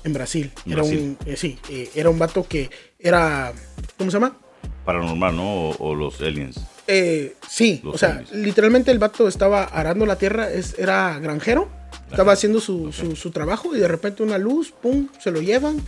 En 0.03 0.13
Brasil. 0.13 0.51
En 0.65 0.71
Era 0.73 0.81
Brasil. 0.81 0.99
un, 0.99 1.17
eh, 1.31 1.37
sí, 1.37 1.59
eh, 1.69 1.91
era 1.93 2.09
un 2.09 2.17
vato 2.17 2.47
que 2.47 2.71
era, 2.97 3.53
¿cómo 3.99 4.09
se 4.09 4.15
llama? 4.15 4.35
Paranormal, 4.83 5.35
¿no? 5.35 5.69
O, 5.69 5.75
o 5.77 5.95
los 5.95 6.19
aliens. 6.21 6.59
Eh, 6.87 7.35
sí, 7.47 7.79
Los 7.83 7.95
o 7.95 7.97
sea, 7.97 8.23
literalmente 8.33 8.91
el 8.91 8.99
vato 8.99 9.27
estaba 9.27 9.63
arando 9.63 10.05
la 10.05 10.17
tierra, 10.17 10.49
es, 10.51 10.77
era 10.77 11.17
granjero, 11.19 11.69
estaba 12.09 12.33
haciendo 12.33 12.59
su, 12.59 12.91
su- 12.91 13.15
su 13.15 13.31
trabajo 13.31 13.75
y 13.75 13.79
de 13.79 13.87
repente 13.87 14.23
una 14.23 14.37
luz, 14.37 14.71
pum, 14.71 15.07
se 15.19 15.31
lo 15.31 15.41
llevan 15.41 15.81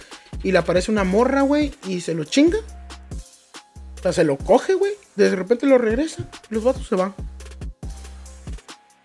y 0.43 0.51
le 0.51 0.58
aparece 0.60 0.91
una 0.91 1.03
morra, 1.03 1.41
güey, 1.41 1.71
y 1.88 2.01
se 2.01 2.13
lo 2.13 2.23
chinga. 2.23 2.58
O 2.60 4.01
sea, 4.03 4.13
se 4.13 4.23
lo 4.23 4.38
coge, 4.38 4.73
güey, 4.75 4.93
de 5.15 5.36
repente 5.36 5.65
lo 5.65 5.77
regresa 5.77 6.29
y 6.49 6.53
los 6.53 6.63
vatos 6.63 6.88
se 6.88 6.95
van. 6.95 7.13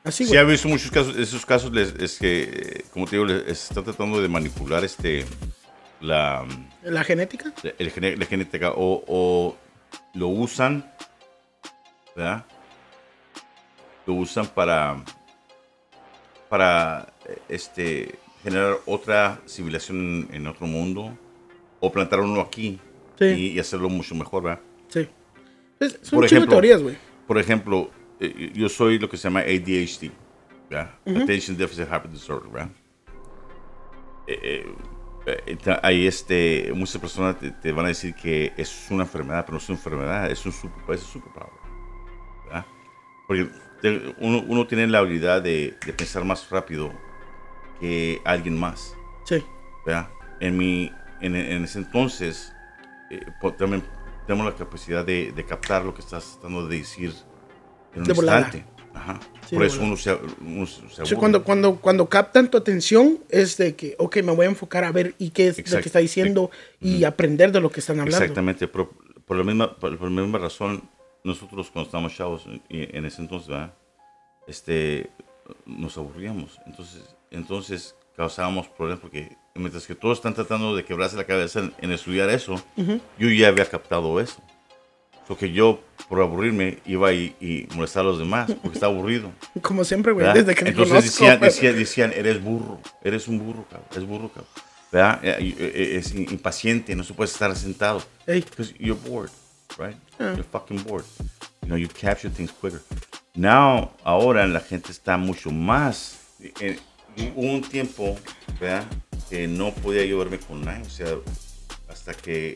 Así, 0.04 0.24
Sí, 0.24 0.30
güey. 0.30 0.40
he 0.40 0.44
visto 0.44 0.68
muchos 0.68 0.90
casos. 0.90 1.16
Esos 1.16 1.44
casos 1.44 1.72
les- 1.72 1.94
es 1.98 2.18
que, 2.18 2.42
eh, 2.42 2.84
como 2.92 3.06
te 3.06 3.12
digo, 3.16 3.24
les 3.26 3.46
está 3.68 3.82
tratando 3.82 4.20
de 4.20 4.28
manipular 4.28 4.84
este 4.84 5.24
la, 6.00 6.46
La 6.82 7.04
genética. 7.04 7.52
el 7.78 8.18
la 8.18 8.26
genética 8.26 8.72
o, 8.74 9.02
o 9.06 9.56
lo 10.14 10.28
usan, 10.28 10.90
¿verdad? 12.18 12.44
Lo 14.06 14.14
usan 14.14 14.46
para 14.46 15.02
para 16.48 17.12
eh, 17.26 17.38
este 17.48 18.18
generar 18.42 18.76
otra 18.86 19.40
civilización 19.46 20.28
en 20.32 20.46
otro 20.46 20.66
mundo 20.66 21.16
o 21.80 21.92
plantar 21.92 22.20
uno 22.20 22.40
aquí 22.40 22.80
Sí. 23.18 23.24
y, 23.24 23.46
y 23.52 23.58
hacerlo 23.58 23.88
mucho 23.88 24.14
mejor, 24.14 24.44
¿verdad? 24.44 24.60
Sí. 24.88 25.08
Es- 25.80 25.98
son 26.02 26.18
Por 26.18 26.24
ejemplo, 26.24 26.50
teorías, 26.50 26.80
güey. 26.82 26.96
Por 27.26 27.36
ejemplo, 27.38 27.90
eh, 28.20 28.52
yo 28.54 28.68
soy 28.68 28.98
lo 28.98 29.08
que 29.08 29.16
se 29.16 29.24
llama 29.24 29.40
ADHD, 29.40 30.10
¿verdad? 30.70 30.94
Attention 31.04 31.56
Deficit 31.56 31.86
Hyper 31.88 32.08
Disorder, 32.08 32.48
¿verdad? 32.50 32.70
Eh, 34.28 34.38
eh, 35.26 35.56
eh, 35.66 35.76
hay 35.82 36.06
este, 36.06 36.70
muchas 36.74 37.00
personas 37.00 37.38
te, 37.40 37.50
te 37.50 37.72
van 37.72 37.86
a 37.86 37.88
decir 37.88 38.14
que 38.14 38.52
es 38.56 38.86
una 38.90 39.02
enfermedad, 39.02 39.44
pero 39.44 39.54
no 39.54 39.58
es 39.58 39.68
una 39.68 39.78
enfermedad, 39.78 40.30
es 40.30 40.46
un 40.46 40.52
super, 40.52 40.94
es 40.94 41.02
un 41.02 41.08
superpower. 41.20 41.67
Porque 43.28 43.48
uno, 44.18 44.42
uno 44.48 44.66
tiene 44.66 44.88
la 44.88 44.98
habilidad 44.98 45.40
de, 45.42 45.76
de 45.86 45.92
pensar 45.92 46.24
más 46.24 46.50
rápido 46.50 46.92
que 47.78 48.20
alguien 48.24 48.58
más. 48.58 48.96
Sí. 49.24 49.44
¿verdad? 49.86 50.08
En, 50.40 50.56
mi, 50.56 50.90
en, 51.20 51.36
en 51.36 51.64
ese 51.64 51.78
entonces, 51.78 52.52
eh, 53.10 53.20
también 53.56 53.82
tenemos 54.26 54.46
la 54.46 54.56
capacidad 54.56 55.04
de, 55.04 55.32
de 55.32 55.44
captar 55.44 55.84
lo 55.84 55.94
que 55.94 56.00
estás 56.00 56.32
tratando 56.40 56.66
de 56.66 56.78
decir 56.78 57.12
en 57.94 58.00
un 58.00 58.08
De 58.08 58.14
instante. 58.14 58.64
Ajá. 58.94 59.20
Sí, 59.46 59.54
Por 59.54 59.64
eso 59.64 59.80
uno 59.82 59.96
se, 59.96 60.18
uno 60.40 60.66
se 60.66 61.06
Sí, 61.06 61.14
cuando, 61.14 61.44
cuando, 61.44 61.76
cuando 61.76 62.08
captan 62.08 62.50
tu 62.50 62.56
atención 62.58 63.18
es 63.28 63.56
de 63.56 63.76
que, 63.76 63.94
ok, 63.98 64.16
me 64.22 64.32
voy 64.32 64.46
a 64.46 64.48
enfocar 64.48 64.84
a 64.84 64.92
ver 64.92 65.14
y 65.18 65.30
qué 65.30 65.48
es 65.48 65.70
lo 65.70 65.80
que 65.80 65.88
está 65.88 66.00
diciendo 66.00 66.50
y 66.80 67.04
aprender 67.04 67.52
de 67.52 67.60
lo 67.60 67.70
que 67.70 67.80
están 67.80 68.00
hablando. 68.00 68.22
Exactamente, 68.24 68.66
pero 68.68 68.90
por 69.24 69.36
la, 69.36 69.44
misma, 69.44 69.76
por, 69.76 69.96
por 69.96 70.10
la 70.10 70.22
misma 70.22 70.38
razón, 70.38 70.82
nosotros 71.28 71.70
cuando 71.70 71.86
estábamos 71.88 72.14
chavos, 72.14 72.44
en 72.68 73.04
ese 73.04 73.22
entonces, 73.22 73.48
¿verdad? 73.48 73.72
Este, 74.46 75.10
nos 75.66 75.96
aburríamos. 75.96 76.58
Entonces, 76.66 77.02
entonces 77.30 77.94
causábamos 78.16 78.66
problemas 78.68 79.00
porque 79.00 79.36
mientras 79.54 79.86
que 79.86 79.94
todos 79.94 80.18
están 80.18 80.34
tratando 80.34 80.74
de 80.74 80.84
quebrarse 80.84 81.16
la 81.16 81.24
cabeza 81.24 81.60
en, 81.60 81.74
en 81.80 81.92
estudiar 81.92 82.28
eso, 82.30 82.62
yo 82.76 83.28
ya 83.30 83.48
había 83.48 83.66
captado 83.66 84.20
eso. 84.20 84.42
Porque 85.26 85.52
yo, 85.52 85.80
por 86.08 86.22
aburrirme, 86.22 86.78
iba 86.86 87.12
y, 87.12 87.36
y 87.38 87.68
molestar 87.76 88.00
a 88.00 88.08
los 88.08 88.18
demás 88.18 88.50
porque 88.62 88.76
estaba 88.78 88.94
aburrido. 88.94 89.30
Como 89.62 89.84
siempre, 89.84 90.12
güey, 90.12 90.26
desde 90.32 90.54
que 90.54 90.68
Entonces 90.70 90.88
conozco. 90.88 91.02
decían, 91.10 91.40
decían, 91.40 91.76
decían, 91.76 92.12
eres 92.14 92.42
burro, 92.42 92.80
eres 93.04 93.28
un 93.28 93.38
burro, 93.38 93.66
cabrón, 93.70 93.88
eres 93.92 94.06
burro, 94.08 94.28
cabrón. 94.28 94.46
¿Verdad? 94.90 95.22
Es 95.22 96.14
impaciente, 96.14 96.96
no 96.96 97.04
se 97.04 97.12
puede 97.12 97.30
estar 97.30 97.54
sentado. 97.56 98.02
Ey. 98.26 98.40
Because 98.40 98.72
you're 98.78 98.98
bored, 99.06 99.28
right? 99.78 99.96
Ah. 100.18 100.32
You're 100.34 100.44
fucking 100.44 100.82
bored. 100.82 101.04
You 101.62 101.68
know, 101.68 101.76
you 101.76 101.88
capture 101.88 102.30
things 102.30 102.50
quicker. 102.52 102.80
Now, 103.34 103.92
ahora 104.04 104.46
la 104.46 104.60
gente 104.60 104.90
está 104.92 105.16
mucho 105.16 105.50
más. 105.50 106.18
eh, 106.60 106.78
y 107.16 107.30
hubo 107.34 107.52
un 107.54 107.62
tiempo, 107.62 108.16
¿verdad? 108.60 108.84
Que 109.28 109.46
no 109.48 109.72
podía 109.72 110.04
yo 110.04 110.18
verme 110.18 110.38
con 110.38 110.62
nadie. 110.64 110.82
O 110.86 110.90
sea, 110.90 111.08
hasta 111.88 112.14
que 112.14 112.54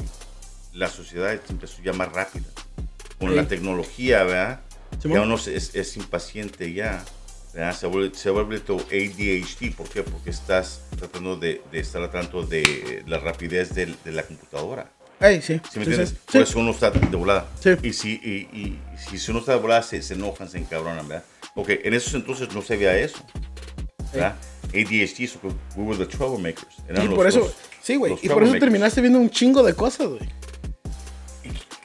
la 0.72 0.88
sociedad 0.88 1.38
se 1.44 1.52
empezó 1.52 1.82
ya 1.82 1.92
más 1.92 2.12
rápida. 2.12 2.44
Con 3.18 3.30
Ey. 3.30 3.36
la 3.36 3.46
tecnología, 3.48 4.22
¿verdad? 4.24 4.60
Ya 5.04 5.20
uno 5.22 5.34
es, 5.36 5.74
es 5.74 5.96
impaciente 5.96 6.72
ya. 6.72 7.04
¿verdad? 7.54 7.74
Se 7.76 7.86
vuelve, 7.86 8.14
se 8.16 8.30
vuelve 8.30 8.60
tu 8.60 8.78
ADHD. 8.78 9.74
¿Por 9.76 9.88
qué? 9.88 10.02
Porque 10.02 10.30
estás 10.30 10.82
tratando 10.98 11.36
de, 11.36 11.60
de 11.70 11.80
estar 11.80 12.00
al 12.02 12.10
tanto 12.10 12.42
de 12.44 13.02
la 13.06 13.18
rapidez 13.18 13.74
del- 13.74 13.96
de 14.04 14.12
la 14.12 14.22
computadora. 14.22 14.90
Ey, 15.22 15.40
sí. 15.40 15.60
¿Sí 15.70 15.78
me 15.78 15.84
sí, 15.84 15.90
entiendes? 15.90 16.08
sí. 16.10 16.16
Por 16.32 16.42
eso 16.42 16.58
uno 16.58 16.70
está 16.72 16.90
de 16.90 17.16
volada. 17.16 17.46
Y, 17.82 17.92
si, 17.92 18.12
y, 18.14 18.78
y 19.12 19.18
si, 19.18 19.30
uno 19.30 19.40
está 19.40 19.52
de 19.52 19.58
volada, 19.58 19.82
se, 19.82 20.02
se 20.02 20.14
enojan, 20.14 20.48
se 20.48 20.58
encabronan, 20.58 21.06
¿verdad? 21.08 21.24
Porque 21.54 21.80
en 21.84 21.94
esos 21.94 22.14
entonces 22.14 22.52
no 22.54 22.62
se 22.62 22.76
veía 22.76 22.96
eso. 22.98 23.18
¿verdad? 24.12 24.36
ADHD, 24.74 25.26
so 25.28 25.38
we 25.76 25.84
were 25.84 25.96
the 25.96 26.06
troublemakers. 26.06 26.76
Eran 26.88 27.04
Y 27.04 27.06
los- 27.08 27.14
por 27.14 27.26
eso, 27.26 27.38
los- 27.40 27.54
sí, 27.82 27.96
güey. 27.96 28.16
Y 28.22 28.28
por 28.28 28.42
eso 28.42 28.54
terminaste 28.58 29.00
viendo 29.00 29.18
un 29.18 29.30
chingo 29.30 29.62
de 29.62 29.74
cosas, 29.74 30.08
güey. 30.08 30.28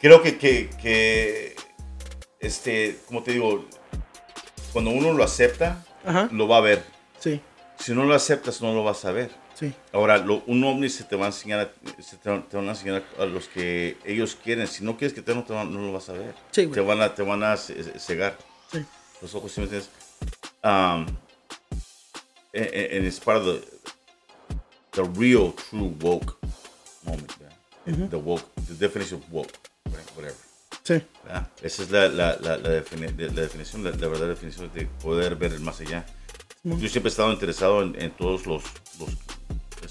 Creo 0.01 0.21
que, 0.21 0.37
que, 0.37 0.69
que, 0.81 1.55
este, 2.39 2.99
como 3.07 3.23
te 3.23 3.31
digo, 3.33 3.65
cuando 4.71 4.91
uno 4.91 5.13
lo 5.13 5.23
acepta, 5.23 5.83
Ajá. 6.05 6.29
lo 6.31 6.47
va 6.47 6.57
a 6.57 6.61
ver. 6.61 6.83
Sí, 7.19 7.41
Si 7.79 7.93
no 7.93 8.05
lo 8.05 8.13
aceptas, 8.13 8.61
no 8.61 8.73
lo 8.73 8.83
vas 8.83 9.03
a 9.05 9.11
ver. 9.11 9.31
Sí. 9.57 9.73
Ahora, 9.93 10.17
lo, 10.17 10.43
un 10.47 10.63
ovni 10.63 10.89
se 10.89 11.03
te 11.03 11.15
va 11.15 11.25
a 11.25 11.27
enseñar, 11.29 11.59
a, 11.59 12.01
se 12.01 12.17
te, 12.17 12.29
te 12.39 12.57
van 12.57 12.67
a 12.67 12.71
enseñar 12.71 13.03
a 13.19 13.25
los 13.25 13.47
que 13.47 13.97
ellos 14.05 14.35
quieren. 14.43 14.67
Si 14.67 14.83
no 14.83 14.97
quieres 14.97 15.13
que 15.13 15.21
te 15.21 15.33
no, 15.33 15.43
te 15.43 15.53
van- 15.53 15.73
no 15.73 15.79
lo 15.81 15.91
vas 15.93 16.09
a 16.09 16.13
ver. 16.13 16.33
Sí, 16.51 16.65
güey. 16.65 16.73
te 16.75 16.81
van 16.81 17.01
a, 17.01 17.13
te 17.15 17.23
van 17.23 17.43
a 17.43 17.55
ce- 17.57 17.99
cegar 17.99 18.37
Sí. 18.71 18.85
los 19.21 19.33
ojos, 19.35 19.51
¿sí 19.51 19.61
me 19.61 19.65
entiendes? 19.65 19.89
Um, 20.63 21.05
and, 22.53 23.05
it's 23.05 23.19
part 23.19 23.37
of 23.39 23.45
the, 23.45 23.61
the 24.91 25.03
real, 25.19 25.51
true 25.53 25.93
woke 26.01 26.35
moment, 27.03 27.31
¿verdad? 27.37 28.09
The 28.09 28.17
woke, 28.17 28.43
the 28.67 28.73
definition 28.73 29.19
of 29.19 29.31
woke, 29.31 29.53
whatever. 30.15 30.35
Sí. 30.83 31.01
¿verdad? 31.23 31.47
Esa 31.61 31.83
es 31.83 31.91
la, 31.91 32.07
la, 32.09 32.37
la, 32.41 32.57
la, 32.57 32.69
defini- 32.81 33.15
de- 33.15 33.27
la 33.31 33.41
definición, 33.41 33.83
la, 33.83 33.91
verdadera 33.91 34.27
definición 34.29 34.71
de 34.73 34.85
poder 35.01 35.35
ver 35.35 35.53
el 35.53 35.59
más 35.61 35.79
allá. 35.81 36.05
Yo 36.63 36.89
siempre 36.89 37.09
he 37.09 37.11
estado 37.11 37.31
interesado 37.31 37.81
en, 37.81 38.01
en 38.01 38.11
todos 38.11 38.45
los, 38.45 38.63
los 38.99 39.09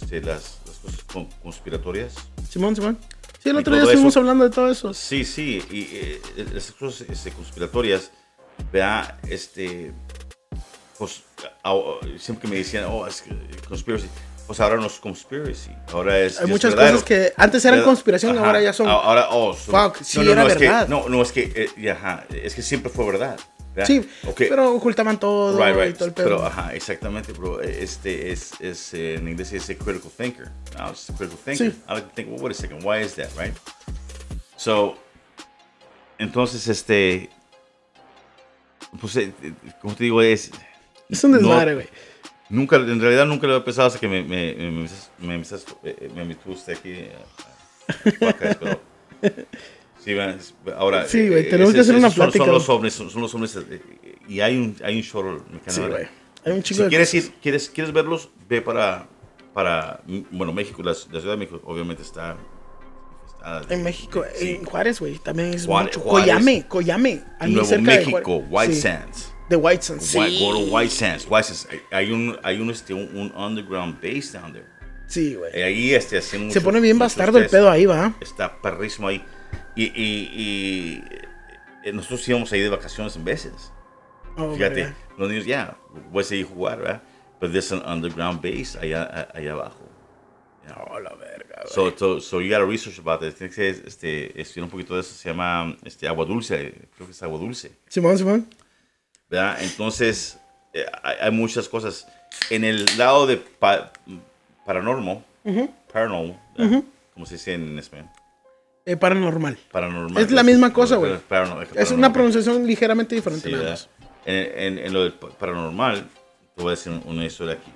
este, 0.01 0.21
las, 0.21 0.59
las 0.67 0.77
cosas 0.79 1.05
con- 1.13 1.27
conspiratorias. 1.43 2.15
Simón, 2.51 2.77
Simón. 2.77 2.99
Sí, 3.43 3.51
el 3.51 3.57
Y 3.57 3.59
otro 3.61 3.75
día 3.75 3.85
estuvimos 3.85 4.13
eso- 4.13 4.21
hablando 4.21 4.45
de 4.45 4.51
todo 4.51 4.71
eso. 4.71 4.93
Sí, 4.95 5.25
sí, 5.25 5.63
y 5.71 5.89
eh, 5.93 6.23
las 6.53 6.71
cosas 6.73 7.09
este, 7.09 7.31
conspiratorias, 7.31 8.11
vea, 8.73 9.19
este, 9.29 9.93
pues, 10.99 11.23
siempre 12.19 12.43
que 12.43 12.49
me 12.49 12.57
decían, 12.57 12.85
oh, 12.89 13.07
es 13.07 13.23
conspiracy, 13.69 14.09
pues 14.47 14.59
ahora 14.61 14.77
no 14.77 14.87
es 14.87 14.95
conspiracy, 14.95 15.71
ahora 15.93 16.19
es. 16.21 16.41
Hay 16.41 16.47
muchas 16.47 16.71
verdadero. 16.73 16.95
cosas 16.97 17.09
que 17.09 17.33
antes 17.37 17.65
eran 17.65 17.83
conspiración, 17.83 18.37
ajá, 18.39 18.47
ahora 18.47 18.61
ya 18.63 18.73
son. 18.73 18.89
Ahora, 18.89 19.29
oh, 19.31 19.55
son- 19.55 19.93
Fuck, 19.93 20.03
sí 20.03 20.21
era 20.21 20.45
es 20.47 20.55
que- 20.57 20.65
verdad. 20.69 20.89
no, 20.89 21.09
no, 21.09 21.23
es 21.23 21.33
que, 21.33 21.53
eh, 21.55 21.69
y 21.77 21.89
ajá, 21.89 22.25
es 22.31 22.55
que 22.55 22.63
siempre 22.63 22.91
fue 22.91 23.05
verdad. 23.07 23.39
¿Verdad? 23.77 23.87
Sí, 23.87 24.09
Ok, 24.27 24.43
pero 24.49 24.73
ocultaban 24.75 25.21
todo 25.21 25.57
Right, 25.57 25.77
y 25.77 25.81
right. 25.81 25.97
todo 25.97 26.09
el 26.09 26.15
pedo. 26.15 26.25
Pero, 26.27 26.45
ajá, 26.47 26.75
exactamente, 26.75 27.33
bro. 27.33 27.61
Este 27.61 28.33
es, 28.33 28.53
es 28.61 28.93
eh, 28.95 29.15
en 29.15 29.29
inglés 29.29 29.53
es 29.53 29.69
a 29.71 29.75
critical 29.77 30.11
thinker. 30.17 30.51
Now 30.77 30.91
it's 30.91 31.09
a 31.11 31.15
critical 31.15 31.39
thinker. 31.45 31.71
Sí. 31.73 31.79
I 31.89 31.93
like 31.95 32.09
to 32.09 32.15
think, 32.15 32.29
well, 32.31 32.41
wait 32.43 32.53
a 32.53 32.55
second, 32.55 32.83
why 32.83 33.03
is 33.05 33.15
that, 33.15 33.29
right? 33.39 33.55
So, 34.57 34.97
entonces, 36.19 36.67
este, 36.67 37.29
pues, 39.01 39.17
eh, 39.17 39.33
eh, 39.43 39.53
como 39.83 39.95
te 39.95 40.05
digo, 40.05 40.23
es, 40.23 40.51
es 41.09 41.23
un 41.25 41.33
no- 41.33 41.39
desmadre, 41.39 41.75
güey. 41.75 41.89
nunca, 42.49 42.77
en 42.77 43.01
realidad 43.01 43.27
nunca 43.27 43.47
lo 43.47 43.55
había 43.55 43.65
pensado 43.65 43.89
hasta 43.89 43.99
que 44.01 44.09
me, 44.09 44.23
me, 44.23 44.55
me, 44.55 44.71
me, 44.71 44.89
me, 45.19 45.39
me, 45.39 46.09
me, 46.15 46.25
me 46.25 46.37
eh, 46.85 47.13
podcast, 48.19 48.59
pero, 48.61 48.81
sí, 49.21 49.29
man, 49.29 49.47
es- 50.07 50.55
ahora, 50.77 51.07
Sí, 51.09 51.29
güey, 51.29 51.41
eh, 51.41 51.45
tenemos 51.51 51.75
que 51.75 51.81
hacer 51.81 51.95
una 51.95 52.11
plática. 52.11 52.45
Son 52.45 52.55
los 52.55 52.69
hombres, 52.69 52.95
son, 52.95 53.21
los 53.21 53.35
hombres, 53.35 53.57
eh, 53.57 53.81
y 54.29 54.41
hay 54.41 54.57
un, 54.57 54.77
hay 54.83 54.97
un 54.97 55.03
chorro 55.03 55.33
en 55.37 55.61
Sí, 55.67 55.81
Canadá. 55.81 55.89
güey. 55.89 56.09
Hay 56.45 56.53
un 56.53 56.63
chingo 56.63 56.79
Si 56.79 56.83
de 56.85 56.89
quieres 56.89 57.15
ir, 57.15 57.33
quieres, 57.43 57.69
quieres 57.71 57.93
verlos, 57.93 58.31
ve 58.49 58.63
para, 58.63 59.09
para 59.53 60.01
bueno, 60.31 60.53
México, 60.53 60.83
la, 60.83 60.93
la 60.93 61.21
Ciudad 61.21 61.33
de 61.35 61.37
México, 61.37 61.61
obviamente 61.65 62.03
está. 62.03 62.37
está- 63.37 63.75
En 63.75 63.83
México, 63.83 64.25
sí. 64.35 64.51
en 64.51 64.65
Juárez, 64.65 65.01
güey, 65.01 65.19
también 65.19 65.55
es 65.55 65.67
Juárez- 65.67 65.97
mucho. 65.97 66.01
Juárez. 66.09 66.27
Coyame, 66.35 66.67
Coyame. 66.69 67.23
Nuevo 67.49 67.65
cerca 67.65 67.93
de 67.93 67.99
México, 67.99 68.21
Juárez. 68.49 68.49
White 68.51 68.75
Sí. 68.75 68.81
Sands. 68.81 69.33
De 69.49 69.57
White 69.57 69.83
Sands. 69.83 70.15
White, 70.15 70.31
Sí. 70.31 70.39
to 70.41 70.59
White 70.75 70.91
Sands. 70.91 71.27
White 71.31 71.45
Sands. 71.45 71.69
Hay- 71.93 72.11
un, 72.11 72.37
hay 72.43 72.61
un, 72.61 72.71
este, 72.71 72.95
un, 72.95 73.09
un 73.17 73.33
underground 73.37 73.97
base 74.03 74.37
down 74.39 74.53
there. 74.53 74.67
Sí, 75.07 75.35
güey. 75.37 75.63
Ahí 75.63 75.95
este, 75.95 76.19
hacen 76.19 76.41
Se 76.41 76.47
muchos- 76.47 76.63
pone 76.65 76.81
bien 76.81 76.99
bastardo 76.99 77.39
el 77.39 77.49
pedo 77.49 77.71
ahí, 77.71 77.87
va. 77.87 78.15
Está 78.21 78.61
perrísimo 78.61 79.07
ahí. 79.07 79.25
Y, 79.77 79.85
y, 79.85 80.31
y, 80.33 81.05
eh, 81.85 81.93
nosotros 81.93 82.27
íbamos 82.29 82.51
ahí 82.53 82.61
de 82.61 82.69
vacaciones 82.71 83.15
en 83.17 83.25
veces. 83.25 83.73
Oh, 84.37 84.53
Fíjate, 84.55 84.75
verga. 84.83 84.97
los 85.19 85.29
niños 85.29 85.45
ya, 85.47 85.77
puedes 86.13 86.33
ir 86.33 86.45
a 86.47 86.49
jugar, 86.49 86.79
¿verdad? 86.79 87.03
Pero 87.39 87.53
there's 87.53 87.71
an 87.73 87.83
underground 87.87 88.41
base 88.43 88.79
allá, 88.79 89.03
a- 89.05 89.37
allá 89.39 89.53
abajo. 89.53 89.87
Ya. 90.67 90.75
Oh, 90.91 90.99
la 90.99 91.15
verga. 91.15 91.63
So, 91.67 91.95
so, 91.97 92.21
so 92.21 92.41
you 92.41 92.51
gotta 92.51 92.65
research 92.67 92.99
about 92.99 93.23
it. 93.23 93.35
Tienes 93.37 93.55
que 93.55 93.69
este, 93.69 94.41
estudiar 94.41 94.65
un 94.65 94.71
poquito 94.71 94.95
de 94.95 95.01
eso. 95.01 95.15
Se 95.15 95.29
llama 95.29 95.77
este, 95.85 96.09
agua 96.09 96.25
dulce. 96.25 96.73
Creo 96.97 97.07
que 97.07 97.13
es 97.13 97.23
agua 97.23 97.39
dulce. 97.39 97.71
Simón, 97.89 98.19
Simón. 98.19 98.49
¿verdad? 99.29 99.59
Entonces, 99.63 100.39
eh, 100.73 100.87
hay, 101.03 101.17
hay 101.21 101.31
muchas 101.31 101.69
cosas. 101.69 102.07
En 102.51 102.65
el 102.65 102.85
lado 102.99 103.27
de 103.27 103.37
pa- 103.37 103.93
paranormal, 104.65 105.23
paranormal, 105.93 106.41
¿verdad? 106.57 106.83
¿cómo 107.15 107.27
se 107.27 107.35
dice 107.35 107.55
en 107.55 107.79
español? 107.79 108.09
Eh, 108.87 108.97
paranormal. 108.97 109.59
Paranormal. 109.73 110.23
Es 110.23 110.31
la 110.31 110.43
misma 110.45 110.73
cosa, 110.73 110.97
güey. 110.97 111.19
Es 111.75 111.91
una 111.91 112.13
pronunciación 112.13 112.67
ligeramente 112.67 113.15
diferente, 113.17 113.49
Sí, 113.49 113.55
nada 113.55 113.71
más. 113.71 113.89
En, 114.25 114.35
en, 114.79 114.79
en 114.87 114.93
lo 114.93 115.03
del 115.03 115.13
pa- 115.15 115.29
paranormal, 115.31 116.09
te 116.55 116.63
voy 116.63 116.69
a 116.69 116.77
decir 116.77 116.93
una 117.05 117.25
historia 117.25 117.55
aquí. 117.55 117.71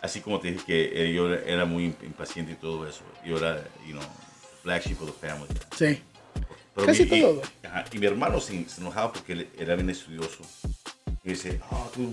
Así 0.00 0.20
como 0.20 0.40
te 0.40 0.50
dije 0.50 0.64
que 0.64 1.10
eh, 1.10 1.12
yo 1.12 1.32
era 1.32 1.64
muy 1.64 1.84
impaciente 2.02 2.52
y 2.52 2.54
todo 2.56 2.88
eso. 2.88 3.02
Yo 3.24 3.36
era, 3.38 3.62
you 3.86 3.92
know, 3.92 4.02
black 4.64 4.84
sheep 4.84 5.00
of 5.02 5.12
the 5.12 5.26
family. 5.28 5.48
Sí. 5.76 6.00
Pero 6.74 6.86
Casi 6.86 7.04
mi, 7.04 7.18
y- 7.18 7.20
todo, 7.20 7.34
güey. 7.36 7.46
ajá, 7.64 7.84
Y, 7.92 7.98
mi 7.98 8.06
hermano 8.06 8.40
se, 8.40 8.68
se 8.68 8.80
enojaba 8.80 9.12
porque 9.12 9.32
él 9.34 9.48
era 9.58 9.74
bien 9.76 9.90
estudioso. 9.90 10.42
Y 11.22 11.30
dice, 11.30 11.60
"Ah, 11.70 11.86
tú, 11.94 12.12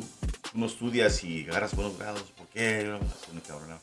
tú 0.52 0.58
no 0.60 0.68
estudias 0.68 1.24
y 1.24 1.48
agarras 1.50 1.76
buenos 1.76 1.98
grados, 1.98 2.22
¿por 2.38 2.48
qué? 2.50 2.84
No, 2.88 3.42
cabrón". 3.48 3.80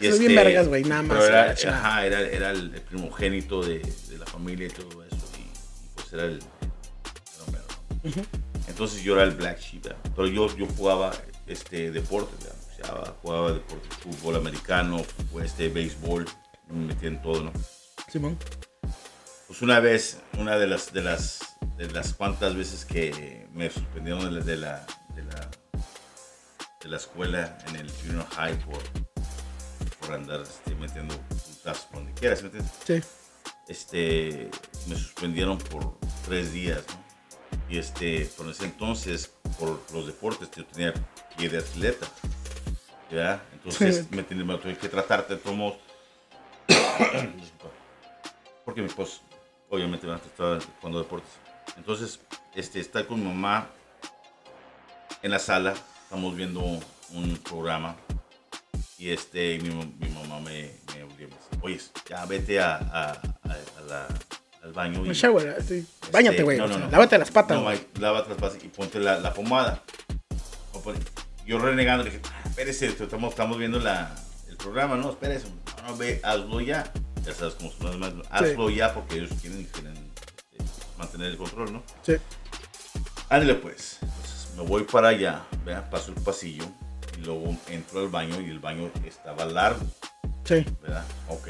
Y 0.00 0.10
Soy 0.10 0.18
bien 0.18 0.34
vergas, 0.34 0.68
güey, 0.68 0.84
nada 0.84 1.02
más, 1.02 1.24
Era, 1.24 1.50
ajá, 1.50 2.06
era, 2.06 2.20
era 2.20 2.50
el, 2.50 2.70
primogénito 2.82 3.62
de, 3.62 3.78
de 3.78 4.18
la 4.18 4.26
familia 4.26 4.66
y 4.66 4.70
todo 4.70 5.04
eso. 5.04 5.16
Y, 5.38 5.42
y 5.42 5.90
pues 5.94 6.12
era 6.12 6.24
el... 6.24 6.38
era 6.38 7.52
mero, 7.52 7.64
¿no? 8.16 8.22
Entonces 8.68 9.02
yo 9.02 9.14
era 9.14 9.24
el 9.24 9.32
black 9.32 9.60
sheep, 9.60 9.84
¿verdad? 9.84 9.98
pero 10.16 10.26
yo, 10.28 10.54
yo 10.56 10.66
jugaba 10.66 11.12
este, 11.46 11.90
deporte, 11.90 12.32
¿verdad? 12.38 12.56
O 12.60 13.04
sea, 13.04 13.14
jugaba 13.22 13.52
deporte, 13.52 13.88
fútbol 14.02 14.36
americano, 14.36 15.02
este, 15.42 15.68
béisbol, 15.68 16.26
me 16.68 16.86
metía 16.86 17.08
en 17.08 17.22
todo, 17.22 17.44
¿no? 17.44 17.52
Simón. 18.10 18.38
Pues 19.46 19.62
una 19.62 19.78
vez, 19.78 20.18
una 20.38 20.58
de 20.58 20.66
las, 20.66 20.92
de 20.92 21.02
las, 21.02 21.40
de 21.76 21.90
las 21.90 22.14
cuantas 22.14 22.56
veces 22.56 22.84
que 22.84 23.46
me 23.52 23.70
suspendieron 23.70 24.24
de 24.24 24.30
la, 24.32 24.44
de 24.44 24.56
la, 24.56 24.86
de 25.14 25.22
la, 25.22 25.50
de 26.82 26.88
la 26.88 26.96
escuela 26.96 27.58
en 27.68 27.76
el 27.76 27.90
junior 27.90 28.26
high 28.30 28.58
por, 28.60 28.82
por 30.04 30.14
andar 30.14 30.42
este, 30.42 30.74
metiendo 30.74 31.14
putas 31.16 31.78
por 31.86 31.96
donde 32.00 32.12
quieras, 32.12 32.42
¿me 32.42 32.48
entiendes? 32.48 32.72
Sí. 32.84 33.02
Este, 33.68 34.50
me 34.86 34.96
suspendieron 34.96 35.58
por 35.58 35.96
tres 36.26 36.52
días, 36.52 36.84
¿no? 36.88 37.04
Y 37.68 37.78
este, 37.78 38.26
por 38.36 38.48
ese 38.48 38.64
entonces, 38.66 39.32
por 39.58 39.80
los 39.92 40.06
deportes, 40.06 40.50
yo 40.54 40.64
tenía 40.66 40.92
pie 41.36 41.48
de 41.48 41.58
atleta, 41.58 42.06
¿ya? 43.10 43.42
Entonces 43.52 43.96
Sí. 43.96 44.08
me, 44.10 44.22
tenía, 44.22 44.44
me 44.44 44.58
tuve 44.58 44.76
que 44.76 44.88
tratar 44.88 45.26
de. 45.26 45.36
Disculpa. 47.36 47.70
Porque 48.64 48.82
mi 48.82 48.88
pues, 48.88 49.20
obviamente 49.70 50.10
antes 50.10 50.26
estaba 50.26 50.58
jugando 50.80 50.98
deportes. 50.98 51.30
Entonces, 51.76 52.20
este, 52.54 52.80
está 52.80 53.06
con 53.06 53.20
mi 53.20 53.26
mamá 53.26 53.68
en 55.22 55.30
la 55.30 55.38
sala, 55.38 55.74
estamos 56.04 56.36
viendo 56.36 56.60
un 56.60 57.36
programa 57.38 57.96
y 58.98 59.10
este, 59.10 59.58
mi, 59.58 59.70
mi 59.70 60.08
mamá 60.10 60.40
me, 60.40 60.70
me 60.94 61.04
me 61.04 61.26
dice, 61.26 61.38
oye, 61.62 61.80
ya 62.08 62.24
vete 62.26 62.60
a, 62.60 62.76
a- 62.76 63.10
a- 63.10 63.78
a 63.78 63.80
la- 63.88 64.08
al 64.62 64.72
baño. 64.72 65.02
Me 65.02 65.08
y- 65.10 65.12
shower, 65.12 65.62
sí. 65.62 65.86
Báñate, 66.12 66.36
este, 66.36 66.42
güey. 66.44 66.58
no, 66.58 66.66
no, 66.68 66.78
no. 66.78 66.88
Lávate 66.90 67.18
las 67.18 67.30
patas. 67.30 67.58
No, 67.60 67.70
lávate 68.00 68.30
las 68.30 68.38
patas 68.38 68.58
y 68.64 68.68
ponte 68.68 68.98
la, 69.00 69.18
la 69.18 69.32
pomada. 69.34 69.82
Yo 71.46 71.58
renegando, 71.58 72.04
le 72.04 72.10
dije, 72.10 72.22
"Ah, 72.30 72.42
espérese, 72.48 72.86
estamos, 72.86 73.30
estamos 73.30 73.58
viendo 73.58 73.78
la, 73.78 74.14
el 74.48 74.56
programa, 74.56 74.96
no, 74.96 75.10
espérese. 75.10 75.46
No, 75.82 75.88
no, 75.88 75.96
ve, 75.96 76.20
hazlo 76.22 76.60
ya. 76.60 76.90
Ya 77.24 77.34
sabes 77.34 77.54
cómo 77.54 77.70
son 77.72 78.00
las. 78.00 78.12
Hazlo 78.30 78.70
ya 78.70 78.94
porque 78.94 79.16
ellos 79.16 79.30
quieren, 79.40 79.64
quieren 79.64 79.94
este, 80.52 80.64
mantener 80.98 81.30
el 81.32 81.36
control, 81.36 81.72
¿no? 81.72 81.82
Sí. 82.02 82.14
Ándale 83.28 83.54
pues. 83.56 83.98
Entonces 84.00 84.48
me 84.56 84.62
voy 84.62 84.84
para 84.84 85.08
allá, 85.08 85.42
vea, 85.64 85.88
paso 85.90 86.12
el 86.16 86.20
pasillo 86.22 86.64
luego 87.24 87.56
entro 87.68 88.00
al 88.00 88.08
baño 88.08 88.40
y 88.40 88.50
el 88.50 88.58
baño 88.58 88.90
estaba 89.04 89.44
largo. 89.44 89.84
Sí. 90.44 90.64
¿verdad? 90.82 91.04
Ok. 91.28 91.48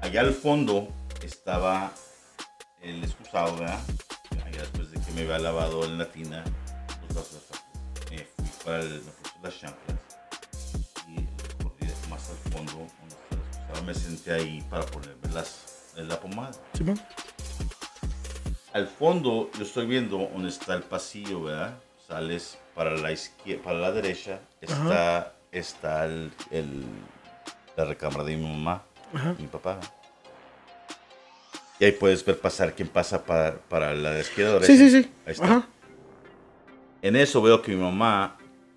Allá 0.00 0.20
al 0.20 0.32
fondo 0.32 0.88
estaba 1.22 1.92
el 2.80 3.02
excusado, 3.02 3.56
¿verdad? 3.56 3.80
Allá 4.44 4.60
después 4.60 4.90
de 4.90 5.00
que 5.00 5.12
me 5.12 5.22
había 5.22 5.38
lavado 5.38 5.84
en 5.84 5.98
la 5.98 6.06
tina, 6.06 6.44
los 7.08 7.14
dos, 7.14 7.42
me 8.10 8.18
fui 8.18 8.64
para 8.64 8.80
el, 8.80 8.90
me 8.90 9.10
puse 9.10 9.34
las 9.42 9.58
chanclas 9.58 9.98
y 11.08 11.26
corrí 11.62 11.92
más 12.08 12.30
al 12.30 12.52
fondo, 12.52 12.72
donde 12.72 13.14
estaba 13.14 13.32
el 13.32 13.38
excusado, 13.38 13.82
me 13.84 13.94
senté 13.94 14.32
ahí 14.32 14.64
para 14.70 14.86
ponerme 14.86 15.28
las, 15.32 15.92
la 15.96 16.20
pomada. 16.20 16.52
Simón. 16.74 17.00
Al 18.72 18.86
fondo 18.86 19.50
yo 19.58 19.64
estoy 19.64 19.86
viendo 19.86 20.18
donde 20.18 20.50
está 20.50 20.74
el 20.74 20.82
pasillo, 20.82 21.44
¿verdad? 21.44 21.78
Sales 22.06 22.58
para 22.74 22.92
la 22.96 23.10
izquierda, 23.12 23.62
para 23.64 23.78
la 23.78 23.92
derecha 23.92 24.38
está, 24.60 25.32
está 25.50 26.04
el, 26.04 26.30
el- 26.50 26.84
la 27.76 27.84
recámara 27.84 28.24
de 28.24 28.36
mi 28.36 28.46
mamá, 28.46 28.82
Ajá. 29.14 29.34
mi 29.38 29.46
papá. 29.46 29.78
Y 31.78 31.84
ahí 31.84 31.92
puedes 31.92 32.24
ver 32.24 32.38
pasar 32.40 32.72
quién 32.74 32.88
pasa 32.88 33.22
para, 33.24 33.56
para 33.58 33.92
la 33.92 34.18
izquierda 34.18 34.56
o 34.56 34.60
Sí, 34.62 34.76
derecha. 34.78 34.96
sí, 34.96 35.02
sí. 35.02 35.10
Ahí 35.26 35.32
está. 35.32 35.44
Ajá. 35.44 35.66
En 37.02 37.16
eso 37.16 37.42
veo 37.42 37.60
que 37.60 37.72
mi 37.74 37.82
mamá 37.82 38.36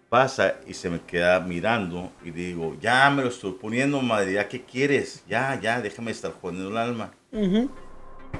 pasa 0.09 0.55
y 0.67 0.73
se 0.73 0.89
me 0.89 0.99
queda 0.99 1.39
mirando 1.39 2.11
y 2.23 2.31
digo, 2.31 2.75
ya 2.81 3.09
me 3.09 3.21
lo 3.23 3.29
estoy 3.29 3.53
poniendo, 3.53 4.01
madre, 4.01 4.33
¿ya 4.33 4.49
qué 4.49 4.63
quieres? 4.65 5.23
Ya, 5.27 5.57
ya, 5.61 5.79
déjame 5.81 6.11
estar 6.11 6.33
jodiendo 6.33 6.69
el 6.69 6.77
alma. 6.77 7.11
Me 7.31 7.69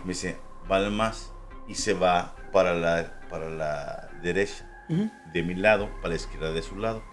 dice, 0.05 0.35
vale 0.67 0.89
más. 0.89 1.31
Y 1.67 1.75
se 1.75 1.93
va 1.93 2.35
para 2.51 2.73
la, 2.73 3.21
para 3.29 3.49
la 3.49 4.09
derecha, 4.21 4.68
Ujú. 4.89 5.09
de 5.33 5.43
mi 5.43 5.55
lado, 5.55 5.89
para 6.01 6.09
la 6.09 6.15
izquierda 6.15 6.51
de 6.51 6.61
su 6.61 6.75
lado, 6.77 7.03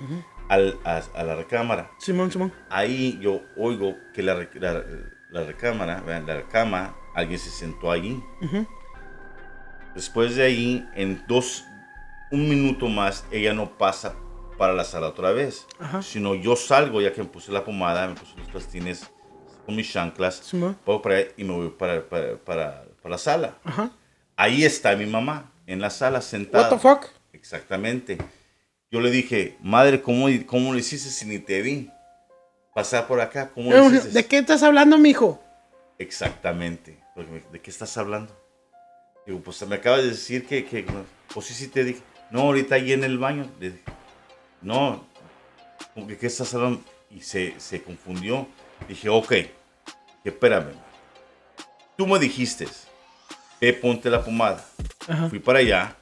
al, 0.48 0.78
a, 0.84 1.02
a 1.14 1.22
la 1.22 1.36
recámara. 1.36 1.90
Simón, 1.98 2.30
Simón. 2.32 2.52
Ahí 2.70 3.18
yo 3.20 3.42
oigo 3.56 3.96
que 4.14 4.22
la, 4.22 4.34
la, 4.54 4.82
la 5.30 5.44
recámara, 5.44 6.00
vean, 6.00 6.26
la 6.26 6.42
cama, 6.48 6.96
alguien 7.14 7.38
se 7.38 7.50
sentó 7.50 7.90
allí. 7.90 8.22
Ujú. 8.40 8.66
Después 9.94 10.36
de 10.36 10.44
ahí, 10.44 10.88
en 10.94 11.22
dos, 11.26 11.64
un 12.30 12.48
minuto 12.48 12.88
más, 12.88 13.24
ella 13.30 13.54
no 13.54 13.76
pasa 13.78 14.14
para 14.58 14.72
la 14.72 14.84
sala 14.84 15.08
otra 15.08 15.32
vez. 15.32 15.66
Sino 16.02 16.34
yo 16.34 16.56
salgo, 16.56 17.00
ya 17.00 17.12
que 17.12 17.22
me 17.22 17.28
puse 17.28 17.52
la 17.52 17.64
pomada, 17.64 18.06
me 18.08 18.14
puse 18.14 18.36
los 18.38 18.48
plastines 18.48 19.10
con 19.64 19.74
mis 19.74 19.90
chanclas, 19.92 20.36
Simón. 20.36 20.76
voy 20.86 21.00
para 21.00 21.16
allá 21.16 21.28
y 21.36 21.44
me 21.44 21.52
voy 21.54 21.70
para, 21.70 22.08
para, 22.08 22.36
para, 22.36 22.84
para 23.02 23.10
la 23.10 23.18
sala. 23.18 23.58
Ajá. 23.64 23.90
Ahí 24.36 24.64
está 24.64 24.94
mi 24.96 25.06
mamá, 25.06 25.50
en 25.66 25.80
la 25.80 25.90
sala, 25.90 26.20
sentada. 26.20 26.70
What 26.70 26.76
the 26.76 26.78
fuck? 26.78 27.15
Exactamente. 27.46 28.18
Yo 28.90 29.00
le 29.00 29.08
dije, 29.08 29.56
madre, 29.62 30.02
¿cómo, 30.02 30.26
cómo 30.46 30.72
lo 30.72 30.78
hiciste 30.80 31.10
si 31.10 31.26
ni 31.26 31.38
te 31.38 31.62
vi? 31.62 31.88
Pasar 32.74 33.06
por 33.06 33.20
acá, 33.20 33.50
¿cómo 33.54 33.70
lo 33.70 33.86
hiciste? 33.86 34.10
¿De 34.10 34.26
qué 34.26 34.38
estás 34.38 34.64
hablando, 34.64 34.98
mijo? 34.98 35.40
Exactamente. 35.96 36.98
¿De 37.52 37.60
qué 37.60 37.70
estás 37.70 37.96
hablando? 37.98 38.36
Digo, 39.24 39.40
pues 39.40 39.64
me 39.64 39.76
acabas 39.76 40.02
de 40.02 40.08
decir 40.08 40.44
que, 40.44 40.64
que 40.64 40.84
pues 41.32 41.46
sí, 41.46 41.54
sí 41.54 41.68
te 41.68 41.84
dije. 41.84 42.00
No, 42.32 42.40
ahorita 42.40 42.74
ahí 42.74 42.92
en 42.92 43.04
el 43.04 43.16
baño. 43.16 43.48
Le 43.60 43.70
dije, 43.70 43.84
no, 44.60 45.06
que 45.94 46.18
qué 46.18 46.26
estás 46.26 46.52
hablando? 46.52 46.82
Y 47.12 47.20
se, 47.20 47.54
se 47.58 47.80
confundió. 47.80 48.48
Dije, 48.88 49.08
ok, 49.08 49.32
espérame. 50.24 50.72
Tú 51.96 52.08
me 52.08 52.18
dijiste, 52.18 52.66
ve, 53.60 53.72
ponte 53.72 54.10
la 54.10 54.24
pomada. 54.24 54.66
Ajá. 55.06 55.28
Fui 55.28 55.38
para 55.38 55.60
allá, 55.60 55.96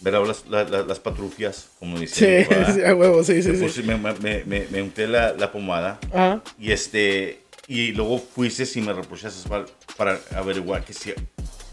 ver 0.00 0.14
las, 0.14 0.46
la- 0.48 0.64
la- 0.64 0.82
las 0.82 0.98
patrufias, 1.00 1.68
como 1.78 1.98
dicen. 1.98 2.46
sí, 2.74 2.82
a 2.82 2.94
huevo, 2.94 3.22
sí, 3.24 3.42
sí, 3.42 3.50
Me, 3.50 3.68
sí. 3.68 3.82
me, 3.82 3.96
me, 3.96 4.44
me, 4.44 4.66
me 4.70 4.82
unté 4.82 5.06
la, 5.06 5.32
la 5.32 5.50
pomada 5.52 5.98
Ajá. 6.12 6.40
y 6.58 6.72
este 6.72 7.42
y 7.66 7.92
luego 7.92 8.18
fuiste 8.18 8.66
y 8.78 8.82
me 8.82 8.92
reprochaste 8.94 9.46
para, 9.48 9.66
para 9.96 10.18
averiguar 10.34 10.84
que 10.84 10.94
si, 10.94 11.12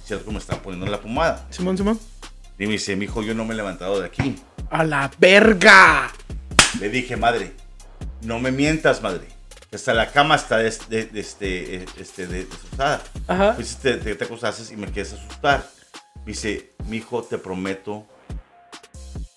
si 0.06 0.14
algo 0.14 0.32
me 0.32 0.40
estaba 0.40 0.62
poniendo 0.62 0.86
la 0.88 1.00
pomada. 1.00 1.48
Simón, 1.50 1.78
Simón. 1.78 2.00
Y 2.60 2.66
me 2.68 2.74
dice, 2.74 2.96
mi 2.98 3.06
hijo, 3.06 3.22
yo 3.24 3.34
no 3.34 3.46
me 3.46 3.54
he 3.54 3.58
levantado 3.58 4.00
de 4.02 4.08
aquí. 4.08 4.36
A 4.70 4.84
la 4.84 5.10
verga. 5.20 6.12
Le 6.82 6.90
dije, 6.90 7.16
madre, 7.16 7.52
no 8.24 8.40
me 8.40 8.52
mientas, 8.52 9.02
madre. 9.02 9.26
Hasta 9.74 9.94
la 9.94 10.12
cama 10.12 10.36
está 10.36 10.58
de, 10.58 10.74
de- 10.90 11.06
de 11.06 11.20
este, 11.20 11.76
eh, 11.76 11.86
este, 12.00 12.28
de, 12.28 12.46
desustada. 12.46 13.02
Ajá. 13.28 13.54
Fuiste, 13.54 13.94
te, 13.94 13.98
te, 14.04 14.16
te 14.16 14.24
acostaste 14.26 14.74
y 14.74 14.78
me 14.78 14.88
quieres 14.88 15.14
asustar. 15.14 15.66
Dice, 16.26 16.72
mi 16.88 16.98
hijo, 16.98 17.24
te 17.24 17.38
prometo, 17.38 18.06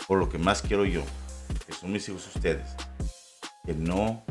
por 0.07 0.19
lo 0.19 0.29
que 0.29 0.39
más 0.39 0.63
quiero 0.63 0.85
yo, 0.85 1.03
que 1.67 1.73
son 1.73 1.93
mis 1.93 2.09
hijos 2.09 2.27
ustedes, 2.35 2.67
que 3.67 3.75
no 3.75 4.23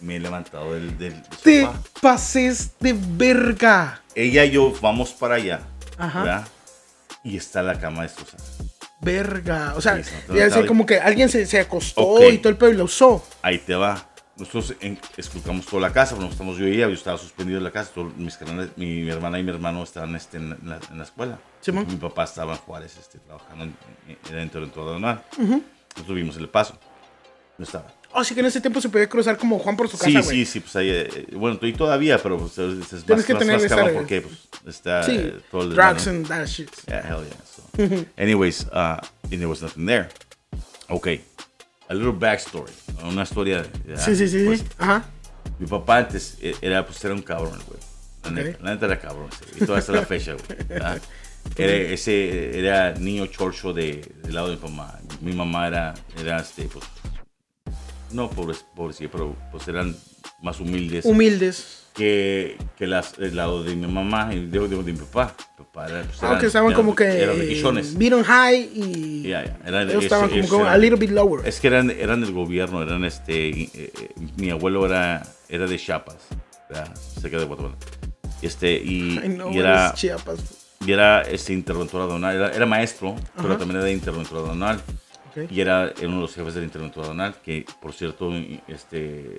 me 0.00 0.16
he 0.16 0.20
levantado 0.20 0.74
del, 0.74 0.96
del 0.96 1.20
Te 1.42 1.62
sofá. 1.62 1.80
pases 2.00 2.78
de 2.78 2.94
verga. 2.96 4.00
Ella 4.14 4.44
y 4.44 4.52
yo 4.52 4.72
vamos 4.80 5.10
para 5.10 5.34
allá, 5.36 5.60
Ajá. 5.96 6.22
¿verdad? 6.22 6.48
Y 7.24 7.36
está 7.36 7.62
la 7.62 7.78
cama 7.80 8.02
destrozada. 8.02 8.44
Verga. 9.00 9.74
O 9.76 9.80
sea, 9.80 10.02
Sí, 10.02 10.10
no, 10.28 10.36
ya 10.36 10.50
sé 10.50 10.60
no, 10.60 10.66
como 10.66 10.86
que 10.86 10.98
alguien 11.00 11.28
se, 11.28 11.46
se 11.46 11.58
acostó 11.60 12.28
y 12.30 12.38
todo 12.38 12.50
el 12.50 12.56
pedo 12.56 12.70
y 12.70 12.74
lo 12.74 12.84
usó. 12.84 13.24
Ahí 13.42 13.58
te 13.58 13.74
va. 13.74 14.08
Nosotros 14.38 14.74
en- 14.80 14.98
esculcamos 15.16 15.66
toda 15.66 15.82
la 15.82 15.92
casa, 15.92 16.14
bueno, 16.14 16.30
estamos 16.30 16.56
yo 16.58 16.66
y 16.68 16.74
ella, 16.76 16.86
yo 16.86 16.94
estaba 16.94 17.18
suspendido 17.18 17.58
en 17.58 17.64
la 17.64 17.72
casa, 17.72 17.90
todos 17.92 18.16
mis 18.16 18.36
carnales, 18.36 18.70
mi, 18.76 19.00
mi 19.02 19.10
hermana 19.10 19.38
y 19.38 19.42
mi 19.42 19.50
hermano 19.50 19.82
estaban 19.82 20.14
este, 20.14 20.36
en, 20.36 20.50
la, 20.64 20.78
en 20.90 20.98
la 20.98 21.04
escuela. 21.04 21.38
Simón. 21.60 21.86
Mi 21.88 21.96
papá 21.96 22.24
estaba 22.24 22.52
en 22.52 22.58
Juárez 22.60 22.96
este, 22.98 23.18
trabajando 23.18 23.64
en, 23.64 23.74
en, 24.08 24.16
en 24.30 24.38
el 24.38 24.44
interventor 24.44 24.84
aduanal. 24.88 25.24
Nosotros 25.38 26.14
vimos 26.16 26.36
el 26.36 26.48
paso. 26.48 26.78
No 27.58 27.64
estaba. 27.64 27.92
Así 28.14 28.32
que 28.34 28.40
en 28.40 28.46
ese 28.46 28.60
tiempo 28.60 28.80
se 28.80 28.88
podía 28.88 29.08
cruzar 29.08 29.36
como 29.36 29.58
Juan 29.58 29.76
por 29.76 29.88
su 29.88 29.96
Sí, 29.98 30.14
casa, 30.14 30.24
güey. 30.26 30.38
sí, 30.38 30.46
sí, 30.46 30.60
pues 30.60 30.76
ahí, 30.76 30.88
eh, 30.90 31.26
bueno, 31.32 31.58
y 31.60 31.72
todavía, 31.72 32.18
pero 32.22 32.38
pues, 32.38 32.52
es, 32.56 32.92
es 32.92 33.04
Tienes 33.04 33.08
más, 33.08 33.24
que 33.26 33.34
más, 33.34 33.40
tener 33.42 33.60
más 33.60 33.68
cabrón 33.68 33.90
porque 33.94 34.22
pues, 34.22 34.48
está 34.76 35.02
Sí, 35.02 35.16
eh, 35.16 35.40
todo 35.50 35.62
el 35.62 35.70
drugs 35.74 36.06
and 36.06 36.26
that 36.26 36.46
shit. 36.46 36.70
Yeah, 36.86 37.02
hell 37.02 37.22
yeah. 37.24 37.36
So, 37.44 38.06
anyways, 38.16 38.64
uh, 38.72 38.96
and 39.24 39.30
there 39.32 39.46
was 39.48 39.60
nothing 39.62 39.84
there. 39.86 40.08
Okay, 40.88 41.22
a 41.88 41.94
little 41.94 42.12
backstory, 42.12 42.72
una 43.04 43.22
historia. 43.22 43.64
¿verdad? 43.84 44.04
Sí, 44.04 44.14
sí, 44.16 44.28
sí, 44.28 44.44
Pues, 44.44 44.60
sí. 44.60 44.66
Ajá. 44.78 45.04
Mi 45.58 45.66
papá 45.66 45.98
antes 45.98 46.36
eh, 46.40 46.54
era, 46.60 46.84
pues, 46.86 47.02
era 47.04 47.14
un 47.14 47.22
cabrón, 47.22 47.58
güey. 47.66 47.80
La, 48.24 48.30
neta, 48.30 48.50
Ok. 48.58 48.62
la 48.64 48.70
neta 48.74 48.86
era 48.86 49.00
cabrón, 49.00 49.28
sí. 49.32 49.58
Y 49.62 49.66
toda 49.66 49.78
hasta 49.78 49.92
la 49.92 50.04
fecha, 50.06 50.34
güey. 50.34 50.58
Era, 51.56 51.92
ese 51.94 52.58
era 52.58 52.92
niño 52.92 53.24
chorcho 53.28 53.72
de, 53.72 54.04
del 54.22 54.34
lado 54.34 54.50
de 54.50 54.56
mi 54.56 54.62
mamá. 54.62 54.98
Mi 55.22 55.32
mamá 55.32 55.66
era, 55.68 55.94
era 56.20 56.40
este, 56.40 56.64
pues, 56.64 56.84
no 58.12 58.28
pobre, 58.28 58.54
pobrecilla, 58.76 59.08
pero 59.10 59.34
pues 59.50 59.66
eran 59.66 59.96
más 60.42 60.60
humildes 60.60 61.06
Humildes. 61.06 61.84
Que, 61.98 62.56
que 62.78 62.86
las, 62.86 63.18
el 63.18 63.36
lado 63.36 63.62
de 63.62 63.74
mi 63.74 63.86
mamá 63.86 64.32
y 64.32 64.46
de, 64.46 64.60
de, 64.60 64.68
de 64.82 64.92
mi 64.92 64.98
papá. 64.98 65.34
Era, 65.86 66.02
pues, 66.02 66.22
Aunque 66.22 66.26
eran- 66.26 66.46
estaban 66.46 66.70
eran- 66.72 66.76
como 66.82 66.94
que 66.96 67.04
Eran 67.04 67.38
riquichones. 67.38 67.96
vieron 67.96 68.24
high 68.24 68.68
y 68.74 69.22
Ya, 69.28 69.44
ya, 69.44 69.58
eran- 69.64 69.88
ellos 69.88 70.02
estaban 70.04 70.28
es- 70.32 70.48
como 70.48 70.64
que 70.64 70.68
a 70.70 70.76
little 70.78 70.98
bit 70.98 71.10
lower. 71.10 71.46
Es 71.46 71.60
que 71.60 71.68
eran, 71.68 71.90
eran 71.90 72.20
del 72.20 72.32
gobierno, 72.32 72.82
eran 72.82 73.04
este. 73.04 73.48
eh, 73.50 73.70
eh, 73.74 73.92
mi 74.38 74.50
abuelo 74.50 74.84
era, 74.86 75.22
era 75.48 75.66
de 75.66 75.76
Chiapas, 75.78 76.16
¿verdad? 76.68 76.96
cerca 77.20 77.38
de 77.38 77.44
Guatemala. 77.44 77.76
Este, 78.42 78.72
y, 78.72 79.20
y 79.52 79.58
era, 79.58 79.92
Chiapas. 79.94 80.40
y 80.84 80.90
era 80.92 81.22
este 81.22 81.52
interventor 81.52 82.02
aduanal, 82.02 82.34
era, 82.36 82.52
era 82.52 82.66
maestro, 82.66 83.14
pero 83.36 83.50
Ajá. 83.50 83.58
también 83.58 83.80
era 83.80 83.90
interventor 83.90 84.38
aduanal. 84.38 84.80
Ok. 85.30 85.50
Y 85.50 85.60
era 85.60 85.92
uno 86.02 86.14
de 86.16 86.20
los 86.22 86.34
jefes 86.34 86.54
del 86.54 86.64
interventor 86.64 87.04
aduanal, 87.04 87.36
que 87.44 87.64
por 87.80 87.92
cierto, 87.92 88.32
este, 88.66 89.36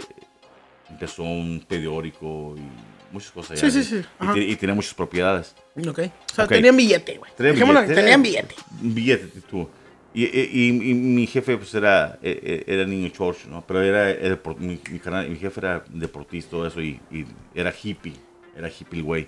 empezó 0.89 1.23
un 1.23 1.63
periódico 1.67 2.56
y 2.58 3.13
muchas 3.13 3.32
cosas. 3.32 3.60
Sí, 3.60 3.65
allá, 3.65 3.82
sí, 3.82 3.84
sí, 3.84 4.06
Y, 4.36 4.52
y 4.52 4.56
tenía 4.56 4.75
muchas 4.75 4.93
propiedades. 4.93 5.56
Ok. 5.88 5.99
O 5.99 6.34
sea, 6.36 6.45
Ok. 6.45 6.52
tenían 6.52 6.75
billete, 6.78 7.17
güey. 7.17 7.32
Tenían 7.36 7.86
tenían 7.88 8.21
billete. 8.21 8.56
Billete, 8.82 9.41
tú. 9.49 9.69
Y, 10.13 10.23
y- 10.25 10.69
y- 10.69 10.93
mi 10.95 11.28
jefe 11.28 11.56
pues 11.58 11.71
era, 11.75 12.17
e- 12.23 12.63
e- 12.67 12.73
era 12.73 12.84
niño 12.84 13.10
chorcho, 13.10 13.47
¿no? 13.47 13.63
Pero 13.65 13.84
era, 13.84 14.10
era 14.10 14.39
mi, 14.58 14.80
mi 14.89 14.99
canal- 14.99 15.30
mi 15.30 15.38
jefe 15.38 15.60
era 15.60 15.84
deportista, 15.88 16.49
todo 16.52 16.65
eso, 16.65 16.82
y, 16.82 16.99
y 17.12 17.25
era 17.54 17.71
hippie, 17.71 18.13
era 18.58 18.67
hippie 18.69 19.04
güey. 19.04 19.28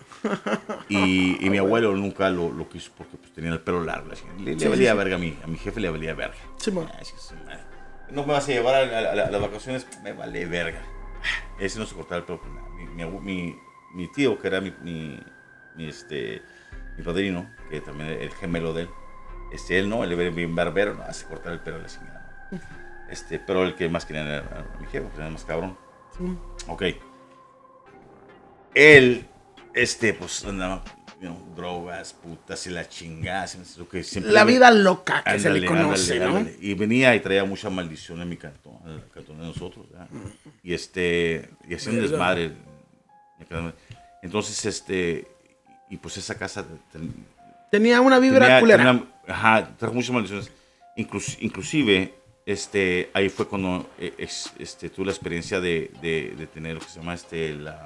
Y, 0.90 1.38
mi 1.50 1.58
abuelo 1.60 1.96
nunca 1.96 2.30
lo, 2.32 2.52
lo 2.52 2.68
quiso 2.68 2.92
porque 2.98 3.16
pues, 3.18 3.32
tenía 3.32 3.52
el 3.52 3.60
pelo 3.60 3.84
largo. 3.84 4.12
así. 4.12 4.24
Le, 4.40 4.54
le 4.54 4.54
Sí, 4.54 4.60
sí, 4.62 4.68
valía 4.68 4.92
sí. 4.92 4.98
verga 4.98 5.16
a 5.16 5.20
mí, 5.20 5.38
a 5.44 5.48
mi 5.48 5.58
jefe 5.58 5.80
le 5.80 5.90
valía 5.90 6.14
verga. 6.16 6.36
Que 6.58 6.64
su 6.64 6.72
madre. 6.72 7.60
No 8.12 8.26
me 8.26 8.34
vas 8.34 8.50
a 8.50 8.52
llevar 8.52 8.76
a, 8.76 8.80
a- 8.80 9.00
a- 9.24 9.28
a 9.28 9.32
las 9.32 9.42
vacaciones, 9.42 9.88
me 10.04 10.14
vale 10.14 10.46
verga. 10.48 10.82
Ese 11.62 11.78
no 11.78 11.86
se 11.86 11.94
cortaba 11.94 12.18
el 12.18 12.24
pelo 12.26 12.42
nada. 12.56 12.68
Mi, 13.94 14.08
tío, 14.08 14.40
que 14.40 14.48
era 14.48 14.62
mi, 14.62 14.74
mi, 14.82 15.88
este, 15.88 16.42
mi 16.98 17.04
padrino, 17.04 17.54
que 17.70 17.82
también 17.82 18.10
era 18.10 18.22
el 18.24 18.32
gemelo 18.32 18.74
de 18.74 18.84
él, 18.84 18.90
este, 19.52 19.78
él 19.78 19.88
no, 19.88 20.04
él 20.04 20.14
era 20.14 20.30
bien 20.32 20.56
barbero, 20.56 20.96
no, 20.96 21.04
hace 21.04 21.28
cortar 21.28 21.54
el 21.54 21.60
pelo 21.60 21.78
de 21.78 21.84
la. 21.84 21.90
¿no? 22.52 22.60
Este, 23.10 23.38
pero 23.38 23.64
el 23.64 23.76
que 23.76 23.90
más 23.90 24.06
quería 24.06 24.24
era, 24.24 24.66
mi 24.80 24.88
jefe, 24.88 25.02
porque 25.02 25.18
era 25.20 25.30
más 25.30 25.46
cabrón. 25.46 25.78
Simón. 26.18 26.40
Ok. 26.68 26.84
Él, 28.74 29.28
este, 29.74 30.14
pues, 30.14 30.44
andaba, 30.46 30.84
you 31.22 31.28
know, 31.28 31.54
drogas, 31.56 32.14
putas 32.14 32.66
y 32.68 32.72
la 32.72 32.90
chingada. 32.90 33.46
que 33.92 34.04
siempre 34.04 34.32
La 34.34 34.44
me- 34.44 34.54
vida 34.54 34.72
loca 34.72 35.24
que 35.24 35.40
se 35.40 35.50
le 35.52 35.66
conoce, 35.66 36.14
ándale, 36.14 36.32
¿no? 36.32 36.38
ándale. 36.40 36.58
Y 36.60 36.74
venía 36.74 37.16
y 37.16 37.20
traía 37.20 37.46
mucha 37.46 37.70
maldición 37.70 38.22
en 38.22 38.28
mi 38.30 38.38
cantón, 38.38 38.80
en 38.86 38.92
el 38.94 39.10
cantón 39.14 39.38
de 39.40 39.46
nosotros. 39.46 39.86
¿verdad? 39.92 40.08
Y 40.64 40.74
este, 40.74 41.50
y 41.70 41.76
hacía 41.76 41.92
un 41.94 42.02
desmadre. 42.02 42.52
Entonces, 44.22 44.66
este, 44.66 45.28
y 45.90 45.98
pues 45.98 46.18
esa 46.18 46.36
casa 46.36 46.66
ten- 46.92 47.14
Tenía 47.72 48.02
una 48.02 48.20
vibra 48.20 48.46
tenía, 48.46 48.60
culera. 48.60 48.84
tenía- 48.86 49.06
ajá, 49.28 49.70
trajo 49.78 49.94
muchas 49.94 50.12
maldiciones. 50.12 50.52
Inclus- 50.98 51.38
inclusive, 51.40 52.14
este, 52.46 53.10
ahí 53.14 53.30
fue 53.30 53.48
cuando 53.48 53.90
eh, 53.98 54.14
este, 54.60 54.90
tuve 54.90 55.06
la 55.06 55.12
experiencia 55.14 55.62
de, 55.62 55.90
de, 56.02 56.34
de 56.38 56.48
tener 56.48 56.74
lo 56.76 56.82
que 56.82 56.90
se 56.90 57.00
llama 57.00 57.14
este, 57.14 57.54
la, 57.54 57.86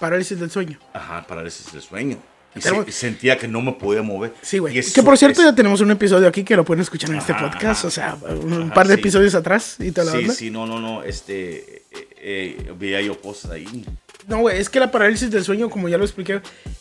Parálisis 0.00 0.40
del 0.40 0.50
sueño. 0.50 0.78
ajá, 0.92 1.24
parálisis 1.26 1.72
del 1.72 1.82
sueño. 1.82 2.16
Y 2.56 2.60
se- 2.60 2.92
sentía 2.92 3.36
que 3.36 3.48
no 3.48 3.60
me 3.62 3.72
podía 3.72 4.02
mover. 4.02 4.32
Sí, 4.42 4.58
güey. 4.58 4.80
Que 4.80 5.02
por 5.02 5.18
cierto 5.18 5.40
es- 5.40 5.46
ya 5.48 5.54
tenemos 5.54 5.80
un 5.80 5.90
episodio 5.90 6.28
aquí 6.28 6.44
que 6.44 6.56
lo 6.56 6.64
pueden 6.64 6.82
escuchar 6.82 7.10
en 7.10 7.16
este 7.16 7.32
Ajá, 7.32 7.50
podcast. 7.50 7.80
ajá. 7.84 7.88
O 7.88 7.90
sea, 7.90 8.16
un 8.42 8.62
Ajá, 8.64 8.74
par 8.74 8.86
de 8.88 8.94
sí. 8.94 9.00
episodios 9.00 9.34
atrás 9.34 9.76
y 9.80 9.90
la 9.90 10.04
Sí, 10.04 10.16
onda. 10.18 10.34
sí, 10.34 10.50
no, 10.50 10.66
no, 10.66 10.80
no, 10.80 11.02
este, 11.02 11.82
eh, 11.90 12.08
eh, 12.20 12.72
veía 12.78 13.00
yo 13.00 13.20
cosas 13.20 13.50
ahí. 13.52 13.84
No, 14.26 14.38
güey, 14.38 14.58
es 14.58 14.70
que 14.70 14.80
la 14.80 14.90
parálisis 14.90 15.30
del 15.30 15.44
sueño, 15.44 15.68
como 15.68 15.86
ya 15.88 15.98
lo 15.98 16.04
expliqué, 16.04 16.40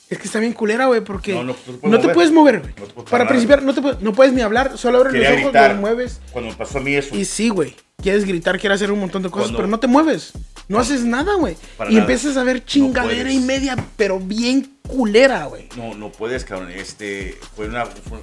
es 0.09 0.17
que 0.17 0.23
está 0.27 0.39
bien 0.39 0.53
culera, 0.53 0.85
güey, 0.85 1.01
porque 1.01 1.33
No, 1.33 1.43
no, 1.43 1.55
no, 1.81 1.89
no 1.89 1.99
te 1.99 2.07
te, 2.07 2.13
puedes 2.13 2.31
mover. 2.31 2.59
güey. 2.61 2.73
Te 2.73 2.81
puedes 2.83 3.09
Para 3.11 3.27
principiar, 3.27 3.61
no, 3.63 3.73
te 3.73 3.81
puedes, 3.81 3.99
no 4.01 4.13
puedes 4.13 4.31
ni 4.31 4.41
hablar, 4.41 4.77
solo 4.77 4.99
abres 4.99 5.13
los 5.13 5.27
ojos, 5.27 5.41
gritar. 5.43 5.71
los 5.71 5.79
mueves. 5.81 6.21
Cuando 6.31 6.51
me 6.51 6.55
pasó 6.55 6.77
a 6.77 6.81
mí 6.81 6.95
eso, 6.95 7.13
Y 7.15 7.25
sí, 7.25 7.49
güey, 7.49 7.75
quieres 8.01 8.23
gritar, 8.25 8.57
quieres 8.59 8.77
hacer 8.77 8.91
un 8.93 8.99
montón 9.01 9.23
de 9.23 9.29
cosas, 9.29 9.47
Cuando- 9.47 9.57
pero 9.57 9.67
no 9.67 9.79
te 9.79 9.87
mueves. 9.87 10.31
No 10.67 10.79
haces 10.79 11.03
nada, 11.03 11.35
güey. 11.35 11.55
Y 11.79 11.83
nada. 11.83 11.99
empiezas 11.99 12.37
a 12.37 12.43
ver 12.43 12.63
chingadera 12.65 13.31
y 13.31 13.39
media, 13.39 13.75
pero 13.97 14.19
bien 14.19 14.77
culera, 14.87 15.45
güey. 15.45 15.67
no, 15.75 15.93
no 15.95 16.11
puedes, 16.11 16.45
cabrón. 16.45 16.71
Este, 16.71 17.37
fue 17.55 17.67
una, 17.67 17.85
fue 17.85 18.19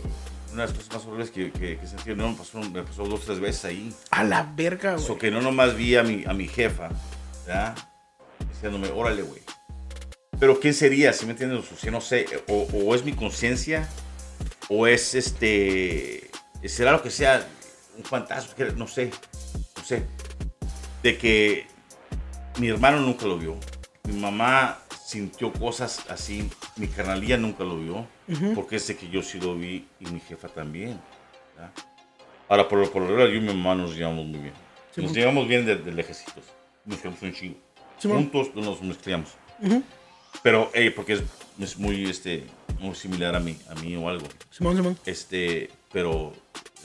una 0.52 0.62
de 0.66 0.68
las 0.68 0.72
cosas 0.72 0.94
más 0.94 1.04
horribles 1.06 1.30
que, 1.30 1.52
que, 1.52 1.78
que 1.78 1.86
sentí. 1.86 2.14
No, 2.14 2.30
me 2.30 2.36
pasó, 2.36 2.58
me 2.60 2.82
pasó 2.82 3.04
dos, 3.04 3.20
tres 3.24 3.40
veces 3.40 3.64
ahí. 3.66 3.94
A 4.10 4.24
la 4.24 4.50
verga, 4.56 4.98
So 4.98 5.08
güey. 5.08 5.18
que 5.18 5.30
no 5.30 5.42
nomás 5.42 5.76
vi 5.76 5.96
a 5.96 6.02
mi, 6.02 6.24
a 6.26 6.32
mi 6.32 6.48
jefa, 6.48 6.88
¿verdad? 7.46 7.76
Diciéndome, 8.52 8.88
órale, 8.88 9.22
güey. 9.22 9.42
Pero 10.38 10.58
¿quién 10.58 10.72
sería? 10.72 11.12
Si 11.12 11.26
me 11.26 11.32
entiendes? 11.32 11.64
O 11.70 11.76
sea, 11.76 11.90
no 11.90 12.00
sé. 12.00 12.24
O, 12.48 12.66
o 12.72 12.94
es 12.94 13.04
mi 13.04 13.12
conciencia, 13.12 13.86
o 14.70 14.86
es 14.86 15.14
este. 15.14 16.30
Será 16.64 16.92
lo 16.92 17.02
que 17.02 17.10
sea, 17.10 17.46
un 17.98 18.04
fantasma, 18.04 18.54
no 18.76 18.88
sé. 18.88 19.10
No 19.76 19.84
sé. 19.84 20.02
De 21.02 21.16
que 21.18 21.66
mi 22.60 22.68
hermano 22.68 23.00
nunca 23.00 23.26
lo 23.26 23.38
vio. 23.38 23.56
Mi 24.04 24.14
mamá 24.18 24.78
sintió 25.04 25.52
cosas 25.52 26.04
así. 26.08 26.48
Mi 26.76 26.86
carnalía 26.88 27.36
nunca 27.36 27.64
lo 27.64 27.78
vio. 27.78 28.06
Porque 28.54 28.76
es 28.76 28.86
de 28.86 28.96
que 28.96 29.08
yo 29.08 29.22
sí 29.22 29.40
lo 29.40 29.54
vi 29.56 29.86
y 29.98 30.06
mi 30.06 30.20
jefa 30.20 30.48
también. 30.48 31.00
¿verdad? 31.56 31.72
Ahora, 32.48 32.68
por 32.68 32.78
lo 32.78 32.90
por 32.90 33.02
lo 33.02 33.26
yo 33.28 33.34
y 33.34 33.40
mi 33.40 33.48
mamá 33.48 33.74
nos 33.74 33.96
llevamos 33.96 34.26
muy 34.26 34.40
bien. 34.40 34.54
Sí, 34.94 35.00
nos 35.02 35.10
mo- 35.10 35.16
llevamos 35.16 35.48
bien 35.48 35.64
de, 35.66 35.76
de 35.76 35.92
lejecitos. 35.92 36.44
Nos 36.84 36.98
quedamos 36.98 37.22
un 37.22 37.32
chingo. 37.32 37.56
Sí, 37.98 38.08
Juntos 38.08 38.54
nos 38.54 38.80
mezclamos. 38.82 39.30
Ujú. 39.60 39.82
Pero, 40.42 40.70
hey, 40.74 40.90
porque 40.90 41.14
es, 41.14 41.22
es 41.60 41.76
muy, 41.76 42.08
este, 42.08 42.46
muy 42.78 42.94
similar 42.94 43.34
a 43.36 43.40
mí, 43.40 43.56
a 43.68 43.74
mí 43.74 43.94
o 43.96 44.08
algo. 44.08 44.26
Simón, 44.50 44.76
Simón. 44.76 44.98
Este, 45.04 45.70
pero 45.92 46.32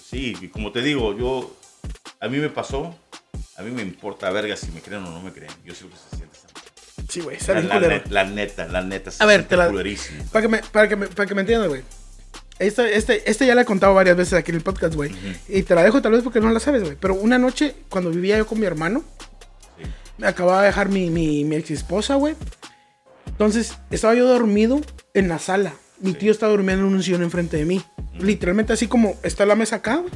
sí, 0.03 0.35
y 0.41 0.47
como 0.49 0.71
te 0.71 0.81
digo, 0.81 1.15
yo, 1.17 1.55
a 2.19 2.27
mí 2.27 2.37
me 2.37 2.49
pasó, 2.49 2.93
a 3.57 3.61
mí 3.63 3.71
me 3.71 3.81
importa 3.81 4.29
verga 4.31 4.55
si 4.55 4.71
me 4.71 4.81
creen 4.81 5.03
o 5.03 5.11
no 5.11 5.21
me 5.21 5.31
creen. 5.31 5.51
Yo 5.63 5.73
que 5.73 5.79
se 5.79 5.85
siente. 6.17 6.37
esa. 6.37 6.47
Sí, 7.09 7.21
güey, 7.21 7.37
está 7.37 7.53
La, 7.53 7.59
bien 7.59 7.69
la 7.69 7.87
net- 7.97 8.07
la 8.09 8.23
neta, 8.25 8.65
la 8.67 8.81
neta. 8.81 9.11
se 9.11 9.23
A 9.23 9.25
ver, 9.27 9.45
te 9.47 9.55
la-. 9.57 9.71
Para 10.31 10.41
que 10.41 10.47
me, 10.47 10.57
para 10.59 10.87
que 10.89 10.95
me, 10.95 11.07
para 11.07 11.25
que 11.27 11.35
me 11.35 11.41
entiendas, 11.41 11.69
güey. 11.69 11.83
Este, 12.57 12.95
este, 12.95 13.29
este 13.29 13.45
ya 13.45 13.53
la 13.53 13.61
he 13.61 13.65
contado 13.65 13.93
varias 13.93 14.15
veces 14.15 14.33
aquí 14.33 14.51
en 14.51 14.57
el 14.57 14.63
podcast, 14.63 14.95
güey. 14.95 15.11
Y 15.49 15.63
te 15.63 15.75
la 15.75 15.83
dejo 15.83 16.01
tal 16.01 16.13
vez 16.13 16.23
porque 16.23 16.39
no 16.39 16.49
la 16.51 16.59
sabes, 16.59 16.83
güey. 16.83 16.95
Pero 16.99 17.15
una 17.15 17.37
noche, 17.37 17.75
cuando 17.89 18.09
vivía 18.11 18.37
yo 18.37 18.47
con 18.47 18.59
mi 18.59 18.65
hermano, 18.65 19.03
Sí. 19.77 19.83
me 20.17 20.27
acababa 20.27 20.61
de 20.61 20.67
dejar 20.67 20.87
mi, 20.89 21.09
mi, 21.09 21.43
mi 21.43 21.57
ex 21.57 21.69
esposa, 21.71 22.15
güey. 22.15 22.35
Entonces, 23.27 23.77
estaba 23.91 24.15
yo 24.15 24.25
dormido 24.27 24.79
en 25.13 25.27
la 25.27 25.39
sala. 25.39 25.73
Mi 25.99 26.11
Sí. 26.13 26.17
tío 26.19 26.31
estaba 26.31 26.51
durmiendo 26.53 26.85
en 26.87 26.93
un 26.93 27.03
sillón 27.03 27.23
enfrente 27.23 27.57
de 27.57 27.65
mí. 27.65 27.83
Literalmente 28.19 28.71
así 28.73 28.87
como 28.87 29.17
está 29.23 29.45
la 29.45 29.55
mesa 29.55 29.77
acá, 29.77 29.97
güey. 29.97 30.11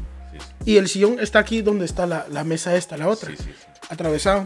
Y 0.70 0.78
el 0.78 0.88
sillón 0.88 1.20
está 1.20 1.40
aquí 1.40 1.64
donde 1.64 1.84
está 1.84 2.06
la, 2.06 2.28
la 2.30 2.44
mesa 2.44 2.76
esta, 2.76 2.96
la 2.96 3.08
otra. 3.08 3.32
sí, 3.32 3.38
sí, 3.38 3.44
sí. 3.46 3.66
Atravesado. 3.90 4.46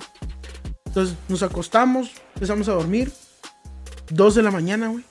Entonces, 0.86 1.18
nos 1.28 1.44
acostamos, 1.44 2.12
empezamos 2.36 2.70
a 2.70 2.72
dormir. 2.72 3.12
Dos 4.10 4.34
de 4.34 4.42
la 4.42 4.50
mañana, 4.50 4.88
güey. 4.88 5.04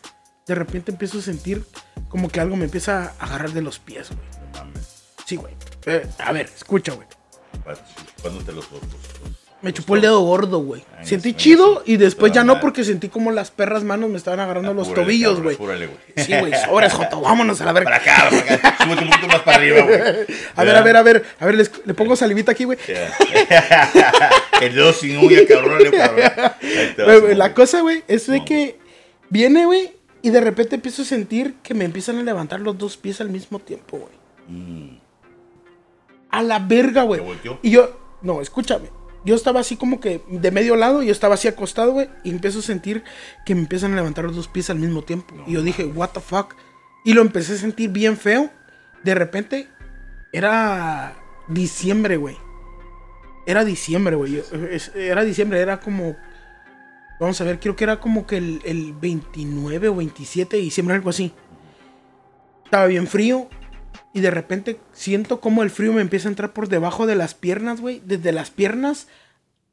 De 0.46 0.54
repente 0.54 0.90
empiezo 0.90 1.18
a 1.18 1.20
sentir 1.20 1.66
como 2.08 2.30
que 2.30 2.40
algo 2.40 2.56
me 2.56 2.64
empieza 2.64 3.12
a 3.18 3.26
agarrar 3.26 3.52
de 3.52 3.60
los 3.60 3.78
pies, 3.78 4.08
güey. 4.08 4.22
No 4.40 4.58
mames. 4.58 5.02
Sí, 5.26 5.36
güey. 5.36 5.54
Eh, 5.84 6.08
a 6.16 6.32
ver, 6.32 6.46
escucha, 6.46 6.94
güey. 6.94 7.06
Cuándote 8.22 8.52
los 8.52 8.64
ojos. 8.68 8.80
Me 9.62 9.72
chupó 9.72 9.94
el 9.94 10.00
dedo 10.02 10.20
gordo, 10.22 10.58
güey. 10.58 10.82
Ay, 10.98 11.06
Sentí 11.06 11.28
eso, 11.30 11.38
chido 11.38 11.72
eso. 11.74 11.82
y 11.86 11.96
después 11.96 12.32
ya 12.32 12.42
no 12.42 12.58
porque 12.58 12.82
sentí 12.82 13.08
como 13.08 13.30
las 13.30 13.52
perras 13.52 13.84
manos 13.84 14.10
me 14.10 14.16
estaban 14.16 14.40
agarrando 14.40 14.74
los 14.74 14.88
Apúrale, 14.88 15.04
tobillos, 15.04 15.40
güey. 15.40 15.56
Sí, 16.16 16.34
güey, 16.36 16.52
sobres, 16.64 16.92
Joto, 16.92 17.20
vámonos 17.20 17.60
a 17.60 17.64
la 17.66 17.72
verga. 17.72 17.90
Para 17.90 18.02
acá, 18.02 18.28
para 18.30 18.54
acá. 18.56 18.84
Súbete 18.84 19.04
un 19.04 19.10
poquito 19.10 19.28
más 19.28 19.40
para 19.42 19.56
arriba, 19.58 19.82
güey. 19.82 20.00
A 20.56 20.64
ver, 20.64 20.74
a 20.76 20.82
ver, 20.82 20.96
a 20.96 21.02
ver, 21.02 21.24
a 21.38 21.46
ver, 21.46 21.54
les- 21.54 21.70
le 21.86 21.94
pongo 21.94 22.16
salivita 22.16 22.50
aquí, 22.52 22.64
güey. 22.64 22.76
El 24.60 24.74
dedo 24.74 24.92
sin 24.92 25.18
uña, 25.18 25.38
cabrón, 25.48 25.78
cabrón. 25.96 27.38
La 27.38 27.54
cosa, 27.54 27.80
güey, 27.80 28.02
es 28.08 28.26
de 28.26 28.44
que 28.44 28.78
viene, 29.30 29.64
güey, 29.66 29.92
y 30.22 30.30
de 30.30 30.40
repente 30.40 30.74
empiezo 30.76 31.02
a 31.02 31.04
sentir 31.04 31.54
que 31.62 31.74
me 31.74 31.84
empiezan 31.84 32.18
a 32.18 32.22
levantar 32.22 32.60
los 32.60 32.76
dos 32.78 32.96
pies 32.96 33.20
al 33.20 33.30
mismo 33.30 33.58
tiempo, 33.58 33.98
güey. 33.98 34.12
Mm. 34.48 34.98
A 36.30 36.42
la 36.42 36.58
verga, 36.58 37.02
güey. 37.02 37.20
Y 37.62 37.70
yo, 37.70 37.98
no, 38.22 38.40
escúchame. 38.40 38.88
Yo 39.24 39.34
estaba 39.34 39.60
así 39.60 39.76
como 39.76 40.00
que 40.00 40.20
de 40.28 40.50
medio 40.50 40.74
lado, 40.76 41.02
yo 41.02 41.12
estaba 41.12 41.34
así 41.34 41.46
acostado, 41.48 41.92
güey, 41.92 42.08
y 42.24 42.30
empiezo 42.30 42.58
a 42.58 42.62
sentir 42.62 43.04
que 43.46 43.54
me 43.54 43.60
empiezan 43.60 43.92
a 43.92 43.96
levantar 43.96 44.24
los 44.24 44.34
dos 44.34 44.48
pies 44.48 44.70
al 44.70 44.78
mismo 44.78 45.02
tiempo. 45.02 45.34
y 45.46 45.52
yo 45.52 45.62
dije, 45.62 45.84
what 45.84 46.10
the 46.10 46.20
fuck. 46.20 46.54
Y 47.04 47.14
lo 47.14 47.22
empecé 47.22 47.54
a 47.54 47.56
sentir 47.56 47.90
bien 47.90 48.16
feo. 48.16 48.50
De 49.02 49.14
repente, 49.14 49.68
era 50.32 51.16
diciembre, 51.48 52.16
güey. 52.16 52.36
Era 53.46 53.64
diciembre, 53.64 54.16
güey. 54.16 54.42
Era 54.94 55.24
diciembre, 55.24 55.60
era 55.60 55.80
como. 55.80 56.16
Vamos 57.18 57.40
a 57.40 57.44
ver, 57.44 57.60
creo 57.60 57.76
que 57.76 57.84
era 57.84 58.00
como 58.00 58.26
que 58.26 58.36
el, 58.36 58.60
el 58.64 58.92
29 58.94 59.88
o 59.88 59.96
27 59.96 60.56
de 60.56 60.62
diciembre, 60.62 60.94
algo 60.96 61.10
así. 61.10 61.32
Estaba 62.64 62.86
bien 62.86 63.06
frío. 63.06 63.48
Y 64.14 64.20
de 64.20 64.30
repente 64.30 64.78
siento 64.92 65.40
como 65.40 65.62
el 65.62 65.70
frío 65.70 65.92
me 65.92 66.02
empieza 66.02 66.28
a 66.28 66.32
entrar 66.32 66.52
por 66.52 66.68
debajo 66.68 67.06
de 67.06 67.14
las 67.16 67.34
piernas, 67.34 67.80
güey. 67.80 68.02
Desde 68.04 68.32
las 68.32 68.50
piernas 68.50 69.08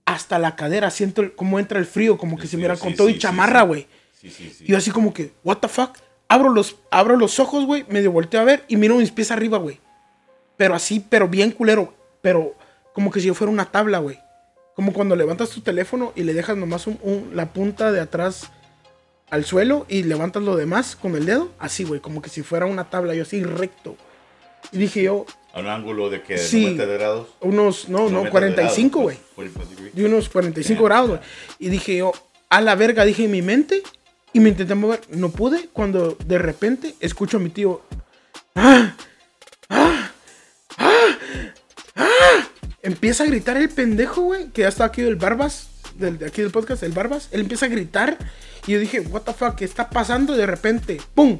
hasta 0.05 0.39
la 0.39 0.55
cadera. 0.55 0.89
Siento 0.91 1.21
el- 1.21 1.33
cómo 1.35 1.59
entra 1.59 1.77
el 1.79 1.85
frío, 1.85 2.17
como 2.17 2.37
que 2.37 2.47
se 2.47 2.57
me 2.57 2.73
sí, 2.75 2.81
con 2.81 2.95
todo 2.95 3.07
sí, 3.09 3.15
y 3.15 3.19
chamarra, 3.19 3.63
güey. 3.63 3.87
Sí, 4.19 4.29
sí, 4.29 4.49
sí. 4.57 4.63
Y 4.65 4.71
yo 4.71 4.77
así 4.77 4.91
como 4.91 5.13
que, 5.13 5.33
what 5.43 5.57
the 5.57 5.67
fuck. 5.67 5.97
Abro 6.27 6.49
los, 6.49 6.77
abro 6.91 7.17
los 7.17 7.39
ojos, 7.39 7.65
güey. 7.65 7.85
Medio 7.89 8.11
volteo 8.11 8.39
a 8.39 8.43
ver 8.45 8.63
y 8.67 8.77
miro 8.77 8.95
mis 8.95 9.11
pies 9.11 9.31
arriba, 9.31 9.57
güey. 9.57 9.79
Pero 10.57 10.73
así, 10.75 11.03
pero 11.09 11.27
bien 11.27 11.51
culero. 11.51 11.93
Pero 12.21 12.55
como 12.93 13.11
que 13.11 13.19
si 13.19 13.27
yo 13.27 13.33
fuera 13.33 13.51
una 13.51 13.65
tabla, 13.71 13.99
güey. 13.99 14.19
Como 14.75 14.93
cuando 14.93 15.15
levantas 15.15 15.49
tu 15.49 15.61
teléfono 15.61 16.13
y 16.15 16.23
le 16.23 16.33
dejas 16.33 16.55
nomás 16.55 16.87
un- 16.87 16.99
un- 17.01 17.31
la 17.35 17.51
punta 17.51 17.91
de 17.91 17.99
atrás 17.99 18.49
al 19.29 19.43
suelo 19.45 19.85
y 19.89 20.03
levantas 20.03 20.43
lo 20.43 20.55
demás 20.55 20.95
con 20.95 21.15
el 21.15 21.25
dedo. 21.25 21.51
Así, 21.59 21.83
güey. 21.83 21.99
Como 21.99 22.21
que 22.21 22.29
si 22.29 22.41
fuera 22.41 22.65
una 22.65 22.89
tabla, 22.89 23.13
yo 23.15 23.23
así 23.23 23.43
recto. 23.43 23.97
Y 24.71 24.77
dije 24.77 25.03
yo, 25.03 25.25
A 25.53 25.59
un 25.61 25.67
ángulo 25.67 26.09
de 26.09 26.21
que 26.21 26.33
de 26.33 26.39
Sí. 26.39 26.63
90 26.65 26.85
grados. 26.85 27.27
unos, 27.41 27.89
no, 27.89 27.99
no, 28.03 28.09
90 28.23 28.31
45, 28.31 28.99
güey. 29.01 29.17
pues, 29.35 29.51
45 29.51 29.69
degrees. 29.75 29.95
De 29.95 30.05
unos 30.05 30.29
45 30.29 30.83
grados, 30.83 31.09
güey. 31.09 31.21
Y 31.59 31.69
dije 31.69 31.97
yo, 31.97 32.11
a 32.49 32.61
la 32.61 32.75
verga, 32.75 33.03
dije 33.05 33.25
en 33.25 33.31
mi 33.31 33.41
mente. 33.41 33.81
Y 34.31 34.39
me 34.39 34.49
intenté 34.49 34.75
mover. 34.75 35.01
No 35.09 35.29
pude. 35.29 35.69
Cuando 35.73 36.15
de 36.23 36.37
repente 36.37 36.93
escucho 36.99 37.37
a 37.37 37.39
mi 37.39 37.49
tío. 37.49 37.81
¡Ah! 38.53 38.95
¡Ah! 39.69 40.11
¡Ah! 40.77 41.17
¡Ah! 41.95 42.47
Empieza 42.83 43.23
a 43.23 43.27
gritar 43.27 43.57
el 43.57 43.69
pendejo, 43.69 44.21
güey. 44.21 44.49
Que 44.49 44.61
ya 44.61 44.67
está 44.67 44.85
aquí 44.85 45.01
del 45.01 45.15
Barbas. 45.15 45.67
Del, 45.95 46.19
de 46.19 46.27
aquí 46.27 46.41
del 46.43 46.51
podcast, 46.51 46.83
el 46.83 46.91
Barbas. 46.91 47.27
Él 47.31 47.41
empieza 47.41 47.65
a 47.65 47.69
gritar. 47.69 48.17
Y 48.67 48.73
yo 48.73 48.79
dije, 48.79 48.99
¿What 49.01 49.21
the 49.21 49.33
fuck? 49.33 49.55
¿Qué 49.55 49.65
está 49.65 49.89
pasando? 49.89 50.35
Y 50.35 50.37
de 50.37 50.45
repente, 50.45 51.01
¡pum! 51.15 51.39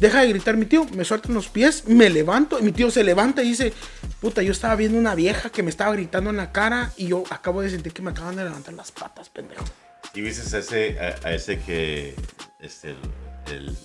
Deja 0.00 0.20
de 0.22 0.28
gritar 0.28 0.56
mi 0.56 0.66
tío, 0.66 0.84
me 0.94 1.04
sueltan 1.04 1.34
los 1.34 1.48
pies, 1.48 1.86
me 1.88 2.08
levanto, 2.08 2.58
y 2.58 2.62
mi 2.62 2.72
tío 2.72 2.90
se 2.90 3.02
levanta 3.02 3.42
y 3.42 3.48
dice, 3.48 3.72
puta, 4.20 4.42
yo 4.42 4.52
estaba 4.52 4.76
viendo 4.76 4.96
una 4.98 5.14
vieja 5.16 5.50
que 5.50 5.62
me 5.62 5.70
estaba 5.70 5.92
gritando 5.92 6.30
en 6.30 6.36
la 6.36 6.52
cara 6.52 6.92
y 6.96 7.08
yo 7.08 7.24
acabo 7.30 7.62
de 7.62 7.70
sentir 7.70 7.92
que 7.92 8.02
me 8.02 8.10
acaban 8.12 8.36
de 8.36 8.44
levantar 8.44 8.74
las 8.74 8.92
patas, 8.92 9.28
pendejo. 9.28 9.64
Y 10.14 10.20
viste 10.20 10.56
a 10.56 10.60
ese, 10.60 10.98
a, 11.00 11.28
a 11.28 11.32
ese 11.34 11.58
que, 11.60 12.14
este, 12.60 12.90
el, 12.90 12.96
el- 13.52 13.76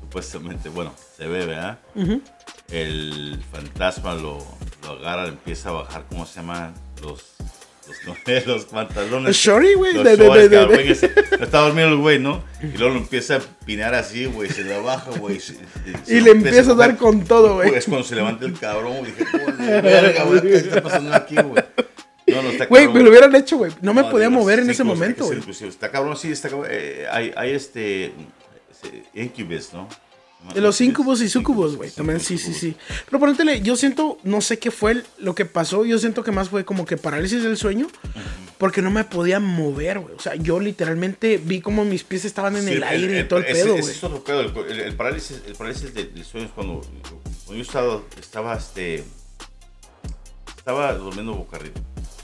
supuestamente, 0.00 0.68
bueno, 0.68 0.94
se 1.16 1.26
ve, 1.26 1.46
¿verdad? 1.46 1.78
El 2.70 3.42
fantasma 3.50 4.14
lo, 4.14 4.38
lo 4.82 4.90
agarra, 4.90 5.28
empieza 5.28 5.70
a 5.70 5.72
bajar, 5.72 6.04
¿cómo 6.08 6.26
se 6.26 6.36
llaman? 6.40 6.74
Los, 7.02 7.24
los, 7.86 8.46
los 8.46 8.64
pantalones. 8.66 9.36
Shorty, 9.36 9.74
güey, 9.74 9.96
Está 9.96 11.58
dormido 11.60 11.88
el 11.88 11.96
güey, 11.96 12.18
¿no? 12.18 12.44
Y 12.62 12.76
luego 12.76 12.94
lo 12.94 13.00
empieza 13.00 13.36
a 13.36 13.40
pinar 13.64 13.94
así, 13.94 14.26
güey, 14.26 14.50
se 14.50 14.64
le 14.64 14.80
baja, 14.80 15.10
güey. 15.18 15.40
Y 16.06 16.20
le 16.20 16.30
empieza 16.32 16.72
a 16.72 16.74
dar 16.74 16.96
con 16.96 17.24
todo, 17.24 17.54
güey. 17.54 17.74
Es 17.74 17.86
cuando 17.86 18.06
se 18.06 18.14
levanta 18.14 18.44
el 18.44 18.58
cabrón, 18.58 18.98
güey, 18.98 19.12
dije, 19.12 19.24
"Joder, 19.26 19.82
verga, 19.82 20.24
güey, 20.24 20.40
¿qué 20.42 20.56
está 20.56 20.82
pasando 20.82 21.14
aquí, 21.14 21.34
güey? 21.36 21.64
No, 22.28 22.42
no, 22.42 22.48
está 22.50 22.66
Güey, 22.66 22.86
cabrón, 22.86 22.98
me 22.98 23.04
lo 23.04 23.10
hubieran 23.10 23.36
hecho, 23.36 23.56
güey. 23.56 23.72
No 23.82 23.94
me 23.94 24.02
no, 24.02 24.10
podía 24.10 24.28
mover 24.30 24.58
en 24.58 24.70
ese 24.70 24.82
como 24.82 24.94
momento, 24.94 25.26
güey. 25.26 25.40
pues, 25.40 25.62
Está 25.62 25.90
cabrón, 25.90 26.16
sí, 26.16 26.32
está 26.32 26.48
cabrón. 26.48 26.68
Eh, 26.70 27.06
hay, 27.10 27.32
hay 27.36 27.52
este. 27.52 28.06
ese 28.70 29.04
Incubus, 29.14 29.72
¿no? 29.72 29.88
De 30.54 30.60
los 30.60 30.80
incubos 30.80 31.20
y 31.20 31.28
sucubos, 31.28 31.76
güey. 31.76 31.90
También, 31.90 32.20
sí, 32.20 32.38
sí, 32.38 32.54
sí. 32.54 32.76
Pero 33.06 33.18
ponértele, 33.20 33.60
yo 33.62 33.76
siento, 33.76 34.18
no 34.24 34.40
sé 34.40 34.58
qué 34.58 34.70
fue 34.70 35.02
lo 35.18 35.34
que 35.34 35.44
pasó. 35.44 35.84
Yo 35.84 35.98
siento 35.98 36.22
que 36.24 36.32
más 36.32 36.48
fue 36.48 36.64
como 36.64 36.84
que 36.86 36.96
parálisis 36.96 37.42
del 37.42 37.56
sueño. 37.56 37.88
Porque 38.58 38.80
no 38.80 38.90
me 38.90 39.04
podía 39.04 39.38
mover, 39.38 39.98
güey. 39.98 40.14
O 40.14 40.18
sea, 40.20 40.34
yo 40.34 40.58
literalmente 40.60 41.36
vi 41.36 41.60
como 41.60 41.84
mis 41.84 42.04
pies 42.04 42.24
estaban 42.24 42.56
en 42.56 42.64
Sí, 42.64 42.72
el 42.72 42.82
aire 42.84 43.20
y 43.20 43.24
todo 43.24 43.40
el 43.40 43.44
ese- 43.44 43.54
pedo, 43.64 43.76
güey. 43.76 43.90
es 43.90 44.02
otro 44.02 44.24
pedo. 44.24 44.40
El, 44.40 44.80
el- 44.80 44.94
parálisis, 44.96 45.42
el 45.46 45.54
parálisis 45.56 45.92
de- 45.92 46.04
del 46.06 46.24
sueño 46.24 46.46
es 46.46 46.52
cuando, 46.52 46.80
cuando 47.44 47.54
yo 47.54 47.60
estaba, 47.60 48.00
estaba, 48.18 48.56
este, 48.56 49.04
estaba 50.56 50.94
durmiendo 50.94 51.34
boca 51.34 51.56
arriba 51.58 51.74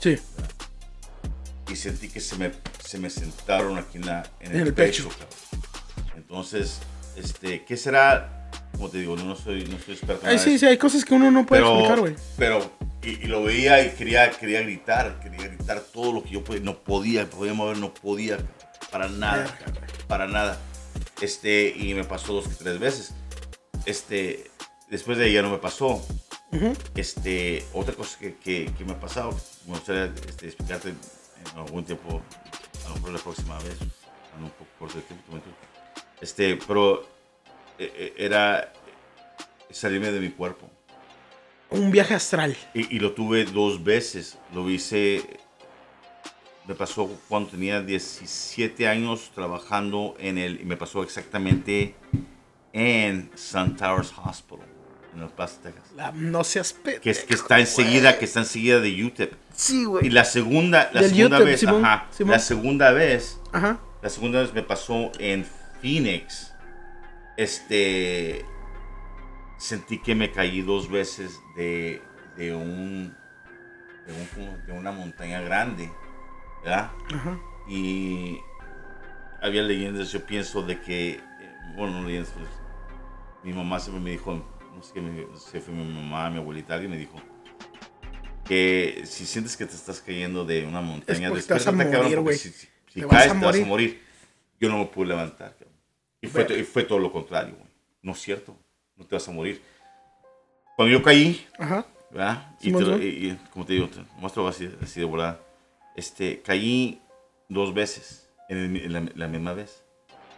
Sí. 0.01 0.17
y 1.71 1.75
sentí 1.75 2.09
que 2.09 2.19
se 2.19 2.35
me, 2.35 2.51
se 2.83 2.97
me 2.97 3.09
sentaron 3.11 3.77
aquí 3.77 3.97
en, 3.99 4.05
la, 4.07 4.27
en, 4.39 4.55
En 4.55 4.61
el, 4.67 4.73
pecho. 4.73 5.07
Entonces, 6.15 6.79
este, 7.15 7.63
¿qué 7.65 7.77
será? 7.77 8.49
Como 8.73 8.89
te 8.89 8.97
digo, 8.99 9.15
no 9.15 9.35
soy, 9.35 9.65
no 9.65 9.77
soy 9.79 9.93
experto 9.93 10.23
en 10.23 10.29
Ay, 10.29 10.37
de 10.37 10.43
sí, 10.43 10.49
eso. 10.51 10.59
sí, 10.61 10.65
hay 10.65 10.77
cosas 10.77 11.05
que 11.05 11.13
uno 11.13 11.29
no 11.31 11.45
puede 11.45 11.61
explicar, 11.61 11.99
güey. 11.99 12.15
Pero, 12.37 12.71
y, 13.03 13.09
y 13.23 13.27
lo 13.27 13.43
veía 13.43 13.85
y 13.85 13.91
quería, 13.91 14.31
quería 14.31 14.61
gritar, 14.61 15.19
quería 15.19 15.47
gritar 15.47 15.81
todo 15.81 16.11
lo 16.11 16.23
que 16.23 16.31
yo 16.31 16.43
podía, 16.43 16.61
no 16.61 16.77
podía, 16.79 17.29
podía 17.29 17.53
mover, 17.53 17.77
no 17.77 17.93
podía, 17.93 18.37
para 18.91 19.07
nada, 19.07 19.45
para 20.07 20.27
nada. 20.27 20.59
Este, 21.21 21.73
y 21.77 21.93
me 21.93 22.03
pasó 22.03 22.33
dos 22.33 22.47
que 22.47 22.55
tres 22.55 22.79
veces. 22.79 23.13
Este, 23.85 24.49
después 24.89 25.17
de 25.17 25.25
ahí 25.25 25.33
ya 25.33 25.41
no 25.41 25.49
me 25.49 25.57
pasó. 25.57 26.03
Ujú. 26.51 26.73
Este, 26.95 27.65
otra 27.73 27.95
cosa 27.95 28.17
que, 28.19 28.35
que, 28.35 28.71
que 28.77 28.85
me 28.85 28.93
ha 28.93 28.99
pasado, 28.99 29.31
me 29.65 29.73
gustaría 29.73 30.05
este, 30.05 30.47
explicarte 30.47 30.89
en 30.89 31.57
algún 31.57 31.83
tiempo, 31.83 32.21
a 32.85 32.89
lo 32.89 32.95
mejor 32.95 33.13
la 33.13 33.19
próxima 33.19 33.57
vez, 33.59 33.77
en 33.81 34.43
un 34.43 34.49
poco 34.51 34.69
corto 34.79 34.95
de 34.97 35.01
tiempo. 35.03 35.23
Este, 36.23 36.57
pero 36.67 37.01
eh, 37.77 37.91
eh, 37.95 38.13
era 38.17 38.71
salirme 39.69 40.11
de 40.11 40.19
mi 40.19 40.29
cuerpo. 40.29 40.69
Un 41.69 41.91
viaje 41.91 42.13
astral. 42.13 42.55
Y, 42.73 42.95
y 42.95 42.99
lo 42.99 43.13
tuve 43.13 43.45
dos 43.45 43.83
veces. 43.83 44.37
Lo 44.53 44.69
hice. 44.69 45.39
Me 46.67 46.75
pasó 46.75 47.09
cuando 47.27 47.49
tenía 47.49 47.81
17 47.81 48.87
años 48.87 49.31
trabajando 49.35 50.15
en 50.19 50.37
el. 50.37 50.61
Y 50.61 50.65
me 50.65 50.77
pasó 50.77 51.03
exactamente 51.03 51.95
en 52.71 53.29
Sun 53.35 53.75
Towers 53.75 54.13
Hospital, 54.23 54.65
en 55.15 55.23
El 55.23 55.29
Paso, 55.29 55.59
Texas. 55.61 55.83
La, 55.95 56.11
no 56.11 56.43
seas 56.43 56.73
Que, 56.73 56.99
que 57.01 57.09
está 57.11 57.59
enseguida, 57.59 58.17
que 58.17 58.25
está 58.25 58.39
enseguida 58.39 58.79
de 58.79 59.03
UTEP. 59.03 59.33
Sí, 59.53 59.81
Y 59.81 59.85
güey. 59.85 60.09
la 60.09 60.25
segunda, 60.25 60.89
la 60.93 61.03
segunda 61.03 61.37
UTEP, 61.37 61.47
vez, 61.47 61.59
Simón, 61.59 61.85
ajá, 61.85 62.07
Simón. 62.11 62.31
la 62.31 62.39
segunda 62.39 62.91
vez, 62.91 63.39
Ajá. 63.51 63.79
la 64.01 64.09
segunda 64.09 64.41
vez 64.41 64.53
me 64.53 64.63
pasó 64.63 65.11
en 65.19 65.45
Phoenix. 65.83 66.55
Este. 67.37 68.43
Sentí 69.57 69.99
que 70.01 70.15
me 70.15 70.31
caí 70.31 70.61
dos 70.61 70.89
veces 70.89 71.39
de, 71.55 72.01
de 72.37 72.55
un. 72.55 73.15
De, 74.07 74.13
un- 74.41 74.65
de 74.65 74.71
una 74.73 74.91
montaña 74.91 75.41
grande. 75.41 75.91
¿Verdad? 76.63 76.91
Y. 77.67 78.39
Había 79.41 79.61
leyendas, 79.63 80.11
yo 80.11 80.25
pienso, 80.25 80.63
de 80.63 80.79
que. 80.81 81.19
Bueno, 81.75 82.01
no 82.01 82.07
leyendas, 82.07 82.31
pues, 82.31 82.47
Mi 83.43 83.53
mamá 83.53 83.79
siempre 83.79 84.01
me 84.03 84.11
dijo. 84.11 84.33
No 84.75 84.81
sé 84.81 84.99
me- 85.01 85.25
no 85.25 85.37
sé 85.37 85.51
si 85.51 85.59
fue 85.59 85.73
mi 85.73 85.83
mamá, 85.83 86.29
mi 86.29 86.37
abuelita, 86.37 86.73
alguien 86.73 86.91
me 86.91 86.97
dijo. 86.97 87.21
Que 88.45 89.03
si 89.05 89.25
sientes 89.25 89.55
que 89.55 89.65
te 89.65 89.75
estás 89.75 90.01
cayendo 90.01 90.43
de 90.45 90.65
una 90.65 90.81
montaña, 90.81 91.29
porque 91.29 91.43
te 91.43 91.53
vas 91.53 91.67
a 91.67 91.71
despiértate, 91.71 91.83
cabrón, 91.91 92.01
morir, 92.03 92.15
porque 92.17 92.21
güey. 92.23 92.37
Si, 92.37 92.49
si- 92.49 92.67
si 92.87 92.99
Te 92.99 93.05
vas 93.05 93.15
caes, 93.17 93.31
a 93.31 93.39
te 93.39 93.45
vas 93.45 93.55
a 93.55 93.59
morir. 93.59 93.65
morir. 93.67 94.03
Yo 94.59 94.69
no 94.69 94.77
me 94.79 94.85
pude 94.87 95.07
levantar, 95.07 95.53
cabrón. 95.57 95.72
Y 96.23 96.27
fue, 96.27 96.47
y 96.59 96.63
fue 96.63 96.83
todo 96.83 96.99
lo 96.99 97.11
contrario, 97.11 97.53
güey. 97.55 97.69
No 98.01 98.13
es 98.13 98.19
cierto. 98.21 98.57
No 98.95 99.05
te 99.05 99.15
vas 99.15 99.27
a 99.27 99.31
morir. 99.31 99.61
Cuando 100.75 100.91
yo 100.97 101.03
caí, 101.03 101.45
Ajá. 101.59 101.85
¿verdad? 102.09 102.55
Y, 102.61 102.71
te 102.71 102.83
y- 103.05 103.29
y, 103.31 103.39
como 103.51 103.65
te 103.65 103.73
digo, 103.73 103.87
te 103.89 104.03
muestro 104.17 104.47
así, 104.47 104.69
así 104.81 104.99
de 104.99 105.05
volada. 105.05 105.39
Este, 105.95 106.41
caí 106.41 107.01
dos 107.49 107.73
veces 107.73 108.29
en, 108.49 108.57
el 108.57 108.69
mi- 108.69 108.79
en 108.79 108.93
la, 108.93 109.05
la 109.15 109.27
misma 109.27 109.53
vez. 109.53 109.83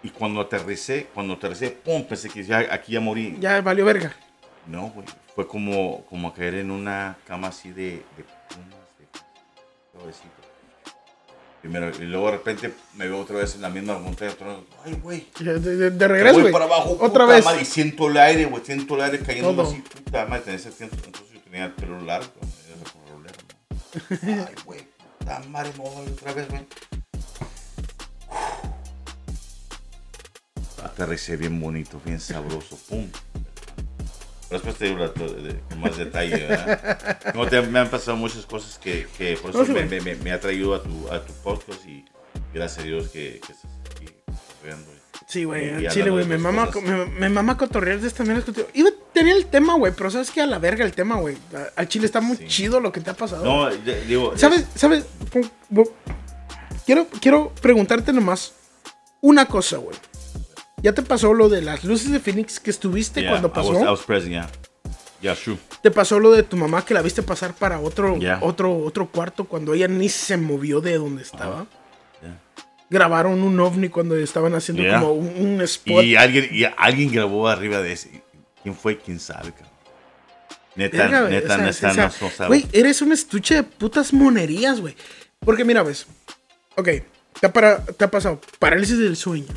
y 0.04 0.10
cuando 0.10 0.40
aterricé, 0.42 1.08
cuando 1.14 1.34
aterricé, 1.36 1.72
pum, 1.72 2.04
pensé 2.06 2.30
que 2.30 2.44
ya, 2.44 2.60
aquí 2.72 2.92
ya 2.94 3.00
morí. 3.00 3.38
Ya 3.40 3.62
valió 3.62 3.86
verga. 3.86 4.14
No, 4.68 4.90
güey. 4.90 5.08
Fue 5.36 5.48
como, 5.48 6.06
como 6.06 6.34
caer 6.34 6.56
en 6.56 6.72
una 6.72 7.18
cama 7.26 7.48
así 7.50 7.72
de, 7.72 8.04
de 8.18 8.24
plumas, 8.50 8.88
de 9.00 9.06
suavecito. 9.92 10.30
Primero, 11.66 11.90
y 12.00 12.04
luego 12.06 12.28
de 12.28 12.32
repente 12.34 12.72
me 12.94 13.08
veo 13.08 13.22
otra 13.22 13.38
vez 13.38 13.56
en 13.56 13.62
la 13.64 13.70
misma 13.70 13.98
montaña. 13.98 14.30
otra 14.34 14.48
vez, 14.50 14.58
Ay, 14.86 14.94
güey. 15.02 15.28
De, 15.40 15.60
de- 15.60 15.90
de 15.90 16.08
regreso, 16.08 16.34
Voy 16.36 16.42
güey. 16.44 16.54
para 16.54 16.66
abajo. 16.66 16.92
Otra 17.02 17.24
puta 17.24 17.26
vez. 17.26 17.44
Madre, 17.44 17.62
y 17.64 17.66
siento 17.66 18.08
el 18.08 18.18
aire, 18.18 18.46
güey. 18.46 18.64
Siento 18.64 18.94
el 18.94 19.02
aire 19.02 19.20
cayendo 19.22 19.64
así. 19.64 19.82
Puta 20.04 20.28
madre, 20.28 20.44
tenía 20.44 20.60
ese 20.60 20.70
tiempo. 20.70 20.96
Entonces 21.04 21.34
yo 21.34 21.40
tenía 21.42 21.66
el 21.66 21.72
pelo 21.74 22.00
largo. 22.02 22.28
rolero, 23.10 23.36
¿no? 24.30 24.46
Ay, 24.48 24.54
güey. 24.64 24.88
Puta 25.18 25.40
madre, 25.50 25.72
me 25.76 25.84
voy 25.90 26.08
otra 26.08 26.34
vez, 26.34 26.48
güey. 26.50 26.68
Aterricé 30.84 31.36
bien 31.36 31.60
bonito, 31.60 32.00
bien 32.06 32.20
sabroso. 32.20 32.78
Pum. 32.88 33.08
Después 34.50 34.76
te 34.76 34.86
digo 34.86 35.00
la- 35.00 35.08
de- 35.10 35.60
con 35.70 35.80
más 35.80 35.98
detalle, 35.98 36.46
¿verdad? 36.48 37.34
No, 37.34 37.48
te- 37.48 37.62
me 37.64 37.80
han 37.80 37.90
pasado 37.90 38.16
muchas 38.18 38.46
cosas 38.46 38.78
que, 38.78 39.08
que 39.18 39.38
por 39.38 39.50
eso 39.50 39.60
No, 39.60 39.66
sí, 39.66 39.72
me, 39.72 39.86
me, 39.86 40.02
me, 40.02 40.16
me 40.16 40.32
ha 40.32 40.40
traído 40.40 40.76
a 40.76 40.84
tu, 40.84 41.12
a 41.12 41.24
tu 41.26 41.34
podcast 41.44 41.84
y 41.86 42.06
gracias 42.54 42.84
a 42.84 42.88
Dios 42.88 43.08
que, 43.10 43.42
que 43.46 43.52
estás 43.54 43.72
aquí 43.96 44.06
apoyando. 44.58 44.92
Sí, 45.28 45.44
güey, 45.44 45.88
chile, 45.88 46.12
güey, 46.12 46.26
me 46.26 46.38
mama, 46.38 46.70
me, 46.84 47.06
me 47.08 47.30
mama 47.30 47.58
cotorrear 47.58 48.00
de 48.00 48.08
estas 48.08 48.28
mierdas 48.28 48.46
contigo. 48.46 48.68
Iba 48.76 48.90
a 48.90 48.94
tener 49.12 49.36
el 49.36 49.48
tema, 49.48 49.74
güey, 49.76 49.92
pero 49.98 50.12
sabes 50.12 50.30
que 50.30 50.40
a 50.42 50.46
la 50.46 50.60
verga 50.60 50.86
el 50.86 50.92
tema, 50.94 51.16
güey. 51.16 51.36
Al 51.76 51.88
chile 51.88 52.06
está 52.06 52.22
muy 52.22 52.38
Sí. 52.38 52.46
chido 52.46 52.80
lo 52.80 52.92
que 52.92 53.02
te 53.02 53.10
ha 53.10 53.16
pasado. 53.16 53.44
No, 53.44 53.66
de- 53.76 54.06
digo. 54.06 54.38
¿Sabes? 54.38 54.66
¿Sabes? 54.76 55.06
Bu- 55.72 55.92
Quiero, 56.86 57.08
quiero 57.20 57.52
preguntarte 57.60 58.14
nomás 58.14 58.54
una 59.22 59.48
cosa, 59.48 59.78
güey. 59.78 59.98
¿Ya 60.86 60.94
te 60.94 61.02
pasó 61.02 61.34
lo 61.34 61.50
de 61.50 61.64
las 61.64 61.84
luces 61.84 62.12
de 62.12 62.20
Phoenix 62.20 62.60
que 62.60 62.70
estuviste 62.70 63.20
Yeah, 63.22 63.32
cuando 63.32 63.48
I 63.48 63.52
pasó? 63.52 63.70
was, 63.72 63.82
I 63.82 63.86
was 63.86 64.02
present, 64.02 64.32
yeah. 64.34 64.48
Yeah. 65.20 65.36
¿Te 65.82 65.90
pasó 65.90 66.20
lo 66.20 66.30
de 66.32 66.44
tu 66.44 66.58
mamá 66.58 66.86
que 66.86 66.94
la 66.94 67.02
viste 67.02 67.24
pasar 67.24 67.56
para 67.56 67.80
otro, 67.80 68.20
otro, 68.42 68.78
otro 68.78 69.10
cuarto 69.10 69.46
cuando 69.46 69.74
ella 69.74 69.88
ni 69.88 70.10
se 70.10 70.38
movió 70.38 70.82
de 70.82 71.00
donde 71.00 71.24
estaba? 71.24 71.66
Grabaron 72.88 73.42
un 73.42 73.60
ovni 73.60 73.90
cuando 73.90 74.16
estaban 74.16 74.54
haciendo 74.54 74.84
como 74.94 75.14
un, 75.14 75.56
un 75.56 75.62
spot. 75.62 76.04
Y 76.04 76.18
alguien, 76.18 76.50
y 76.52 76.66
alguien 76.78 77.12
grabó 77.12 77.48
arriba 77.48 77.82
de 77.82 77.94
ese. 77.94 78.22
¿Quién 78.62 78.76
fue? 78.76 79.00
¿Quién 79.00 79.20
sabe, 79.20 79.54
cabrón? 79.54 79.72
Neta, 80.76 81.08
neta, 81.30 81.58
neta, 81.58 81.70
o 81.70 81.74
sea, 81.74 81.94
no, 81.96 82.04
no 82.22 82.30
sabe. 82.30 82.48
Güey, 82.48 82.68
eres 82.74 83.02
un 83.02 83.12
estuche 83.12 83.56
de 83.56 83.64
putas 83.64 84.14
monerías, 84.14 84.80
güey. 84.82 84.96
Porque 85.40 85.66
mira, 85.66 85.82
ves. 85.82 86.06
Ok, 86.76 86.90
te 87.40 87.48
ha, 87.48 87.52
para- 87.52 87.84
te 87.84 88.06
ha 88.06 88.12
pasado 88.12 88.40
parálisis 88.60 89.00
del 89.00 89.16
sueño. 89.18 89.48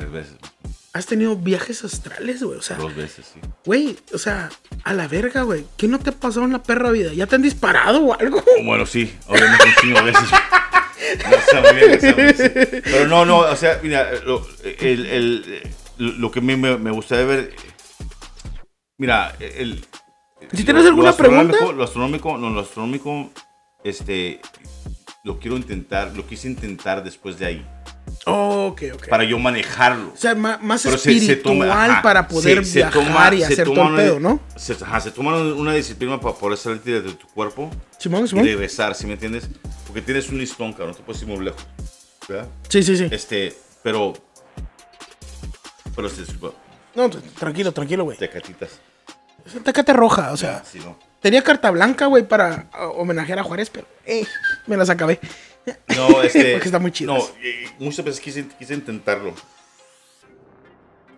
Tres 0.00 0.12
veces, 0.12 0.36
Has 0.92 1.06
tenido 1.06 1.36
viajes 1.36 1.84
astrales, 1.84 2.42
güey. 2.42 2.58
O 2.58 2.62
sea, 2.62 2.76
dos 2.76 2.96
veces, 2.96 3.26
sí. 3.32 3.40
güey, 3.64 3.96
o 4.12 4.18
sea, 4.18 4.48
a 4.82 4.92
la 4.92 5.06
verga, 5.06 5.42
güey. 5.42 5.64
¿Qué 5.76 5.86
no 5.86 5.98
te 6.00 6.10
ha 6.10 6.12
pasado 6.12 6.46
en 6.46 6.52
la 6.52 6.62
perra 6.62 6.90
vida? 6.90 7.12
¿Ya 7.12 7.26
te 7.26 7.36
han 7.36 7.42
disparado 7.42 8.02
o 8.04 8.18
algo? 8.18 8.42
Bueno, 8.64 8.86
sí, 8.86 9.14
obviamente 9.28 9.64
un 9.66 9.74
chingo 9.80 9.98
de 10.00 10.04
veces. 10.06 10.28
No 11.52 11.62
muy 11.62 11.74
bien, 11.74 12.00
sí. 12.00 12.12
Pero 12.84 13.08
no, 13.08 13.24
no, 13.24 13.38
o 13.38 13.56
sea, 13.56 13.80
mira, 13.82 14.10
lo, 14.24 14.46
el, 14.80 15.06
el- 15.06 15.62
lo 15.98 16.30
que 16.30 16.38
a 16.38 16.42
mí 16.42 16.56
me, 16.56 16.76
me 16.76 16.90
gustaría 16.90 17.24
ver. 17.24 17.54
Mira, 18.98 19.34
el. 19.40 19.84
Si 20.52 20.62
tienes 20.64 20.86
alguna 20.86 21.10
lo 21.10 21.16
pregunta. 21.16 21.56
Lo 21.74 21.82
astronómico, 21.84 22.36
no, 22.38 22.50
lo 22.50 22.60
astronómico, 22.60 23.30
este. 23.82 24.40
Lo 25.24 25.38
quiero 25.40 25.56
intentar, 25.56 26.14
lo 26.16 26.26
quise 26.26 26.48
intentar 26.48 27.02
después 27.02 27.38
de 27.38 27.46
ahí. 27.46 27.66
Ok, 28.26 28.82
ok. 28.94 29.08
Para 29.08 29.24
yo 29.24 29.38
manejarlo. 29.38 30.12
O 30.12 30.16
sea, 30.16 30.34
más 30.34 30.82
Pero 30.82 30.98
se- 30.98 31.04
se 31.04 31.10
espiritual 31.32 31.58
toma- 31.68 31.84
ajá, 31.92 32.02
para 32.02 32.28
poder 32.28 32.64
se- 32.64 32.72
se 32.72 32.78
viajar 32.80 32.92
toma- 33.04 33.34
y 33.34 33.38
se 33.38 33.44
hacer 33.44 33.64
toma 33.64 33.76
todo 33.82 33.88
el 33.90 33.96
pedo, 33.96 34.20
¿no? 34.20 34.40
Se, 34.56 34.72
ajá, 34.72 35.00
se 35.00 35.10
toma 35.10 35.36
una 35.36 35.72
disciplina 35.74 36.20
para 36.20 36.34
poder 36.34 36.58
salir 36.58 36.80
de, 36.82 37.00
tu 37.14 37.26
cuerpo 37.28 37.70
Simón, 37.98 38.24
y 38.24 38.28
Simón. 38.28 38.44
regresar, 38.44 38.94
¿sí 38.94 39.06
me 39.06 39.14
entiendes? 39.14 39.48
Porque 39.86 40.02
tienes 40.02 40.28
un 40.28 40.38
listón, 40.38 40.72
cabrón, 40.72 40.90
no 40.90 40.94
te 40.96 41.02
puedes 41.02 41.22
ir 41.22 41.28
muy 41.28 41.44
lejos. 41.44 41.66
¿verdad? 42.28 42.48
Sí, 42.68 42.82
sí, 42.82 42.96
sí. 42.96 43.08
Este, 43.10 43.56
pero. 43.82 44.12
Pero 45.96 46.06
este, 46.08 46.22
disculpa, 46.22 46.56
No, 46.94 47.08
tranquilo, 47.10 47.72
tranquilo, 47.72 48.04
güey. 48.04 48.16
tecatitas. 48.16 48.70
Tacate 49.64 49.92
roja, 49.92 50.32
o 50.32 50.36
sea. 50.36 50.62
sí, 50.70 50.78
no. 50.80 50.96
Tenía 51.20 51.42
carta 51.42 51.70
blanca, 51.70 52.06
güey, 52.06 52.26
para 52.26 52.68
ah, 52.72 52.86
homenajear 52.88 53.38
a 53.38 53.42
Juárez, 53.42 53.68
pero 53.70 53.86
eh, 54.06 54.24
me 54.66 54.76
las 54.76 54.88
acabé. 54.90 55.18
No, 55.96 56.22
este. 56.22 56.52
Porque 56.52 56.68
está 56.68 56.78
muy 56.78 56.92
chidas. 56.92 57.16
No, 57.16 57.24
eh, 57.42 57.68
muchas 57.78 58.04
veces 58.04 58.20
quise, 58.20 58.46
quise 58.58 58.74
intentarlo. 58.74 59.34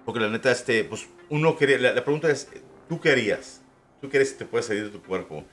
Porque 0.04 0.20
la 0.20 0.28
neta, 0.28 0.50
este, 0.50 0.84
pues 0.84 1.06
uno 1.30 1.56
quería. 1.56 1.78
La, 1.78 1.92
la 1.92 2.04
pregunta 2.04 2.30
es: 2.30 2.48
¿tú 2.88 3.00
qué 3.00 3.10
harías? 3.10 3.60
¿Tú 4.00 4.08
harías 4.08 4.30
si 4.30 4.34
te 4.36 4.44
puedes 4.44 4.66
salir 4.66 4.84
de 4.84 4.90
tu 4.90 5.00
cuerpo 5.02 5.44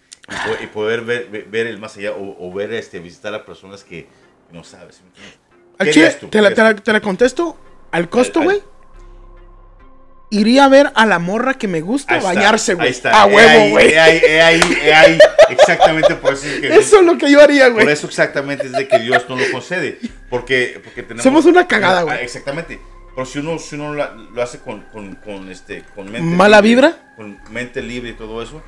y, 0.59 0.63
y 0.63 0.67
poder 0.67 1.01
ver, 1.01 1.29
ver, 1.29 1.45
ver 1.45 1.67
el 1.67 1.77
más 1.77 1.95
allá 1.97 2.13
o, 2.13 2.35
o 2.39 2.51
ver, 2.53 2.73
este, 2.73 2.99
visitar 2.99 3.33
a 3.35 3.45
personas 3.45 3.83
que, 3.83 4.07
que 4.49 4.53
no 4.53 4.63
sabes? 4.63 5.01
Al 5.77 5.85
¿Qué 5.87 5.93
chile, 5.93 6.05
harías 6.07 6.19
tú? 6.19 6.27
te, 6.29 6.41
la, 6.41 6.49
¿Qué 6.49 6.55
te, 6.55 6.63
la, 6.63 6.75
te 6.75 6.93
la 6.93 7.01
contesto. 7.01 7.57
Al 7.91 8.09
costo, 8.09 8.39
Al- 8.39 8.49
al- 8.49 8.53
güey. 8.55 8.63
Iría 10.31 10.65
a 10.65 10.69
ver 10.69 10.91
a 10.93 11.05
la 11.07 11.17
morra 11.17 11.55
que 11.55 11.67
me 11.67 11.81
gusta 11.81 12.15
Ahí 12.15 12.21
bañarse, 12.21 12.75
güey. 12.75 12.87
Ahí 12.87 12.91
está. 12.91 13.23
A 13.23 13.27
He 13.27 13.33
huevo, 13.35 13.69
güey. 13.71 13.91
he 13.93 13.99
ahí, 13.99 14.21
he 14.23 14.41
ahí, 14.41 14.61
ahí. 14.93 15.19
Exactamente 15.49 16.13
por 16.15 16.33
eso 16.33 16.45
es 16.45 16.59
que. 16.61 16.67
Eso 16.67 16.99
es 16.99 17.05
lo 17.05 17.17
que 17.17 17.31
yo 17.31 17.41
haría, 17.41 17.65
Por 17.65 17.73
güey. 17.83 17.89
eso 17.89 18.05
exactamente 18.07 18.67
es 18.67 18.71
de 18.73 18.87
que 18.87 18.99
Dios 18.99 19.25
no 19.27 19.35
lo 19.35 19.51
concede. 19.51 19.97
Porque, 20.29 20.79
porque 20.83 21.01
tenemos... 21.01 21.23
Somos 21.23 21.45
una 21.45 21.67
cagada, 21.67 22.03
güey. 22.03 22.17
Ah, 22.17 22.21
Exactamente. 22.21 22.79
Pero 23.15 23.25
si 23.25 23.39
uno, 23.39 23.57
si 23.57 23.75
uno 23.75 23.93
lo 23.93 24.41
hace 24.41 24.59
con, 24.59 24.81
con, 24.93 25.15
con, 25.15 25.49
este, 25.51 25.83
con 25.95 26.11
mente 26.11 26.35
¿Mala 26.35 26.61
libre, 26.61 26.87
vibra? 26.89 27.13
Con 27.17 27.39
mente 27.49 27.81
libre 27.81 28.11
y 28.11 28.13
todo 28.13 28.41
eso, 28.43 28.61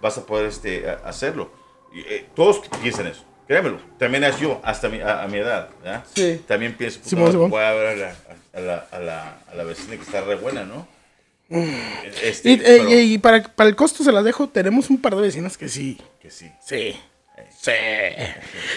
vas 0.00 0.18
a 0.18 0.26
poder 0.26 0.46
este, 0.46 0.84
hacerlo. 1.04 1.52
Y, 1.92 2.00
eh, 2.00 2.26
todos 2.34 2.60
piensan 2.82 3.06
eso. 3.06 3.24
Créemelo. 3.46 3.78
También 3.98 4.24
es 4.24 4.38
yo, 4.40 4.60
hasta 4.64 4.88
mi, 4.88 5.00
a, 5.00 5.22
a 5.22 5.28
mi 5.28 5.38
edad. 5.38 5.68
¿verdad? 5.82 6.04
Sí. 6.12 6.42
También 6.46 6.74
pienso, 6.74 6.98
puta, 6.98 7.10
Simón, 7.10 7.30
Simón. 7.30 7.50
voy 7.50 7.62
a 7.62 7.72
ver 7.72 7.86
a 7.86 7.94
la, 7.94 8.14
a, 8.54 8.60
la, 8.60 8.86
a, 8.90 8.98
la, 8.98 9.36
a 9.52 9.54
la 9.54 9.64
vecina 9.64 9.96
que 9.96 10.02
está 10.02 10.20
re 10.22 10.34
buena, 10.34 10.64
¿no? 10.64 10.86
Este. 11.48 12.50
Y, 12.50 12.52
eh, 12.54 12.60
pero- 12.64 12.90
y- 12.90 13.14
y 13.14 13.18
para, 13.18 13.42
para 13.42 13.68
el 13.68 13.76
costo 13.76 14.02
se 14.02 14.12
las 14.12 14.24
dejo. 14.24 14.48
Tenemos 14.48 14.90
un 14.90 14.98
par 15.00 15.14
de 15.16 15.22
vecinas 15.22 15.56
que 15.58 15.68
sí. 15.68 15.98
que 16.20 16.30
sí. 16.30 16.50
Sí. 16.66 16.96
Sí. 17.60 17.72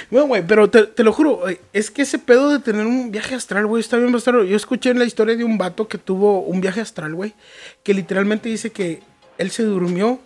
Bueno, 0.09 0.27
güey, 0.27 0.45
pero 0.47 0.69
te, 0.69 0.83
te 0.87 1.03
lo 1.03 1.11
juro, 1.13 1.43
es 1.73 1.91
que 1.91 2.01
ese 2.03 2.19
pedo 2.19 2.49
de 2.49 2.59
tener 2.59 2.85
un 2.87 3.11
viaje 3.11 3.35
astral, 3.35 3.67
güey, 3.67 3.81
está 3.81 3.97
bien 3.97 4.11
bastardo. 4.11 4.43
Yo 4.43 4.55
escuché 4.55 4.89
en 4.91 4.99
la 4.99 5.05
historia 5.05 5.35
de 5.35 5.43
un 5.43 5.57
vato 5.57 5.87
que 5.87 5.97
tuvo 5.97 6.39
un 6.41 6.61
viaje 6.61 6.79
astral, 6.81 7.13
güey, 7.13 7.33
que 7.83 7.93
literalmente 7.93 8.47
dice 8.49 8.71
que 8.71 9.01
él 9.37 9.51
se 9.51 9.63
durmió 9.63 10.19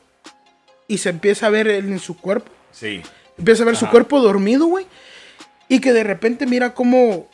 y 0.88 1.00
se 1.00 1.10
empieza 1.10 1.48
a 1.48 1.50
ver 1.50 1.68
él 1.68 1.88
en 1.92 2.00
su 2.00 2.16
cuerpo. 2.18 2.52
Sí. 2.72 3.02
Empieza 3.38 3.64
a 3.64 3.66
ver 3.66 3.76
su 3.76 3.90
cuerpo 3.90 4.20
dormido, 4.22 4.66
güey. 4.68 4.86
Y 5.68 5.80
que 5.80 5.92
de 5.92 6.04
repente 6.04 6.46
mira 6.46 6.74
cómo 6.74 7.28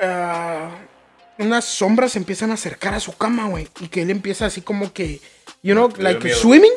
ah, 0.00 0.70
unas 1.38 1.64
sombras 1.64 2.12
se 2.12 2.18
empiezan 2.18 2.50
a 2.50 2.54
acercar 2.54 2.94
a 2.94 3.00
su 3.00 3.12
cama, 3.16 3.48
güey. 3.48 3.68
Y 3.80 3.88
que 3.88 4.02
él 4.02 4.10
empieza 4.10 4.46
así 4.46 4.60
como 4.62 4.92
que, 4.92 5.20
you 5.62 5.74
know, 5.74 5.92
like 5.98 6.32
swimming 6.34 6.72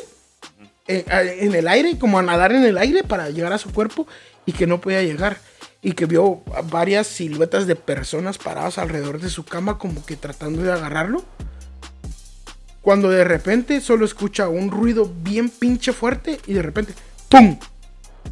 eh, 0.88 1.04
en 1.40 1.54
el 1.54 1.68
aire, 1.68 1.98
como 1.98 2.18
a 2.18 2.22
nadar 2.22 2.52
en 2.52 2.64
el 2.64 2.78
aire 2.78 3.04
para 3.04 3.30
llegar 3.30 3.52
a 3.52 3.58
su 3.58 3.72
cuerpo 3.72 4.06
y 4.44 4.52
que 4.52 4.66
no 4.66 4.80
podía 4.80 5.02
llegar. 5.02 5.38
Y 5.82 5.92
que 5.92 6.06
vio 6.06 6.42
varias 6.70 7.06
siluetas 7.06 7.66
de 7.66 7.76
personas 7.76 8.38
paradas 8.38 8.78
alrededor 8.78 9.20
de 9.20 9.30
su 9.30 9.44
cama 9.44 9.78
como 9.78 10.04
que 10.04 10.16
tratando 10.16 10.62
de 10.62 10.72
agarrarlo. 10.72 11.24
Cuando 12.80 13.10
de 13.10 13.24
repente 13.24 13.80
solo 13.80 14.04
escucha 14.04 14.48
un 14.48 14.70
ruido 14.70 15.12
bien 15.22 15.48
pinche 15.48 15.92
fuerte 15.92 16.40
y 16.46 16.54
de 16.54 16.62
repente 16.62 16.94
¡pum! 17.28 17.58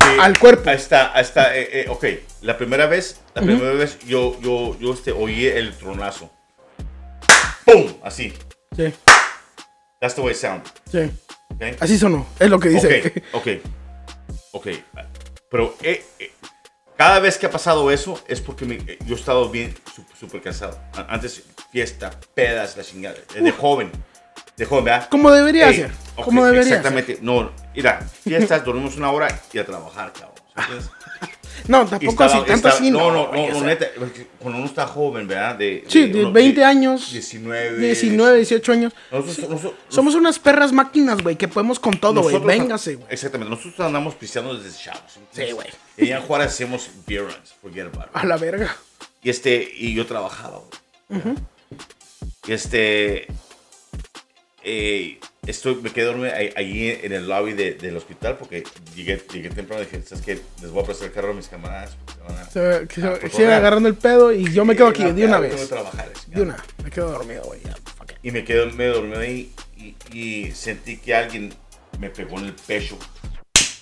Eh, 0.01 0.16
Al 0.20 0.38
cuerpo. 0.38 0.68
Ahí 0.70 0.76
está. 0.76 1.12
eh, 1.57 1.68
eh, 1.72 1.86
ok, 1.88 2.05
la 2.42 2.57
primera 2.59 2.86
vez, 2.86 3.20
la 3.34 3.42
primera 3.42 3.72
vez 3.72 3.99
yo, 4.01 4.38
yo, 4.40 4.76
yo 4.78 4.92
este, 4.92 5.12
oí 5.12 5.47
el 5.47 5.74
tronazo. 5.76 6.30
¡Pum! 7.64 7.95
Así. 8.03 8.32
Sí, 8.76 8.92
That's 10.01 10.14
the 10.14 10.20
way 10.20 10.32
it 10.32 10.36
sound. 10.38 10.62
sí. 10.90 11.11
Okay? 11.55 11.76
Así 11.80 11.97
sonó, 11.99 12.26
es 12.38 12.51
lo 12.51 12.59
que 12.59 12.68
dice. 12.68 13.22
Ok, 13.32 13.47
ok. 13.47 13.62
Ok. 14.53 14.66
Pero 15.51 15.74
eh, 15.82 16.05
eh, 16.18 16.32
cada 16.97 17.20
vez 17.20 17.38
que 17.38 17.47
ha 17.47 17.51
pasado 17.51 17.90
eso 17.90 18.22
es 18.28 18.40
porque 18.40 18.64
me- 18.64 18.78
yo 19.07 19.14
he 19.14 19.18
estado 19.18 19.49
bien, 19.51 19.74
súper 20.18 20.42
cansado. 20.42 20.78
Antes, 21.09 21.42
fiesta, 21.70 22.11
pedas, 22.34 22.76
la 22.76 22.82
chingada. 22.82 23.16
eh, 23.34 23.40
De 23.40 23.51
joven. 23.53 23.90
De 24.57 24.64
joven, 24.66 24.84
¿verdad? 24.84 25.09
Como 25.09 25.30
debería 25.30 25.68
Ey, 25.68 25.76
ser. 25.76 25.90
Como 26.16 26.44
debería 26.44 26.68
Exactamente. 26.76 27.18
No, 27.22 27.50
mira, 27.74 28.00
fiestas, 28.22 28.64
dormimos 28.64 28.96
una 28.96 29.11
hora 29.11 29.40
y 29.52 29.59
a 29.59 29.64
trabajar, 29.66 30.12
cabrón. 30.12 30.34
No, 31.68 31.86
tampoco 31.86 32.11
estaba- 32.24 32.26
así, 32.26 32.38
tanto 32.40 32.55
estaba- 32.68 32.74
así. 32.74 32.90
No, 32.90 33.11
no, 33.11 33.32
no, 33.32 33.48
no, 33.48 33.61
neta. 33.62 33.86
Cuando 34.38 34.59
uno 34.59 34.66
está 34.66 34.86
joven, 34.86 35.26
¿verdad? 35.26 35.55
De, 35.55 35.84
Sí, 35.88 36.09
de 36.09 36.20
uno- 36.24 36.32
20 36.32 36.61
de 36.61 36.66
años. 36.66 37.11
19. 37.12 37.78
19, 37.78 38.36
18 38.38 38.72
años. 38.72 38.92
Nosotros, 39.11 39.48
nosotros- 39.48 39.74
Somos 39.88 40.14
unas 40.14 40.38
perras 40.38 40.72
máquinas, 40.72 41.22
güey, 41.22 41.36
que 41.36 41.48
podemos 41.48 41.78
con 41.78 41.94
todo, 41.98 42.20
güey. 42.22 42.38
Véngase, 42.40 42.96
güey. 42.96 43.07
Exactamente. 43.09 43.55
Nosotros 43.55 43.80
andamos 43.86 44.14
pisteando 44.16 44.55
desde 44.59 44.76
chavos. 44.78 45.18
Sí, 45.30 45.52
güey. 45.52 45.68
Y 45.96 46.11
en 46.11 46.20
Juárez 46.22 46.48
hacíamos 46.48 46.90
beer 47.07 47.22
runs, 47.22 47.55
forget 47.62 47.86
about 47.86 48.07
it. 48.07 48.11
A 48.16 48.24
la 48.26 48.36
verga. 48.36 48.76
Y, 49.22 49.30
este, 49.30 49.66
y 49.74 49.94
yo 49.94 50.05
trabajaba, 50.05 50.61
güey. 51.09 51.22
Y 52.46 52.52
este. 52.52 53.26
Eh, 54.64 55.18
estoy, 55.46 55.76
me 55.76 55.90
quedé 55.90 56.06
dormido 56.06 56.34
ahí- 56.34 56.52
allí 56.56 56.90
en 57.02 57.12
el 57.12 57.28
lobby 57.28 57.52
de- 57.52 57.74
del 57.74 57.96
hospital 57.96 58.36
porque 58.38 58.64
llegué, 58.94 59.22
llegué 59.32 59.50
temprano 59.50 59.82
y 59.82 59.86
dije, 59.86 60.02
¿sabes 60.02 60.24
qué? 60.24 60.40
Les 60.62 60.70
voy 60.70 60.82
a 60.82 60.86
prestar 60.86 61.08
el 61.08 61.14
carro 61.14 61.30
a 61.30 61.34
mis 61.34 61.48
camaradas. 61.48 61.96
porque 62.04 62.14
se 62.14 62.20
van 62.32 62.38
a- 62.38 62.50
Se, 62.80 62.88
que 62.88 62.94
se, 62.94 63.00
a 63.02 63.10
va- 63.10 63.12
cotorrear". 63.16 63.36
sigue 63.36 63.54
agarrando 63.54 63.88
el 63.88 63.94
pedo 63.94 64.32
y 64.32 64.52
yo 64.52 64.64
me 64.64 64.74
quedo 64.76 64.88
aquí 64.88 65.04
de 65.04 65.10
una 65.24 65.36
ya, 65.36 65.38
vez. 65.40 65.70
De 66.28 66.42
una. 66.42 66.56
Me 66.82 66.90
quedo 66.90 67.10
dormido, 67.12 67.42
güey. 67.44 67.60
ya. 67.62 67.74
Y 68.22 68.30
me 68.30 68.42
quedé 68.44 68.64
medio 68.72 68.94
dormido 68.94 69.20
ahí 69.20 69.52
y, 69.76 69.94
y 70.18 70.50
sentí 70.52 70.96
que 70.96 71.14
alguien 71.14 71.52
me 71.98 72.08
pegó 72.10 72.38
en 72.38 72.46
el 72.46 72.54
pecho. 72.54 72.98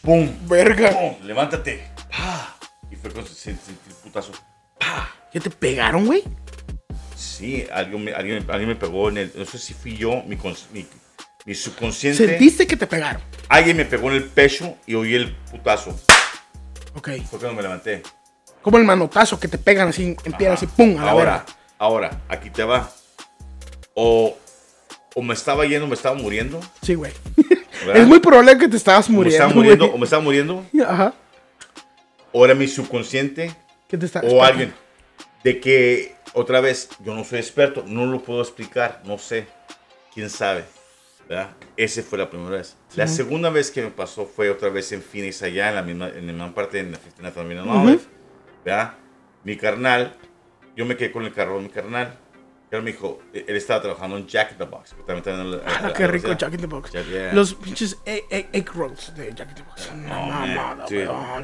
¡Pum! 0.02 0.28
Verga. 0.48 0.90
¡Pum! 0.90 1.14
¡Levántate! 1.24 1.84
¡Pah! 2.10 2.56
Y 2.90 2.96
fue 2.96 3.10
cuando 3.12 3.30
sentí 3.30 3.70
el 3.88 3.94
putazo. 4.02 4.32
¡Pah! 4.80 5.08
¿Qué 5.32 5.38
te 5.38 5.48
pegaron, 5.48 6.06
güey? 6.06 6.24
Sí, 7.22 7.64
alguien 7.72 8.02
me, 8.04 8.12
alguien, 8.12 8.44
alguien 8.50 8.68
me 8.68 8.76
pegó 8.76 9.08
en 9.08 9.18
el. 9.18 9.32
No 9.36 9.44
sé 9.44 9.58
si 9.58 9.74
fui 9.74 9.96
yo, 9.96 10.22
mi, 10.26 10.36
mi, 10.72 10.86
mi 11.44 11.54
subconsciente. 11.54 12.26
Sentiste 12.26 12.66
que 12.66 12.76
te 12.76 12.86
pegaron. 12.86 13.22
Alguien 13.48 13.76
me 13.76 13.84
pegó 13.84 14.08
en 14.10 14.16
el 14.16 14.24
pecho 14.24 14.76
y 14.86 14.94
oí 14.94 15.14
el 15.14 15.34
putazo. 15.50 15.90
Ok. 16.94 17.10
Fue 17.30 17.38
cuando 17.38 17.54
me 17.54 17.62
levanté. 17.62 18.02
Como 18.60 18.78
el 18.78 18.84
manotazo 18.84 19.38
que 19.38 19.48
te 19.48 19.58
pegan 19.58 19.88
así 19.88 20.16
en 20.24 20.32
piedra, 20.32 20.54
así, 20.54 20.66
pum, 20.66 20.96
a 20.98 21.04
la 21.04 21.10
ahora, 21.12 21.30
verga. 21.38 21.46
ahora, 21.78 22.20
aquí 22.28 22.50
te 22.50 22.64
va. 22.64 22.90
O, 23.94 24.36
o 25.14 25.22
me 25.22 25.34
estaba 25.34 25.64
yendo, 25.66 25.86
me 25.86 25.94
estaba 25.94 26.14
muriendo. 26.16 26.60
Sí, 26.82 26.94
güey. 26.94 27.12
¿verdad? 27.86 27.96
Es 28.02 28.06
muy 28.06 28.20
probable 28.20 28.56
que 28.58 28.68
te 28.68 28.76
estabas 28.76 29.08
O 29.08 29.10
me 29.12 29.16
muriendo. 29.18 29.36
estaba 29.44 29.54
muriendo, 29.54 29.86
o 29.86 29.98
me 29.98 30.04
estaba 30.04 30.22
muriendo. 30.22 30.64
Ajá. 30.86 31.14
O 32.32 32.44
era 32.44 32.54
mi 32.54 32.66
subconsciente. 32.68 33.54
¿Qué 33.88 33.98
te 33.98 34.06
está- 34.06 34.20
O 34.20 34.42
alguien. 34.42 34.72
De 35.44 35.58
que, 35.60 36.14
otra 36.34 36.60
vez, 36.60 36.88
yo 37.04 37.14
no 37.14 37.24
soy 37.24 37.38
experto, 37.38 37.84
no 37.86 38.06
lo 38.06 38.22
puedo 38.22 38.40
explicar, 38.42 39.02
no 39.04 39.18
sé. 39.18 39.46
Quién 40.14 40.28
sabe. 40.30 40.64
¿verdad? 41.28 41.50
Esa 41.76 42.02
fue 42.02 42.18
la 42.18 42.28
primera 42.28 42.50
vez. 42.56 42.76
La 42.96 43.06
segunda 43.06 43.48
vez 43.48 43.70
que 43.70 43.80
me 43.80 43.90
pasó 43.90 44.26
fue 44.26 44.50
otra 44.50 44.68
vez 44.68 44.90
en 44.92 45.00
Phoenix, 45.02 45.40
allá 45.42 45.68
en 45.70 45.74
la 45.76 45.82
misma, 45.82 46.08
en 46.08 46.26
la 46.26 46.32
misma 46.32 46.54
parte, 46.54 46.80
en 46.80 46.92
la 46.92 46.98
15 46.98 47.40
Avenue 47.40 47.60
Olive, 47.60 48.02
¿verdad? 48.64 48.94
Mi 49.44 49.56
carnal, 49.56 50.14
yo 50.76 50.84
me 50.84 50.96
quedé 50.96 51.12
con 51.12 51.24
el 51.24 51.32
carro 51.32 51.56
de 51.56 51.62
mi 51.62 51.68
carnal. 51.68 52.18
Él 52.70 52.82
me 52.82 52.92
dijo, 52.92 53.20
él 53.34 53.54
estaba 53.56 53.80
trabajando 53.82 54.16
en 54.16 54.26
Jack 54.26 54.52
in 54.52 54.58
the 54.58 54.64
Box. 54.64 54.94
también 55.06 55.40
en 55.40 55.50
la- 55.52 55.58
Ah, 55.66 55.80
la- 55.88 55.92
qué 55.92 56.02
la 56.04 56.08
rico. 56.10 56.32
Jack 56.32 56.54
in 56.54 56.60
the 56.60 56.66
Box. 56.66 56.90
Jack, 56.92 57.06
yeah. 57.06 57.32
Los 57.32 57.54
pinches 57.54 57.98
egg, 58.04 58.24
egg- 58.30 58.48
egg 58.52 58.70
rolls 58.74 59.14
de 59.14 59.32
Jack 59.34 59.50
in 59.50 59.54
the 59.56 59.62
Box. 59.62 59.90
No, 59.94 60.26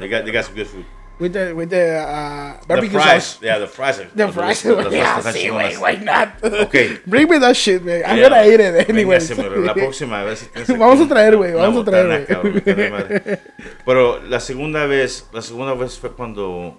got, 0.09 0.23
they 0.25 0.31
got 0.33 0.43
some 0.45 0.55
good 0.55 0.67
food. 0.67 0.85
With 1.19 1.33
the, 1.33 1.53
with 1.53 1.69
the 1.69 1.99
uh, 1.99 2.59
The 2.61 2.65
barbecue 2.67 2.97
fries, 2.97 3.23
sauce. 3.25 3.39
yeah, 3.43 3.59
the 3.59 3.67
fries. 3.67 3.99
are- 3.99 4.09
The 4.15 4.31
fries. 4.31 4.63
Yeah, 4.63 5.21
sí, 5.21 5.49
güey, 5.49 5.75
why 5.77 5.97
not? 6.01 6.29
Okay. 6.41 6.97
Bring 7.05 7.29
me 7.29 7.37
that 7.39 7.55
shit, 7.57 7.83
man. 7.83 8.03
I'm 8.05 8.17
Yeah. 8.17 8.29
gonna 8.29 8.45
eat 8.45 8.59
it 8.61 8.89
anyway. 8.89 9.19
la 9.65 9.73
próxima 9.83 10.23
vez. 10.23 10.49
Vamos 10.77 11.01
a 11.01 11.07
traer, 11.09 11.35
güey, 11.35 11.51
vamos 11.53 11.85
a 11.85 11.91
traer, 11.91 12.25
güey. 12.25 13.39
Pero 13.85 14.21
la 14.23 14.39
segunda 14.39 14.85
vez, 14.85 15.27
la 15.33 15.41
segunda 15.41 15.73
vez 15.73 15.99
fue 15.99 16.11
cuando, 16.13 16.77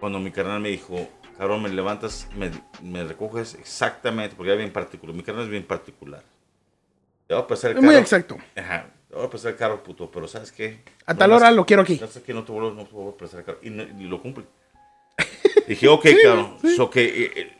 cuando 0.00 0.18
mi 0.18 0.30
carnal 0.30 0.60
me 0.60 0.68
dijo, 0.68 1.08
cabrón, 1.38 1.62
me 1.62 1.70
levantas, 1.70 2.28
me, 2.36 2.50
me 2.82 3.04
recoges 3.04 3.54
exactamente, 3.54 4.36
porque 4.36 4.50
era 4.52 4.58
bien 4.58 4.72
particular. 4.72 5.16
Mi 5.16 5.22
carnal 5.22 5.44
es 5.44 5.50
bien 5.50 5.64
particular. 5.64 6.22
Te 7.26 7.32
voy 7.34 7.42
a 7.42 7.46
pasar 7.46 7.70
el 7.70 7.78
Es 7.78 7.82
muy 7.82 7.92
carro. 7.94 8.02
exacto. 8.02 8.36
Ajá, 8.54 8.86
te 9.14 9.20
voy 9.20 9.28
a 9.28 9.30
pasar 9.30 9.52
el 9.52 9.56
carro, 9.56 9.80
puto, 9.80 10.10
pero 10.10 10.26
¿sabes 10.26 10.50
qué? 10.50 10.80
A 11.06 11.14
tal 11.14 11.30
Nomás- 11.30 11.42
hora 11.42 11.50
lo 11.52 11.64
quiero 11.64 11.82
aquí. 11.82 11.96
¿Sabes 11.98 12.18
qué? 12.26 12.34
No 12.34 12.42
te 12.42 12.50
vuelvo, 12.50 12.72
no 12.72 12.84
te 12.84 12.90
vuelvo 12.92 13.10
a 13.10 13.16
prestar 13.16 13.40
el 13.40 13.46
carro. 13.46 13.58
Y, 13.62 13.70
no- 13.70 13.84
y 13.84 14.04
lo 14.08 14.20
cumple. 14.20 14.44
Dije, 15.68 15.86
ok, 15.86 16.04
cabrón. 16.20 16.58
So 16.76 16.90
que, 16.90 17.04
eh, 17.04 17.32
eh, 17.36 17.56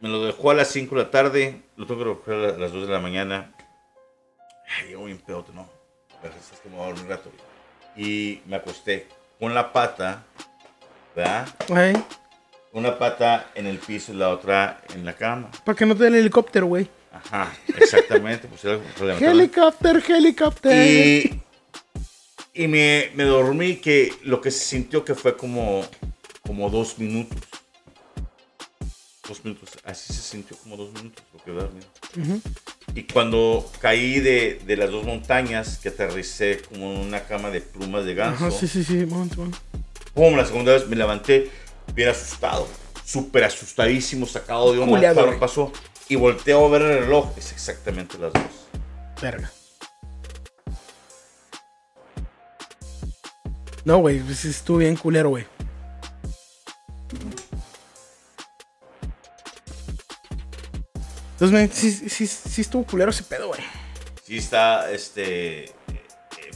me 0.00 0.08
lo 0.08 0.24
dejó 0.24 0.50
a 0.50 0.54
las 0.54 0.66
5 0.68 0.96
de 0.96 1.02
la 1.04 1.10
tarde. 1.12 1.62
Lo 1.76 1.86
tengo 1.86 2.00
que 2.00 2.08
recoger 2.08 2.54
a 2.56 2.58
las 2.58 2.72
2 2.72 2.88
de 2.88 2.92
la 2.92 2.98
mañana. 2.98 3.54
Ay, 4.80 4.90
yo 4.90 5.04
bien 5.04 5.18
pedo, 5.18 5.46
¿no? 5.54 5.68
Es 6.24 6.58
que 6.60 6.68
me 6.68 6.74
voy 6.74 6.84
a 6.86 6.88
dormir 6.88 7.04
un 7.04 7.10
rato. 7.10 7.30
Y 7.96 8.40
me 8.46 8.56
acosté 8.56 9.06
con 9.38 9.54
la 9.54 9.72
pata, 9.72 10.24
¿verdad? 11.14 11.48
Güey, 11.68 11.94
Una 12.72 12.98
pata 12.98 13.52
en 13.54 13.66
el 13.66 13.78
piso 13.78 14.12
y 14.12 14.16
la 14.16 14.30
otra 14.30 14.82
en 14.92 15.04
la 15.04 15.12
cama. 15.14 15.52
Para 15.64 15.78
que 15.78 15.86
no 15.86 15.94
te 15.94 16.02
dé 16.02 16.08
el 16.08 16.14
helicóptero, 16.16 16.66
güey. 16.66 16.88
Ajá, 17.24 17.56
exactamente. 17.76 18.48
Levantarme. 18.62 19.30
Helicóptero, 19.30 20.00
helicóptero. 20.08 20.74
Y, 20.74 21.40
y 22.54 22.68
me, 22.68 23.10
me 23.14 23.24
dormí 23.24 23.76
que 23.76 24.12
lo 24.22 24.40
que 24.40 24.50
se 24.50 24.64
sintió 24.64 25.04
que 25.04 25.14
fue 25.14 25.36
como, 25.36 25.84
como 26.42 26.70
dos 26.70 26.98
minutos. 26.98 27.38
Dos 29.28 29.44
minutos, 29.44 29.70
así 29.84 30.12
se 30.12 30.22
sintió 30.22 30.56
como 30.58 30.76
dos 30.76 30.92
minutos 30.92 31.24
lo 31.32 31.42
que 31.42 31.50
dormí. 31.50 31.80
Y 32.94 33.02
cuando 33.02 33.68
caí 33.80 34.20
de, 34.20 34.60
de 34.64 34.76
las 34.76 34.90
dos 34.90 35.04
montañas, 35.04 35.78
que 35.78 35.88
aterricé 35.88 36.62
como 36.62 36.92
en 36.92 36.98
una 37.00 37.24
cama 37.24 37.50
de 37.50 37.60
plumas 37.60 38.04
de 38.04 38.14
ganso, 38.14 38.46
Ajá, 38.46 38.56
sí, 38.56 38.68
sí, 38.68 38.84
sí. 38.84 39.04
pum, 40.14 40.36
la 40.36 40.46
segunda 40.46 40.72
vez 40.72 40.86
me 40.86 40.94
levanté 40.96 41.50
bien 41.92 42.08
asustado, 42.08 42.68
súper 43.04 43.44
asustadísimo, 43.44 44.26
sacado 44.26 44.72
de 44.72 44.78
onda, 44.78 45.12
claro, 45.12 45.38
pasó. 45.40 45.72
Y 46.08 46.14
volteo 46.16 46.64
a 46.66 46.68
ver 46.70 46.82
el 46.82 46.98
reloj, 47.00 47.30
es 47.36 47.52
exactamente 47.52 48.16
las 48.18 48.32
dos. 48.32 48.42
Verga. 49.20 49.50
No, 53.84 53.98
güey, 53.98 54.20
pues 54.20 54.44
estuvo 54.44 54.78
bien 54.78 54.96
culero, 54.96 55.30
güey. 55.30 55.46
Entonces, 61.32 61.52
man, 61.52 61.70
sí, 61.72 61.90
sí, 62.08 62.26
sí 62.26 62.60
estuvo 62.62 62.84
culero 62.84 63.10
ese 63.10 63.22
pedo, 63.22 63.48
güey. 63.48 63.60
Sí 64.24 64.38
está, 64.38 64.90
este, 64.90 65.64
eh, 65.66 65.72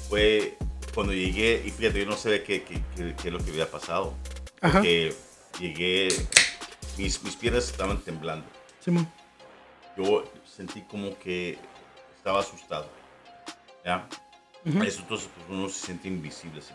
fue 0.09 0.57
cuando 0.95 1.13
llegué, 1.13 1.63
y 1.65 1.71
fíjate, 1.71 2.01
yo 2.01 2.07
no 2.07 2.17
sabía 2.17 2.43
qué, 2.43 2.63
qué, 2.65 2.83
qué- 2.97 3.15
qué 3.15 3.29
es 3.29 3.33
lo 3.33 3.39
que 3.45 3.51
había 3.51 3.71
pasado. 3.71 4.15
Ajá. 4.61 4.79
Porque 4.79 5.15
llegué, 5.61 6.09
mis, 6.97 7.23
mis 7.23 7.37
piernas 7.37 7.65
estaban 7.71 8.01
temblando. 8.03 8.47
Simón. 8.85 9.11
Yo 10.01 10.25
sentí 10.47 10.83
como 10.83 11.19
que 11.19 11.59
estaba 12.17 12.41
asustado. 12.41 12.89
¿Ya? 13.85 14.09
Eso 14.65 15.01
entonces 15.01 15.29
pues, 15.35 15.47
uno 15.49 15.69
se 15.69 15.87
siente 15.87 16.09
invisible. 16.09 16.63
¿sí? 16.63 16.73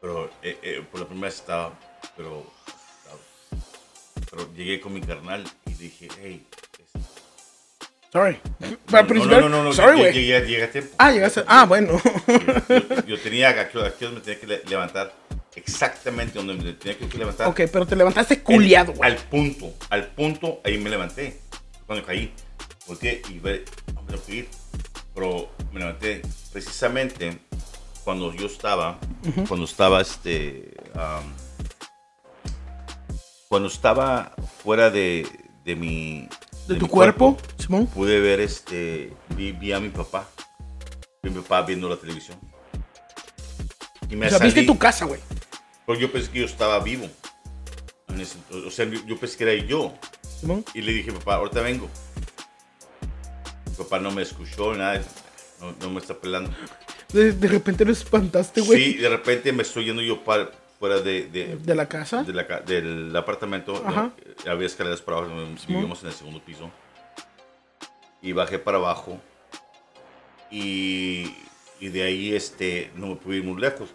Pero 0.00 0.30
eh, 0.42 0.58
eh, 0.62 0.84
por 0.90 1.00
la 1.00 1.06
primera 1.06 1.26
vez 1.26 1.36
estaba, 1.36 1.72
pero. 2.16 2.44
Pero 4.30 4.52
llegué 4.54 4.80
con 4.80 4.92
mi 4.92 5.00
carnal 5.00 5.44
y 5.66 5.74
dije, 5.74 6.08
hey, 6.20 6.46
Sorry. 8.12 8.38
No, 8.90 9.02
no, 9.40 9.48
no, 9.48 9.62
no, 9.62 9.72
sorry, 9.72 9.98
güey. 9.98 10.12
llegué, 10.12 10.64
a 10.64 10.70
tiempo. 10.70 10.90
Ah, 10.98 11.12
llegaste. 11.12 11.44
Ah, 11.46 11.64
bueno. 11.64 12.00
Yo, 13.06 13.20
tenía, 13.20 13.50
aquí, 13.50 13.78
me 13.78 14.20
tenía 14.20 14.40
que 14.40 14.46
le- 14.48 14.62
levantar 14.64 15.14
exactamente 15.54 16.38
donde 16.38 16.54
me 16.54 16.72
tenía 16.72 16.98
que 16.98 17.18
levantar. 17.18 17.46
ok, 17.46 17.60
pero 17.72 17.86
te 17.86 17.94
levantaste 17.94 18.42
culiado, 18.42 18.94
güey. 18.94 19.10
Al 19.12 19.16
punto, 19.16 19.72
al 19.90 20.08
punto, 20.08 20.60
ahí 20.64 20.78
me 20.78 20.90
levanté. 20.90 21.40
Cuando 21.90 22.06
caí, 22.06 22.32
volteé 22.86 23.20
y 23.28 23.40
ve, 23.40 23.64
no 23.96 24.02
me 24.02 24.12
tengo 24.12 24.24
que 24.24 24.32
ir. 24.36 24.48
Pero 25.12 25.50
me 25.72 25.80
levanté 25.80 26.22
precisamente 26.52 27.40
cuando 28.04 28.32
yo 28.32 28.46
estaba, 28.46 29.00
cuando 29.48 29.64
estaba 29.64 30.00
este, 30.00 30.72
am, 30.94 31.24
cuando 33.48 33.66
estaba 33.66 34.32
fuera 34.62 34.90
de, 34.90 35.26
de 35.64 35.74
mi, 35.74 36.28
¿De 36.68 36.76
tu 36.76 36.84
mi 36.84 36.88
cuerpo, 36.88 37.36
Simón? 37.58 37.88
pude 37.88 38.20
ver 38.20 38.38
este, 38.38 39.12
vi, 39.30 39.50
vi 39.50 39.72
a 39.72 39.80
mi 39.80 39.88
papá, 39.88 40.28
vi 41.24 41.30
a 41.30 41.32
mi 41.32 41.40
papá 41.40 41.62
viendo 41.62 41.88
la 41.88 41.96
televisión. 41.96 42.38
Y 44.08 44.14
me 44.14 44.28
O 44.28 44.30
sea, 44.30 44.38
viste 44.38 44.60
salí. 44.60 44.66
tu 44.68 44.78
casa, 44.78 45.06
güey. 45.06 45.20
Porque 45.84 46.02
yo 46.02 46.12
pensé 46.12 46.30
que 46.30 46.38
yo 46.38 46.46
estaba 46.46 46.78
vivo. 46.78 47.08
O 48.64 48.70
sea, 48.70 48.84
yo, 48.84 49.04
yo 49.06 49.18
pensé 49.18 49.36
que 49.36 49.42
era 49.42 49.66
yo. 49.66 49.92
Simón. 50.40 50.64
Y 50.74 50.80
le 50.82 50.92
dije, 50.92 51.12
papá, 51.12 51.34
ahorita 51.36 51.60
vengo. 51.60 51.88
Mi 53.66 53.74
papá 53.76 53.98
no 53.98 54.10
me 54.10 54.22
escuchó, 54.22 54.74
nada. 54.74 55.02
No, 55.60 55.72
no 55.80 55.90
me 55.90 56.00
está 56.00 56.14
pelando. 56.14 56.50
De, 57.12 57.32
de 57.32 57.48
repente 57.48 57.84
lo 57.84 57.92
espantaste, 57.92 58.60
güey. 58.62 58.92
Sí, 58.92 58.98
de 58.98 59.08
repente 59.08 59.52
me 59.52 59.62
estoy 59.62 59.84
yendo 59.86 60.00
yo 60.02 60.22
para, 60.24 60.50
fuera 60.78 61.00
de, 61.00 61.26
de, 61.28 61.56
De 61.56 61.74
la 61.74 61.88
casa. 61.88 62.22
de 62.22 62.32
la 62.32 62.44
del 62.60 63.14
apartamento. 63.14 63.82
Ajá. 63.84 64.12
¿no? 64.44 64.50
Había 64.50 64.66
escaleras 64.66 65.02
para 65.02 65.18
abajo, 65.18 65.34
vivíamos 65.68 66.00
en 66.02 66.08
el 66.08 66.14
segundo 66.14 66.40
piso. 66.42 66.70
Y 68.22 68.32
bajé 68.32 68.58
para 68.58 68.78
abajo. 68.78 69.20
Y, 70.50 71.34
y 71.80 71.88
de 71.88 72.02
ahí 72.02 72.34
este, 72.34 72.90
no 72.94 73.08
me 73.08 73.16
pude 73.16 73.36
ir 73.38 73.44
muy 73.44 73.60
lejos. 73.60 73.90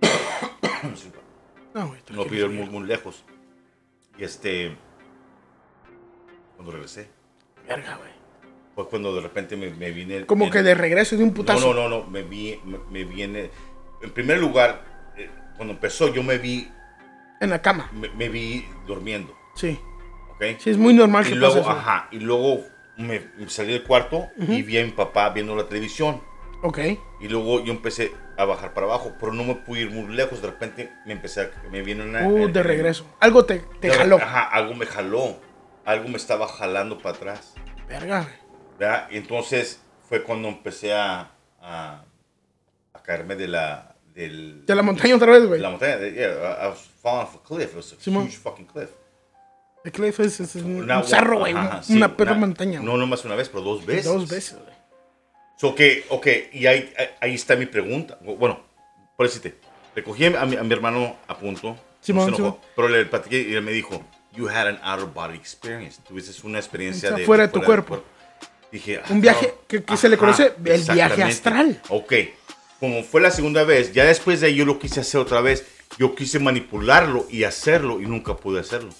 No, 1.74 1.86
güey. 1.88 2.00
No 2.10 2.24
pido 2.24 2.46
güey. 2.46 2.58
muy, 2.60 2.68
muy 2.70 2.88
lejos. 2.88 3.22
Y 4.16 4.24
este. 4.24 4.76
Cuando 6.58 6.72
regresé, 6.72 7.08
Verga, 7.68 7.98
güey. 7.98 8.10
fue 8.74 8.88
cuando 8.88 9.14
de 9.14 9.20
repente 9.20 9.56
me, 9.56 9.70
me 9.70 9.92
vine. 9.92 10.26
Como 10.26 10.46
en- 10.46 10.50
que 10.50 10.64
de 10.64 10.74
regreso 10.74 11.16
de 11.16 11.22
un 11.22 11.28
No, 11.28 11.34
putazo. 11.36 11.72
no, 11.72 11.88
no, 11.88 11.88
no. 11.88 12.10
Me, 12.10 12.24
vi, 12.24 12.60
me, 12.64 12.78
me 12.90 13.04
viene. 13.04 13.52
En 14.02 14.10
primer 14.10 14.38
lugar, 14.38 15.12
eh, 15.16 15.30
cuando 15.56 15.74
empezó, 15.74 16.12
yo 16.12 16.24
me 16.24 16.36
vi. 16.36 16.68
En 17.40 17.50
la 17.50 17.62
cama. 17.62 17.88
Me, 17.92 18.08
me 18.08 18.28
vi 18.28 18.66
durmiendo. 18.88 19.38
Sí. 19.54 19.78
¿ok? 20.30 20.58
Sí, 20.58 20.70
es 20.70 20.78
muy 20.78 20.94
normal 20.94 21.24
y 21.26 21.28
que 21.28 21.34
luego, 21.36 21.54
pase 21.54 21.60
eso. 21.60 21.70
ajá, 21.70 22.08
y 22.10 22.18
luego 22.18 22.64
me, 22.96 23.22
salí 23.46 23.74
del 23.74 23.84
cuarto 23.84 24.26
y 24.36 24.62
vi 24.62 24.78
a 24.78 24.84
mi 24.84 24.90
papá 24.90 25.30
viendo 25.30 25.54
la 25.54 25.68
televisión. 25.68 26.20
Ok. 26.62 26.78
Y 27.20 27.28
luego 27.28 27.64
yo 27.64 27.72
empecé 27.72 28.12
a 28.36 28.44
bajar 28.44 28.74
para 28.74 28.88
abajo, 28.88 29.14
pero 29.20 29.32
no 29.32 29.44
me 29.44 29.54
pude 29.54 29.82
ir 29.82 29.90
muy 29.92 30.12
lejos. 30.12 30.42
De 30.42 30.48
repente 30.48 30.92
me 31.06 31.12
empecé 31.12 31.42
a, 31.42 31.50
me 31.70 31.82
viene 31.82 32.02
una... 32.02 32.26
Uh, 32.26 32.48
eh, 32.48 32.52
de 32.52 32.58
eh, 32.58 32.62
regreso. 32.64 33.06
Algo 33.20 33.44
te, 33.44 33.60
te 33.78 33.90
jaló. 33.90 34.16
Ajá, 34.16 34.42
algo 34.48 34.74
me 34.74 34.84
jaló. 34.84 35.36
Algo 35.88 36.08
me 36.08 36.18
estaba 36.18 36.46
jalando 36.46 36.98
para 36.98 37.16
atrás. 37.16 37.54
Verga. 37.88 38.28
¿verdad? 38.78 39.08
Entonces 39.10 39.80
fue 40.06 40.22
cuando 40.22 40.48
empecé 40.48 40.92
a, 40.92 41.30
a, 41.62 42.04
a 42.92 43.02
caerme 43.02 43.36
de 43.36 43.48
la, 43.48 43.96
del, 44.14 44.66
De 44.66 44.74
la 44.74 44.82
montaña 44.82 45.16
otra 45.16 45.32
vez, 45.32 45.40
de 45.42 45.46
güey. 45.48 45.60
la 45.60 45.70
montaña. 45.70 45.96
de- 45.96 46.12
yeah, 46.12 46.58
I 46.62 46.68
was 46.68 46.80
falling 47.02 47.22
off 47.22 47.36
a 47.36 47.42
cliff. 47.42 47.70
It 47.70 47.76
was 47.76 47.92
a 47.94 47.96
huge 47.96 48.36
fucking 48.36 48.66
cliff. 48.66 48.90
El 49.82 49.92
cliff 49.92 50.20
es, 50.20 50.40
es 50.40 50.54
un, 50.56 50.82
Una- 50.82 50.98
un 50.98 51.04
cerro, 51.04 51.38
güey. 51.38 51.54
ajá, 51.56 51.78
un- 51.78 51.84
sí, 51.84 51.96
una 51.96 52.14
perra 52.16 52.32
una- 52.32 52.40
montaña. 52.40 52.80
No, 52.80 52.98
no 52.98 53.06
más 53.06 53.24
una 53.24 53.34
vez, 53.34 53.48
pero 53.48 53.62
dos 53.62 53.86
veces. 53.86 54.04
Dos 54.04 54.28
veces, 54.28 54.58
güey. 54.62 54.76
So, 55.56 55.74
que, 55.74 56.04
ok, 56.10 56.26
y 56.52 56.66
ahí, 56.66 56.92
ahí- 57.20 57.34
está 57.34 57.56
mi 57.56 57.64
pregunta. 57.66 58.18
Bueno, 58.20 58.60
por 59.16 59.26
decirte, 59.26 59.58
recogí 59.96 60.26
a 60.26 60.44
mi, 60.44 60.54
a 60.56 60.62
mi 60.62 60.72
hermano 60.74 61.16
a 61.26 61.38
punto. 61.38 61.76
Simón, 62.00 62.30
no 62.30 62.36
se 62.36 62.42
enojó, 62.42 62.60
pero 62.76 62.88
le 62.88 63.06
platiqué 63.06 63.40
y 63.40 63.54
él 63.54 63.62
me 63.62 63.72
dijo, 63.72 64.02
you 64.34 64.48
had 64.48 64.66
an 64.68 64.78
out 64.82 65.00
of 65.02 65.12
body 65.14 65.34
experience. 65.36 65.98
Tuviste 66.06 66.32
una 66.46 66.58
experiencia 66.58 67.10
de... 67.10 67.24
fuera 67.24 67.46
de 67.46 67.52
tu 67.52 67.58
del 67.60 67.66
cuerpo. 67.66 68.02
Dije, 68.70 69.00
ah, 69.02 69.06
Un 69.10 69.20
viaje 69.20 69.54
no. 69.54 69.66
que- 69.66 69.82
que 69.82 69.96
se 69.96 70.08
le 70.08 70.16
conoce 70.18 70.52
el 70.64 70.82
viaje 70.82 71.22
astral. 71.22 71.80
Ok, 71.88 72.12
como 72.80 73.02
fue 73.02 73.20
la 73.20 73.30
segunda 73.30 73.64
vez, 73.64 73.92
ya 73.92 74.04
después 74.04 74.40
de 74.40 74.48
ahí 74.48 74.56
yo 74.56 74.64
lo 74.64 74.78
quise 74.78 75.00
hacer 75.00 75.20
otra 75.20 75.40
vez. 75.40 75.64
Yo 75.98 76.14
quise 76.14 76.38
manipularlo 76.38 77.26
y 77.30 77.44
hacerlo 77.44 78.00
y 78.00 78.04
nunca 78.06 78.36
pude 78.36 78.60
hacerlo. 78.60 78.90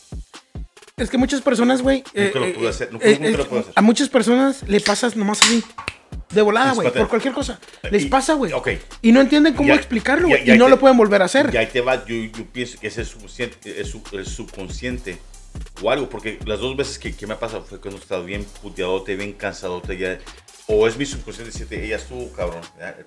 Es 0.96 1.10
que 1.10 1.18
muchas 1.18 1.42
personas, 1.42 1.82
güey. 1.82 2.02
Nunca 2.14 2.38
lo 2.40 2.46
eh, 2.46 2.52
pude 2.54 2.66
eh, 2.66 2.70
hacer, 2.70 2.92
nunca- 2.92 3.06
eh, 3.06 3.18
nunca 3.20 3.36
lo 3.36 3.42
eh, 3.42 3.46
pude 3.46 3.60
hacer. 3.60 3.72
A 3.76 3.82
muchas 3.82 4.08
personas 4.08 4.62
le 4.66 4.80
pasas 4.80 5.14
nomás 5.14 5.42
así. 5.42 5.62
De 6.30 6.42
volada, 6.42 6.72
güey. 6.72 6.90
Por 6.92 7.08
cualquier 7.08 7.32
cosa. 7.34 7.58
Les 7.90 8.04
Y- 8.04 8.06
pasa, 8.08 8.34
güey. 8.34 8.52
Y 9.02 9.12
no 9.12 9.20
entienden 9.20 9.54
cómo 9.54 9.68
Ya- 9.68 9.74
explicarlo, 9.74 10.28
güey. 10.28 10.50
Y 10.50 10.58
no 10.58 10.64
te- 10.66 10.70
lo 10.70 10.78
pueden 10.78 10.96
volver 10.96 11.22
a 11.22 11.24
hacer. 11.24 11.50
Y 11.52 11.56
ahí 11.56 11.66
te 11.66 11.80
va, 11.80 12.04
yo, 12.04 12.14
yo 12.14 12.44
pienso 12.52 12.78
que 12.78 12.86
ese 12.88 13.02
es 13.02 13.08
subconsciente, 13.08 13.80
es 13.80 13.88
subconsciente 14.28 15.18
o 15.82 15.90
algo, 15.90 16.08
porque 16.08 16.38
las 16.44 16.60
dos 16.60 16.76
veces 16.76 16.98
que, 16.98 17.14
que 17.16 17.26
me 17.26 17.34
ha 17.34 17.38
pasado 17.40 17.64
fue 17.64 17.80
cuando 17.80 17.98
he 17.98 18.02
estado 18.02 18.24
bien 18.24 18.44
puteadote, 18.62 19.16
bien 19.16 19.32
cansadote, 19.32 19.96
ya, 19.96 20.18
o 20.66 20.86
es 20.86 20.96
mi 20.96 21.06
subconsciente 21.06 21.50
decirte, 21.52 21.84
ella 21.84 21.96
estuvo 21.96 22.30
cabrón. 22.32 22.60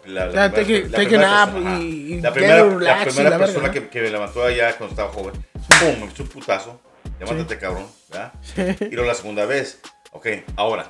La, 0.06 0.26
la 0.26 0.52
primera- 0.52 0.52
take 0.52 0.80
la 0.86 0.98
take 0.98 1.06
primera 1.10 1.46
persona, 1.46 1.80
y- 1.80 2.22
la 2.22 2.34
primera, 2.34 2.56
la 2.66 3.04
primera 3.04 3.30
la 3.30 3.38
persona 3.38 3.68
verga, 3.70 3.72
que, 3.72 3.90
que 3.90 4.02
me 4.02 4.10
levantó 4.10 4.44
allá 4.44 4.76
cuando 4.78 4.94
estaba 4.94 5.12
joven, 5.14 5.34
pum, 5.80 6.00
me 6.00 6.06
echó 6.12 6.24
un 6.24 6.30
putazo, 6.30 6.82
levántate 7.20 7.58
cabrón, 7.60 7.86
¿verdad? 8.10 8.34
Y 8.82 8.96
luego 8.96 9.08
la 9.08 9.16
segunda 9.16 9.46
vez, 9.46 9.80
ok, 10.12 10.28
ahora, 10.56 10.90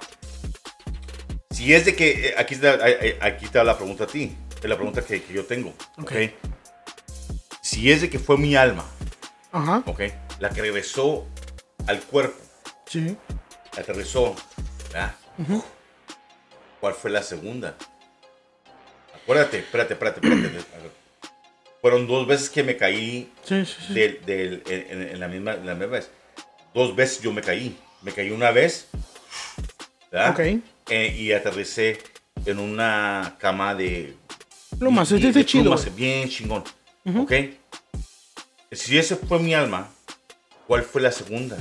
si 1.62 1.76
es 1.76 1.86
de 1.86 1.96
que, 1.96 2.30
eh, 2.30 2.34
aquí 2.40 2.56
está, 2.56 2.90
eh, 2.90 3.20
aquí 3.22 3.48
la 3.54 3.78
pregunta 3.78 4.06
a 4.06 4.08
ti, 4.08 4.36
es 4.58 4.68
la 4.68 4.76
pregunta 4.76 5.04
que, 5.06 5.22
que 5.22 5.32
yo 5.32 5.46
tengo, 5.46 5.70
Ok. 6.00 6.12
ok. 6.12 6.16
Si 7.62 7.92
es 7.92 8.02
de 8.02 8.10
que 8.10 8.18
fue 8.18 8.36
mi 8.40 8.56
alma, 8.56 8.84
Ajá. 9.52 9.84
ok, 9.86 10.02
la 10.40 10.50
que 10.50 10.62
regresó 10.62 11.28
al 11.86 12.02
cuerpo, 12.02 12.36
Sí. 12.88 13.16
aterrizó, 13.78 14.36
¿verdad? 14.92 15.14
¿Cuál 16.80 16.96
fue 16.96 17.12
la 17.12 17.22
segunda? 17.22 17.76
Acuérdate, 19.24 19.60
espérate, 19.60 19.94
espérate, 19.94 20.20
espérate. 20.20 20.66
Fueron 21.82 22.08
dos 22.08 22.26
veces 22.26 22.50
que 22.50 22.64
me 22.64 22.76
caí 22.76 23.32
Sí, 23.44 23.66
sí, 23.68 23.76
sí. 23.88 23.94
del, 23.94 24.26
del- 24.26 24.64
en, 24.68 25.02
en 25.10 25.20
la 25.20 25.28
misma, 25.28 25.54
en 25.54 25.66
la 25.68 25.76
misma 25.76 25.94
vez. 25.98 26.10
Dos 26.74 26.96
veces 26.96 27.22
yo 27.22 27.32
me 27.32 27.42
caí. 27.44 27.78
Me 28.02 28.12
caí 28.12 28.32
una 28.32 28.50
vez, 28.50 28.88
¿verdad? 30.12 30.32
Ok. 30.32 30.64
Eh, 30.94 31.16
y 31.18 31.32
aterricé 31.32 32.00
en 32.46 32.60
una 32.60 33.38
cama 33.40 33.74
de... 33.74 34.18
Plumas, 34.78 35.10
este 35.10 35.30
es 35.40 35.46
chido, 35.46 35.64
plumas, 35.64 35.96
bien 35.96 36.28
chingón. 36.28 36.64
¿Ok? 37.18 37.32
Si 38.74 38.98
ese 38.98 39.16
fue 39.16 39.40
mi 39.40 39.54
alma, 39.54 39.90
¿cuál 40.68 40.84
fue 40.84 41.02
la 41.02 41.14
segunda? 41.14 41.58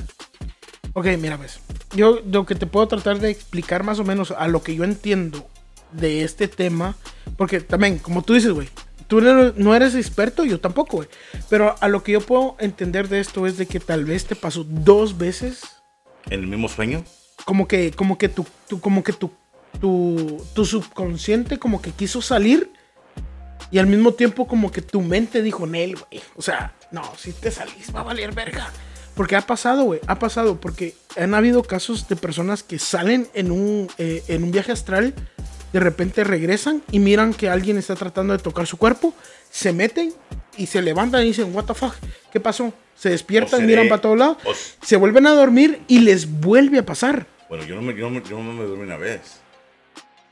Ok, 0.91 1.05
mira, 1.17 1.37
pues. 1.37 1.61
Yo 1.95 2.21
lo 2.29 2.45
que 2.45 2.55
te 2.55 2.65
puedo 2.65 2.89
tratar 2.89 3.19
de 3.19 3.29
explicar 3.29 3.83
más 3.83 3.99
o 3.99 4.03
menos 4.03 4.31
a 4.31 4.49
lo 4.49 4.61
que 4.63 4.75
yo 4.75 4.83
entiendo 4.83 5.47
de 5.93 6.25
este 6.25 6.49
tema, 6.49 6.97
porque 7.37 7.61
también, 7.61 7.99
como 7.99 8.23
tú 8.23 8.33
dices, 8.33 8.51
güey, 8.51 8.67
tú 9.07 9.21
no 9.21 9.53
no 9.55 9.73
eres 9.73 9.95
experto, 9.95 10.43
yo 10.43 10.59
tampoco, 10.59 10.97
güey. 10.97 11.09
Pero 11.49 11.75
a 11.79 11.87
lo 11.87 12.03
que 12.03 12.11
yo 12.11 12.19
puedo 12.19 12.57
entender 12.59 13.07
de 13.07 13.21
esto 13.21 13.47
es 13.47 13.57
de 13.57 13.65
que 13.65 13.79
tal 13.79 14.03
vez 14.03 14.25
te 14.25 14.35
pasó 14.35 14.65
dos 14.65 15.17
veces, 15.17 15.61
¿En 16.29 16.41
el 16.41 16.47
mismo 16.47 16.67
sueño? 16.67 17.03
Como 17.45 17.67
que, 17.67 17.91
como 17.91 18.17
que 18.17 18.29
tu, 18.29 18.45
tu- 18.67 18.79
como 18.79 19.03
que 19.03 19.13
tu, 19.13 19.31
tu, 19.79 20.43
tu 20.53 20.65
subconsciente 20.65 21.57
como 21.59 21.81
que 21.81 21.91
quiso 21.91 22.21
salir 22.21 22.71
y 23.71 23.77
al 23.79 23.87
mismo 23.87 24.13
tiempo 24.13 24.47
como 24.47 24.71
que 24.71 24.81
tu 24.81 25.01
mente 25.01 25.41
dijo, 25.41 25.65
Nel, 25.65 25.95
güey. 25.95 26.21
O 26.35 26.41
sea, 26.41 26.73
no, 26.91 27.03
si 27.17 27.31
te 27.31 27.51
salís 27.51 27.95
va 27.95 28.01
a 28.01 28.03
valer 28.03 28.33
verga. 28.33 28.69
Porque 29.15 29.35
ha 29.35 29.41
pasado, 29.41 29.83
güey, 29.83 29.99
ha 30.07 30.19
pasado. 30.19 30.59
Porque 30.59 30.95
han 31.17 31.33
habido 31.33 31.63
casos 31.63 32.07
de 32.07 32.15
personas 32.15 32.63
que 32.63 32.79
salen 32.79 33.27
en 33.33 33.51
un, 33.51 33.89
eh, 33.97 34.23
en 34.27 34.43
un 34.43 34.51
viaje 34.51 34.71
astral, 34.71 35.13
de 35.73 35.79
repente 35.79 36.23
regresan 36.25 36.81
y 36.91 36.99
miran 36.99 37.33
que 37.33 37.49
alguien 37.49 37.77
está 37.77 37.95
tratando 37.95 38.33
de 38.35 38.39
tocar 38.43 38.67
su 38.67 38.77
cuerpo, 38.77 39.13
se 39.49 39.71
meten 39.73 40.13
y 40.57 40.65
se 40.67 40.81
levantan 40.81 41.23
y 41.23 41.27
dicen, 41.27 41.53
what 41.55 41.65
the 41.65 41.73
fuck, 41.73 41.93
¿qué 42.31 42.39
pasó? 42.41 42.73
Se 42.95 43.09
despiertan, 43.09 43.61
miran 43.65 43.87
para 43.89 44.01
todos 44.01 44.17
lados, 44.17 44.37
o 44.45 44.51
se 44.85 44.95
vuelven 44.97 45.25
a 45.27 45.31
dormir 45.31 45.81
y 45.87 45.99
les 45.99 46.29
vuelve 46.29 46.79
a 46.79 46.85
pasar. 46.85 47.25
Bueno, 47.51 47.65
yo 47.65 47.75
no 47.75 47.81
me, 47.81 47.93
yo 47.93 48.09
no 48.09 48.11
me, 48.11 48.23
yo 48.29 48.37
no 48.41 48.53
me 48.53 48.63
dormí 48.63 48.83
una 48.83 48.95
vez. 48.95 49.41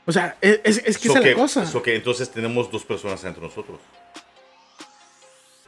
O 0.06 0.10
sea, 0.12 0.38
es, 0.40 0.58
es- 0.64 0.82
es 0.86 0.96
que 0.96 1.08
So 1.08 1.18
esa 1.18 1.20
es 1.20 1.36
la 1.36 1.42
cosa. 1.42 1.66
so 1.66 1.82
que 1.82 1.94
entonces 1.94 2.30
tenemos 2.30 2.70
dos 2.72 2.82
personas 2.82 3.22
entre 3.24 3.42
nosotros. 3.42 3.78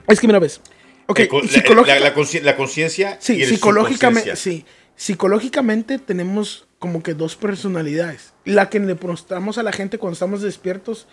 Es 0.08 0.18
que 0.18 0.26
mira, 0.26 0.38
ves. 0.38 0.62
Ok, 1.08 1.20
con- 1.28 1.42
la- 1.86 1.98
la, 2.00 2.14
la 2.42 2.56
conciencia 2.56 3.18
sí, 3.20 3.44
psicológicamente, 3.44 4.34
sí. 4.34 4.64
Psicológicamente 4.96 5.98
tenemos 5.98 6.66
como 6.78 7.02
que 7.02 7.12
dos 7.12 7.36
personalidades. 7.36 8.32
La 8.46 8.70
que 8.70 8.80
le 8.80 8.94
mostramos 8.94 9.58
a 9.58 9.62
la 9.62 9.72
gente 9.72 9.98
cuando 9.98 10.14
estamos 10.14 10.40
despiertos, 10.40 11.06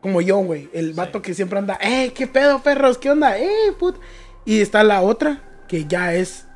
como 0.00 0.22
yo, 0.22 0.38
güey. 0.38 0.70
El 0.72 0.94
vato 0.94 1.20
que 1.20 1.34
siempre 1.34 1.58
anda, 1.58 1.78
¡eh, 1.82 2.12
qué 2.14 2.26
pedo, 2.26 2.62
perros! 2.62 2.96
¿Qué 2.96 3.10
onda? 3.10 3.38
¡eh, 3.38 3.72
put! 3.78 3.96
Y 4.46 4.62
está 4.62 4.82
la 4.84 5.02
otra, 5.02 5.42
que 5.68 5.84
ya 5.84 6.14
es 6.14 6.46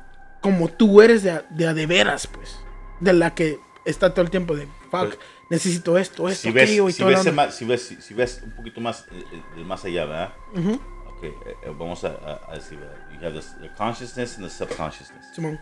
como 0.41 0.69
tú 0.69 1.03
eres 1.03 1.21
de 1.21 1.29
a 1.29 1.45
de, 1.51 1.67
a 1.67 1.75
de 1.75 1.85
veras, 1.85 2.25
pues. 2.25 2.55
De 3.01 3.11
la 3.13 3.35
que 3.35 3.59
está 3.83 4.13
todo 4.13 4.23
el 4.23 4.31
tiempo 4.31 4.55
de, 4.55 4.65
fuck, 4.89 5.07
Pues, 5.07 5.19
necesito 5.49 5.97
esto, 5.97 6.29
esto, 6.29 6.43
Si 6.43 6.51
ves, 6.51 6.63
aquello 6.63 6.87
y 6.87 6.93
si, 6.93 6.99
todo 6.99 7.09
ves, 7.09 7.33
más- 7.33 7.53
si, 7.55 7.65
ves, 7.65 7.81
si- 7.81 8.01
si 8.01 8.13
ves 8.13 8.41
un 8.43 8.51
poquito 8.51 8.79
más, 8.79 9.05
eh, 9.11 9.23
eh, 9.57 9.63
más 9.65 9.83
allá, 9.83 10.05
¿verdad? 10.05 10.33
Ujú, 10.55 10.79
Ok, 11.09 11.23
eh, 11.23 11.33
eh, 11.65 11.73
vamos 11.77 12.03
a, 12.03 12.07
a- 12.09 12.51
a 12.51 12.55
decir, 12.55 12.79
¿verdad? 12.79 12.97
You 13.11 13.25
have 13.27 13.39
the, 13.39 13.67
the 13.67 13.73
consciousness 13.75 14.37
and 14.37 14.45
the 14.45 14.49
subconsciousness. 14.49 15.25
Simón. 15.35 15.59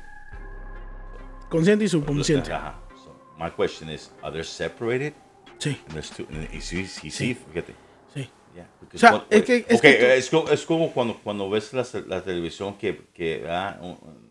Consciente 1.50 1.86
y 1.86 1.88
subconsciente. 1.90 2.54
Ajá. 2.54 2.80
So, 3.04 3.16
my 3.38 3.50
question 3.52 3.90
is, 3.90 4.12
are 4.22 4.32
they 4.32 4.44
separated? 4.44 5.14
Sí, 5.58 5.78
And 5.88 5.94
there's 5.94 6.10
two, 6.12 6.26
y 6.54 6.62
sí, 6.62 6.86
sí, 6.88 7.10
sí, 7.12 7.36
fíjate. 7.36 7.74
sí. 8.14 8.30
Yeah, 8.56 8.68
O 8.94 8.98
sea, 8.98 9.12
what- 9.14 9.26
es 9.30 9.44
que- 9.44 9.66
es 9.68 9.76
ok, 9.78 9.82
que 9.82 9.94
tú- 9.94 10.06
es, 10.06 10.30
co- 10.30 10.50
es 10.52 10.66
como 10.66 10.92
cuando, 10.92 11.16
cuando 11.24 11.50
ves 11.50 11.74
la, 11.74 11.86
la 12.08 12.24
televisión 12.24 12.76
que, 12.78 13.06
que 13.14 13.46
ah, 13.50 13.78
un- 13.82 14.29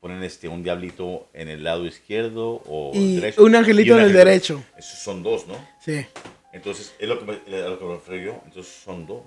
ponen 0.00 0.22
este, 0.24 0.48
un 0.48 0.62
diablito 0.62 1.28
en 1.34 1.48
el 1.48 1.62
lado 1.62 1.86
izquierdo 1.86 2.62
o 2.66 2.90
Y 2.94 3.16
derecho. 3.16 3.44
un 3.44 3.54
angelito 3.54 3.98
en 3.98 4.04
el 4.06 4.12
derecho. 4.12 4.62
Esos 4.76 4.98
son 4.98 5.22
dos, 5.22 5.46
¿no? 5.46 5.54
Sí. 5.78 6.04
Entonces, 6.52 6.94
es 6.98 7.08
lo 7.08 7.18
que 7.18 7.24
me, 7.26 7.56
a 7.56 7.68
lo 7.68 7.78
que 7.78 7.84
me 7.84 7.94
refiero 7.94 8.32
yo. 8.32 8.42
Entonces, 8.46 8.72
son 8.84 9.06
dos. 9.06 9.22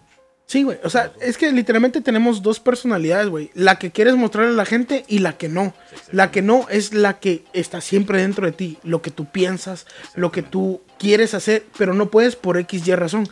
Sí, 0.46 0.62
güey. 0.64 0.78
O 0.84 0.90
sea, 0.90 1.12
es 1.22 1.38
que 1.38 1.52
literalmente 1.52 2.02
tenemos 2.02 2.44
dos 2.44 2.60
personalidades, 2.60 3.28
güey. 3.30 3.50
La 3.56 3.80
que 3.80 3.92
quieres 3.92 4.16
mostrarle 4.16 4.52
a 4.52 4.56
la 4.56 4.66
gente 4.66 5.04
y 5.08 5.20
la 5.20 5.36
que 5.38 5.50
no. 5.50 5.74
La 6.12 6.30
que 6.32 6.42
no 6.44 6.68
es 6.70 6.94
la 6.94 7.20
que 7.20 7.44
está 7.54 7.82
siempre 7.82 8.22
dentro 8.22 8.46
de 8.46 8.52
ti. 8.52 8.78
Lo 8.84 9.02
que 9.02 9.10
tú 9.10 9.26
piensas, 9.26 9.88
lo 10.16 10.32
que 10.32 10.44
tú 10.44 10.82
quieres 11.00 11.34
hacer, 11.34 11.66
pero 11.78 11.94
no 11.96 12.12
puedes 12.12 12.36
por 12.36 12.58
X, 12.58 12.86
Y 12.88 12.94
razón. 12.94 13.28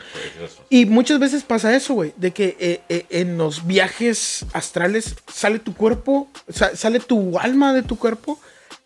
Y 0.70 0.86
muchas 0.88 1.20
veces 1.20 1.44
pasa 1.44 1.76
eso, 1.76 1.94
güey, 1.94 2.14
de 2.18 2.32
que 2.32 2.58
eh, 2.60 2.82
eh, 2.90 3.06
en 3.10 3.38
los 3.38 3.68
viajes 3.68 4.46
astrales 4.54 5.16
sale 5.32 5.60
tu 5.60 5.76
cuerpo, 5.76 6.28
sa- 6.50 6.76
sale 6.76 7.00
tu 7.00 7.38
alma 7.38 7.74
de 7.74 7.84
tu 7.84 8.00
cuerpo 8.00 8.40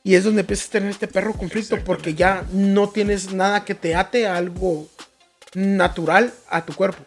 y 0.04 0.16
es 0.16 0.24
donde 0.26 0.42
empiezas 0.42 0.68
a 0.68 0.72
tener 0.72 0.90
este 0.90 1.08
perro 1.08 1.34
conflicto 1.34 1.78
porque 1.86 2.16
ya 2.16 2.44
no 2.52 2.90
tienes 2.90 3.32
nada 3.34 3.64
que 3.66 3.76
te 3.76 3.96
ate 3.96 4.28
a 4.28 4.36
algo 4.36 4.88
natural 5.54 6.34
a 6.50 6.66
tu 6.66 6.74
cuerpo. 6.74 7.04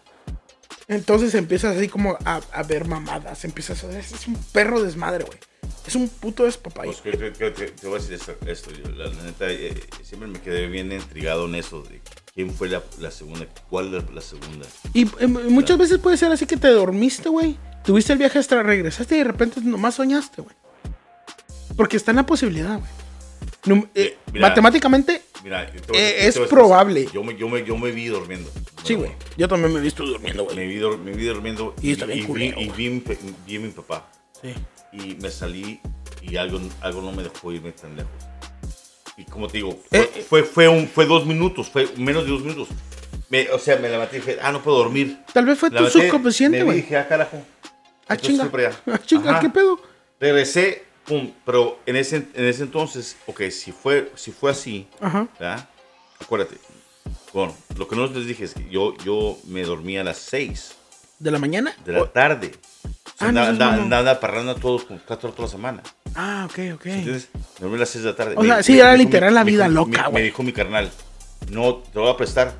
Entonces 0.88 1.34
empiezas 1.34 1.76
así 1.76 1.88
como 1.88 2.16
a, 2.24 2.40
a 2.52 2.62
ver 2.62 2.86
mamadas, 2.86 3.44
empiezas 3.44 3.84
a 3.84 3.98
es 3.98 4.26
un 4.26 4.34
perro 4.52 4.82
desmadre, 4.82 5.24
güey. 5.24 5.38
Es 5.86 5.94
un 5.94 6.08
puto 6.08 6.44
despapayo. 6.44 6.90
Pues, 6.90 7.00
que- 7.02 7.18
que- 7.18 7.32
que- 7.32 7.52
que- 7.52 7.70
te 7.72 7.86
voy 7.86 7.98
a 7.98 8.02
decir 8.02 8.14
esto. 8.14 8.34
esto, 8.46 8.70
yo, 8.72 8.90
la, 8.92 9.06
la 9.06 9.22
neta, 9.22 9.50
eh, 9.50 9.74
siempre 10.02 10.28
me 10.28 10.40
quedé 10.40 10.66
bien 10.66 10.90
intrigado 10.92 11.46
en 11.46 11.54
eso 11.54 11.82
de 11.82 12.00
quién 12.34 12.50
fue 12.54 12.68
la, 12.68 12.82
la 12.98 13.10
segunda, 13.10 13.46
cuál 13.70 13.94
es 13.94 14.10
la 14.12 14.20
segunda. 14.20 14.66
Y 14.94 15.06
eh, 15.20 15.26
muchas 15.26 15.76
veces 15.78 15.98
puede 15.98 16.16
ser 16.16 16.32
así 16.32 16.46
que 16.46 16.56
te 16.56 16.68
dormiste, 16.68 17.28
güey. 17.28 17.56
Tuviste 17.84 18.12
el 18.12 18.18
viaje 18.18 18.38
hasta 18.38 18.62
regresaste 18.62 19.14
y 19.14 19.18
de 19.18 19.24
repente 19.24 19.60
nomás 19.62 19.94
soñaste, 19.94 20.42
güey. 20.42 20.54
Porque 21.76 21.96
está 21.96 22.10
en 22.12 22.16
la 22.16 22.26
posibilidad, 22.26 22.78
güey. 22.78 23.84
Eh, 23.94 24.16
matemáticamente, 24.40 25.22
Mira, 25.48 25.70
Eh, 25.94 26.26
es 26.26 26.38
probable. 26.40 27.08
Yo 27.12 27.22
me, 27.24 27.34
yo, 27.36 27.48
me, 27.48 27.64
yo 27.64 27.76
me 27.78 27.90
vi 27.90 28.08
durmiendo. 28.08 28.50
sí, 28.84 28.94
güey. 28.94 29.12
Yo 29.38 29.48
también 29.48 29.72
me 29.72 29.78
he 29.78 29.82
visto 29.82 30.04
durmiendo, 30.04 30.44
güey. 30.44 30.56
Me 30.56 30.66
vi, 30.66 30.76
me 30.98 31.12
vi 31.12 31.24
durmiendo 31.24 31.74
Y 31.80 31.96
culero, 31.96 32.60
y 32.60 32.66
güey. 32.68 32.70
vi, 32.76 33.02
vi 33.46 33.56
a 33.56 33.60
mi 33.60 33.68
papá. 33.68 34.10
Sí. 34.42 34.52
Y 34.92 35.14
me 35.22 35.30
salí 35.30 35.80
y 36.22 36.36
algo, 36.36 36.60
algo 36.82 37.00
no 37.02 37.12
me 37.12 37.22
dejó 37.22 37.50
irme 37.52 37.72
tan 37.72 37.96
lejos. 37.96 38.12
Y 39.16 39.24
como 39.24 39.48
te 39.48 39.56
digo, 39.58 39.78
fue, 39.88 40.00
Eh, 40.00 40.24
fue, 40.28 40.42
fue, 40.44 40.68
un, 40.68 40.86
fue 40.86 41.06
dos 41.06 41.24
minutos, 41.24 41.68
fue 41.70 41.88
menos 41.96 42.24
de 42.24 42.30
dos 42.30 42.42
minutos. 42.42 42.68
Me- 43.30 43.48
o 43.50 43.58
sea, 43.58 43.76
me 43.78 43.88
levanté 43.88 44.16
y 44.16 44.20
dije, 44.20 44.38
ah, 44.42 44.52
no 44.52 44.62
puedo 44.62 44.78
dormir. 44.78 45.18
Tal 45.32 45.44
vez 45.46 45.58
fue 45.58 45.70
tu 45.70 45.86
subconsciente, 45.88 46.58
y 46.58 46.62
güey. 46.62 46.76
dije, 46.82 46.96
ah, 46.96 47.08
carajo. 47.08 47.42
Ah, 48.06 48.16
chinga. 48.16 48.48
Ah, 48.86 48.98
chinga. 49.04 49.40
¿qué 49.40 49.48
pedo? 49.50 49.80
Regresé, 50.20 50.84
pum, 51.08 51.32
pero 51.44 51.78
en 51.86 51.96
ese, 51.96 52.16
en 52.34 52.44
ese 52.44 52.62
entonces, 52.62 53.16
ok, 53.26 53.42
si 53.50 53.72
fue, 53.72 54.12
si 54.14 54.30
fue 54.32 54.50
así, 54.50 54.86
Ajá. 55.00 55.26
¿verdad? 55.40 55.68
Acuérdate. 56.20 56.56
Bueno, 57.32 57.54
lo 57.76 57.88
que 57.88 57.96
no 57.96 58.06
les 58.06 58.26
dije 58.26 58.44
es 58.44 58.54
que 58.54 58.68
yo, 58.70 58.96
yo 59.04 59.38
me 59.44 59.62
dormía 59.62 60.02
a 60.02 60.04
las 60.04 60.18
6 60.18 60.72
¿De 61.18 61.30
la 61.30 61.38
mañana? 61.38 61.74
de 61.84 61.92
la 61.92 62.02
O- 62.02 62.08
tarde. 62.08 62.52
O 62.84 63.18
sea, 63.18 63.28
Ah, 63.28 63.32
no 63.32 63.40
andaba, 63.42 63.74
andaba 63.74 64.20
parrando 64.20 64.54
todos 64.54 64.84
con 64.84 64.98
cuatro 64.98 65.28
horas 65.28 65.36
toda 65.36 65.48
la 65.48 65.52
semana. 65.52 65.82
Ah, 66.14 66.46
ok, 66.48 66.58
ok. 66.74 66.86
¿Entiendes? 66.86 67.28
Me 67.34 67.60
dormí 67.62 67.76
a 67.76 67.80
las 67.80 67.88
6 67.88 68.04
de 68.04 68.10
la 68.10 68.16
tarde. 68.16 68.34
O 68.36 68.44
sea, 68.44 68.62
sí, 68.62 68.78
era 68.78 68.94
literal 68.96 69.34
la 69.34 69.42
vida 69.44 69.66
me- 69.68 69.74
loca, 69.74 70.02
me- 70.04 70.08
güey. 70.10 70.14
Me 70.14 70.22
dijo 70.22 70.42
mi 70.44 70.52
carnal, 70.52 70.90
no, 71.50 71.76
te 71.76 71.90
lo 71.94 72.02
voy 72.02 72.12
a 72.12 72.16
prestar. 72.16 72.54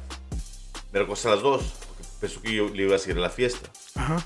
Me 0.93 0.99
recosté 1.01 1.29
a 1.29 1.33
las 1.33 1.43
2, 1.43 1.63
porque 1.63 2.03
pensó 2.21 2.41
que 2.43 2.53
yo 2.55 2.69
le 2.69 2.83
iba 2.85 2.97
a 2.97 2.99
seguir 2.99 3.19
a 3.19 3.21
la 3.21 3.31
fiesta. 3.31 3.69
Ajá. 3.95 4.25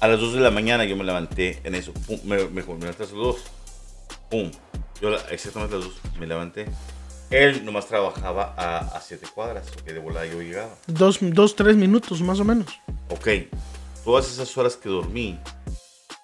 A 0.00 0.08
las 0.08 0.20
2 0.20 0.34
de 0.34 0.40
la 0.40 0.50
mañana 0.50 0.84
yo 0.84 0.96
me 0.96 1.04
levanté 1.04 1.60
en 1.64 1.74
eso. 1.74 1.92
Pum, 1.92 2.20
me, 2.24 2.36
me, 2.44 2.62
me 2.62 2.62
levanté 2.62 3.02
a 3.02 3.06
las 3.06 3.10
2. 3.10 3.36
Pum. 4.30 4.50
Yo 5.00 5.14
exactamente 5.30 5.74
a 5.74 5.78
las 5.78 5.88
2 5.88 6.00
me 6.20 6.26
levanté. 6.26 6.66
Él 7.30 7.64
nomás 7.64 7.86
trabajaba 7.86 8.54
a 8.56 9.00
7 9.00 9.26
cuadras, 9.34 9.68
porque 9.70 9.92
de 9.92 9.98
volada 9.98 10.26
yo 10.26 10.40
llegaba. 10.40 10.74
Dos, 10.86 11.18
dos, 11.20 11.56
tres 11.56 11.76
minutos, 11.76 12.20
más 12.20 12.38
o 12.38 12.44
menos. 12.44 12.66
Ok, 13.08 13.28
todas 14.04 14.30
esas 14.30 14.56
horas 14.56 14.76
que 14.76 14.88
dormí, 14.88 15.38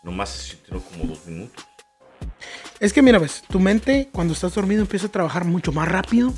nomás 0.05 0.29
se 0.29 0.51
sintieron 0.51 0.81
como 0.83 1.05
dos 1.05 1.27
minutos. 1.27 1.65
Es 2.79 2.93
que 2.93 3.03
mira, 3.03 3.19
ves, 3.19 3.43
tu 3.49 3.59
mente 3.59 4.11
cuando 4.13 4.33
estás 4.35 4.55
dormido 4.55 4.83
empieza 4.83 5.07
a 5.07 5.11
trabajar 5.11 5.45
mucho 5.45 5.73
más 5.73 5.89
rápido 5.89 6.33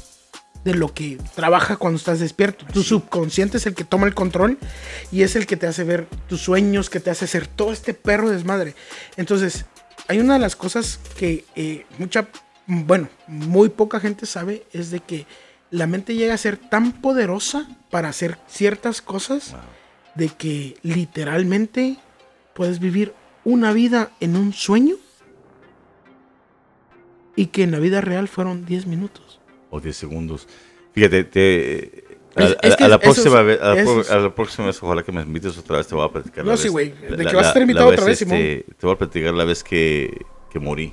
de 0.65 0.75
lo 0.75 0.95
que 0.95 1.19
trabaja 1.35 1.77
cuando 1.77 1.99
estás 1.99 2.21
despierto. 2.21 2.65
Tu 2.73 2.83
subconsciente 2.83 3.59
es 3.59 3.67
el 3.67 3.75
que 3.75 3.85
toma 3.85 4.07
el 4.07 4.15
control 4.15 4.59
y 5.13 5.23
es 5.23 5.37
el 5.37 5.47
que 5.47 5.57
te 5.57 5.67
hace 5.67 5.85
ver 5.85 6.07
tus 6.29 6.41
sueños, 6.41 6.91
que 6.91 7.01
te 7.01 7.11
hace 7.11 7.27
hacer 7.27 7.47
todo 7.47 7.73
este 7.73 7.95
perro 7.95 8.31
desmadre. 8.31 8.75
Entonces, 9.17 9.67
hay 10.09 10.19
una 10.19 10.35
de 10.35 10.41
las 10.41 10.57
cosas 10.57 10.99
que 11.17 11.45
eh, 11.55 11.87
mucha, 11.99 12.29
bueno, 12.67 13.09
muy 13.27 13.69
poca 13.69 14.01
gente 14.01 14.27
sabe, 14.27 14.65
es 14.73 14.91
de 14.91 15.01
que 15.01 15.27
la 15.71 15.87
mente 15.87 16.15
llega 16.15 16.35
a 16.35 16.39
ser 16.39 16.57
tan 16.57 16.93
poderosa 16.93 17.69
para 17.91 18.09
hacer 18.09 18.39
ciertas 18.47 19.03
cosas 19.03 19.55
de 20.15 20.29
que 20.29 20.77
literalmente 20.83 21.99
puedes 22.55 22.79
vivir 22.79 23.13
una 23.45 23.73
vida 23.73 24.11
en 24.21 24.37
un 24.37 24.53
sueño 24.53 24.97
y 27.37 27.47
que 27.47 27.65
en 27.65 27.73
la 27.73 27.81
vida 27.81 28.01
real 28.01 28.29
fueron 28.29 28.65
10 28.65 28.87
minutos. 28.87 29.41
O 29.75 29.81
10 29.81 29.97
segundos. 29.97 30.47
Fíjate, 30.93 31.25
te, 31.25 32.05
a, 32.37 32.45
Es- 32.45 32.57
es 32.63 32.73
a- 32.75 32.77
que 32.77 32.85
a 32.85 32.89
la 32.89 32.99
próxima 33.01 33.41
es- 33.41 33.47
vez, 33.47 33.61
a 33.61 33.75
la, 33.75 34.17
a 34.17 34.19
la 34.21 34.35
próxima 34.35 34.67
vez, 34.69 34.81
ojalá 34.81 35.03
que 35.03 35.11
me 35.11 35.23
invites 35.23 35.59
otra 35.59 35.79
vez, 35.79 35.89
te 35.89 35.97
voy 35.97 36.05
a 36.07 36.13
platicar. 36.13 36.45
No, 36.45 36.53
la 36.53 36.57
sí, 36.57 36.69
güey, 36.69 36.91
de 36.93 37.11
la- 37.25 37.31
que 37.31 37.37
vas 37.37 37.47
a 37.47 37.49
estar 37.49 37.63
invitado 37.63 37.89
otra 37.89 38.05
vez, 38.05 38.23
este, 38.23 38.65
Te 38.79 38.87
voy 38.87 38.95
a 38.95 38.99
platicar 38.99 39.35
la 39.35 39.45
vez 39.45 39.65
que, 39.65 40.25
que 40.51 40.61
morí. 40.61 40.93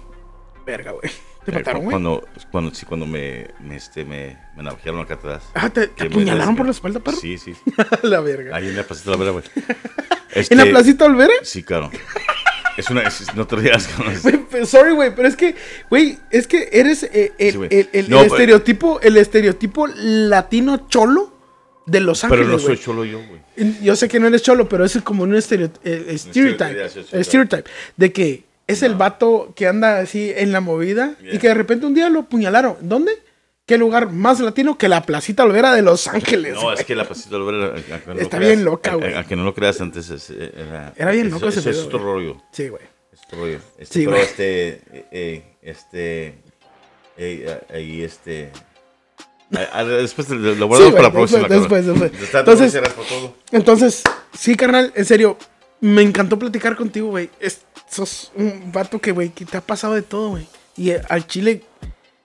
Verga, 0.66 0.92
güey. 0.92 1.12
¿Te 1.46 1.52
Eh, 1.52 1.54
mataron, 1.56 1.82
güey? 1.84 1.92
Cuando, 1.92 2.24
cuando, 2.52 2.74
sí, 2.74 2.86
cuando 2.88 3.06
me, 3.06 3.48
me, 3.60 3.76
este, 3.76 4.04
me, 4.06 4.38
me 4.58 4.64
navajearon 4.64 5.02
acá 5.02 5.14
atrás. 5.16 5.44
Ah, 5.54 5.70
¿te, 5.70 5.88
te 5.88 6.06
apuñalaron 6.06 6.56
por 6.56 6.66
la 6.66 6.72
espalda, 6.72 7.00
perro? 7.00 7.18
Sí, 7.18 7.38
sí. 7.38 7.54
la 8.04 8.20
verga. 8.22 8.56
Ahí 8.56 8.68
en 8.68 8.76
la 8.78 8.84
placita 8.84 9.12
de 9.12 9.18
la 9.18 9.24
vera, 9.24 9.32
güey. 9.32 9.44
¿En 10.34 10.58
la 10.58 10.64
Este, 10.64 10.72
placita 10.72 11.06
Olvera? 11.06 11.34
Sí, 11.44 11.62
claro. 11.64 11.92
Es 12.82 12.90
una. 12.90 13.02
es- 13.04 13.34
no 13.36 13.46
te 13.48 13.56
rías, 13.56 13.90
pero- 14.52 14.66
Sorry, 14.66 14.92
güey, 14.94 15.16
pero 15.16 15.28
es 15.28 15.36
que, 15.36 15.56
güey, 15.90 16.18
es 16.32 16.48
que 16.48 16.70
eres 16.72 17.04
eh, 17.04 17.32
el, 17.38 17.52
Sí, 17.52 17.58
güey. 17.58 17.70
el- 17.72 17.90
el- 17.94 18.10
No, 18.10 18.18
el 18.20 18.24
pero- 18.26 18.36
estereotipo, 18.36 19.00
el 19.02 19.18
estereotipo 19.18 19.88
latino 19.88 20.88
cholo 20.90 21.34
de 21.86 22.00
Los 22.00 22.22
Pero 22.22 22.34
Ángeles, 22.34 22.52
no 22.52 22.60
soy 22.60 22.78
cholo 22.78 23.06
yo, 23.06 23.20
güey. 23.20 23.42
Yo 23.82 23.96
sé 23.96 24.08
que 24.08 24.20
no 24.20 24.28
eres 24.28 24.42
cholo, 24.42 24.68
pero 24.70 24.86
es 24.86 24.98
como 25.04 25.24
un 25.24 25.36
estereo- 25.36 25.72
eh, 25.84 26.06
eh, 26.10 26.18
stereotype, 26.18 26.90
stereotype, 27.24 27.70
eh, 27.70 27.74
de 27.98 28.12
que 28.14 28.44
es 28.68 28.84
el 28.84 28.96
vato 28.96 29.52
que 29.56 29.68
anda 29.68 30.00
así 30.00 30.32
en 30.36 30.52
la 30.52 30.62
movida 30.62 31.16
y 31.32 31.38
que 31.38 31.48
de 31.50 31.54
repente 31.54 31.86
un 31.86 31.94
día 31.94 32.10
lo 32.10 32.22
apuñalaron. 32.22 32.78
¿Dónde? 32.82 33.12
¿Qué 33.72 33.78
lugar 33.78 34.12
más 34.12 34.42
latino 34.42 34.78
que 34.78 34.90
la 34.90 35.02
Placita 35.04 35.46
Olvera 35.46 35.74
de 35.74 35.82
Los 35.82 36.06
Ángeles? 36.10 36.56
No, 36.56 36.64
güey? 36.64 36.78
es 36.78 36.84
que 36.84 36.94
la 36.94 37.06
placita 37.06 37.38
de 37.38 37.40
la 37.40 37.46
vera. 37.46 37.66
a- 37.68 37.96
a 37.96 38.00
que 38.02 38.08
no 38.08 38.14
lo 38.16 38.20
Está 38.20 38.38
creas, 38.38 38.52
bien 38.54 38.66
loca, 38.66 38.96
güey. 38.96 39.14
A, 39.14 39.24
que 39.24 39.36
no 39.38 39.44
lo 39.46 39.54
creas 39.54 39.80
antes. 39.80 40.10
es- 40.10 40.30
era, 40.30 40.92
Era 40.98 41.12
bien 41.12 41.28
es- 41.28 41.32
loco 41.32 41.48
ese 41.48 41.62
eso 41.62 41.70
Es 41.70 41.78
otro 41.78 42.00
güey. 42.00 42.12
rollo. 42.28 42.42
Sí, 42.52 42.68
güey. 42.68 42.84
Es 43.14 43.20
otro 43.28 43.40
rollo. 43.40 43.60
Este, 43.78 43.86
Sí, 43.94 44.00
pero 44.00 44.12
güey. 44.12 44.24
este. 44.24 44.68
eh, 44.68 45.06
eh, 45.14 45.44
este. 45.62 46.36
eh, 47.16 47.62
ahí, 47.74 48.04
este. 48.04 48.52
a- 49.56 49.80
a- 49.80 49.86
después 49.86 50.30
lo 50.30 50.36
Sí, 50.54 50.60
guardamos 50.60 50.78
güey, 50.80 50.92
para 50.92 51.04
la 51.04 51.12
próxima. 51.14 51.48
después, 51.48 51.86
después, 51.86 52.12
Entonces-. 52.34 52.82
Entonces, 53.54 54.04
sí, 54.38 54.56
carnal, 54.56 54.92
en 54.98 55.06
serio, 55.06 55.38
me 55.80 56.02
encantó 56.02 56.38
platicar 56.38 56.76
contigo, 56.76 57.08
güey. 57.08 57.30
Es- 57.40 57.62
Sos 57.90 58.34
un 58.36 58.70
vato 58.74 59.00
que, 59.00 59.14
güey, 59.14 59.30
que 59.30 59.46
te 59.46 59.56
ha 59.56 59.62
pasado 59.62 59.94
de 59.94 60.02
todo, 60.02 60.32
güey. 60.32 60.46
Y 60.76 60.90
eh, 60.92 61.02
al 61.08 61.26
chile, 61.26 61.64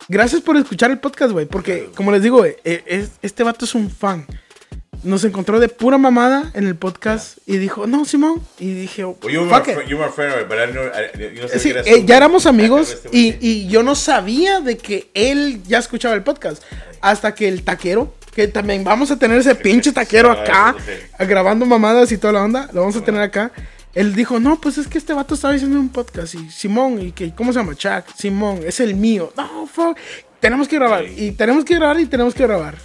gracias 0.09 0.41
por 0.43 0.57
escuchar 0.57 0.91
el 0.91 0.99
podcast, 0.99 1.33
güey. 1.33 1.47
Porque, 1.47 1.91
como 1.95 2.13
les 2.13 2.23
digo, 2.23 2.45
eh, 2.45 2.59
es- 2.87 3.13
este 3.23 3.43
vato 3.43 3.65
es 3.65 3.75
un 3.75 3.91
fan. 3.91 4.27
Nos 5.03 5.25
encontró 5.25 5.61
de 5.61 5.69
pura 5.69 5.99
mamada 5.99 6.51
en 6.55 6.67
el 6.67 6.75
podcast 6.75 7.39
y 7.47 7.59
dijo, 7.59 7.87
no, 7.87 8.05
Simón. 8.07 8.41
Y 8.59 8.73
dije, 8.73 9.05
Well, 9.05 9.17
you 9.33 9.41
were 9.43 9.51
fuck 9.51 9.67
my 9.67 9.71
it. 9.73 9.77
friend, 9.77 9.91
you 9.91 9.97
were 9.99 10.09
my 10.09 10.13
friend, 10.15 10.49
but 10.49 10.57
I 10.57 10.61
didn't 10.61 10.73
know- 10.73 10.87
I- 10.89 11.35
you 11.37 11.43
no 11.43 11.49
sabía 11.49 11.59
Sí, 11.61 11.63
que 11.69 11.71
eras 11.71 11.87
eh, 11.87 12.01
tú. 12.01 12.07
ya 12.07 12.17
éramos 12.17 12.47
amigos 12.47 12.97
y, 13.13 13.69
yo 13.69 13.83
no 13.83 13.95
sabía 13.95 14.61
de 14.61 14.79
que 14.79 15.11
él 15.15 15.63
ya 15.65 15.79
escuchaba 15.79 16.15
el 16.15 16.23
podcast. 16.23 16.63
Hasta 17.03 17.35
que 17.35 17.47
el 17.47 17.63
taquero, 17.63 18.15
que 18.35 18.49
también 18.49 18.83
vamos 18.85 19.11
a 19.11 19.19
tener 19.19 19.39
ese 19.39 19.55
pinche 19.55 19.93
taquero 19.93 20.31
acá, 20.33 20.75
grabando 21.21 21.67
mamadas 21.67 22.11
y 22.11 22.19
toda 22.19 22.33
la 22.33 22.43
onda, 22.43 22.69
lo 22.73 22.81
vamos 22.81 22.97
a 22.97 23.05
tener 23.05 23.21
acá. 23.21 23.53
Él 23.97 24.15
dijo, 24.15 24.39
no, 24.39 24.61
pues 24.61 24.77
es 24.79 24.87
que 24.89 24.99
este 24.99 25.13
vato 25.15 25.35
estaba 25.35 25.55
diciendo 25.55 25.81
un 25.81 25.89
podcast 25.89 26.35
y 26.35 26.51
Simón, 26.51 27.01
y 27.01 27.13
que, 27.13 27.35
¿cómo 27.35 27.53
se 27.53 27.59
llama? 27.59 27.75
Chuck, 27.75 28.05
Simón, 28.17 28.61
es 28.65 28.79
el 28.81 28.95
mío. 28.95 29.33
No, 29.37 29.67
fuck. 29.67 29.97
Tenemos 30.39 30.69
que 30.69 30.77
grabar, 30.77 31.05
Sí. 31.07 31.15
y 31.17 31.33
tenemos 31.33 31.65
que 31.65 31.75
grabar, 31.77 31.99
y 31.99 32.05
tenemos 32.07 32.35
que 32.35 32.43
grabar. 32.43 32.77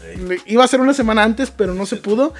Iba 0.45 0.64
a 0.64 0.68
ser 0.70 0.80
una 0.80 0.93
semana 0.93 1.22
antes, 1.24 1.51
pero 1.51 1.74
no 1.74 1.86
se 1.86 1.97
pudo. 1.97 2.34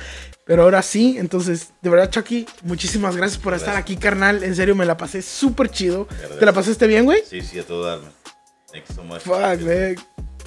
Pero 0.45 0.63
ahora 0.63 0.82
sí, 0.82 1.17
entonces, 1.19 1.72
de 1.82 1.89
verdad, 1.89 2.09
Chucky, 2.09 2.45
muchísimas 2.63 3.15
gracias 3.17 3.39
por 3.41 3.53
estar 3.53 3.76
aquí, 3.76 3.97
carnal. 3.97 4.41
En 4.43 4.55
serio, 4.55 4.74
me 4.76 4.86
la 4.86 4.95
pasé 4.97 5.22
súper 5.22 5.69
chido. 5.69 6.07
¿Te 6.39 6.45
la 6.45 6.53
pasaste 6.53 6.88
bien, 6.88 7.03
güey? 7.05 7.22
Sí, 7.30 7.41
sí, 7.41 7.59
a 7.59 7.63
todo 7.63 7.86
darme. 7.86 8.07
Thank 8.72 8.86
you 8.88 8.95
so 8.95 9.03
much. 9.03 9.19
Fuck, 9.22 9.61
güey. 9.63 9.95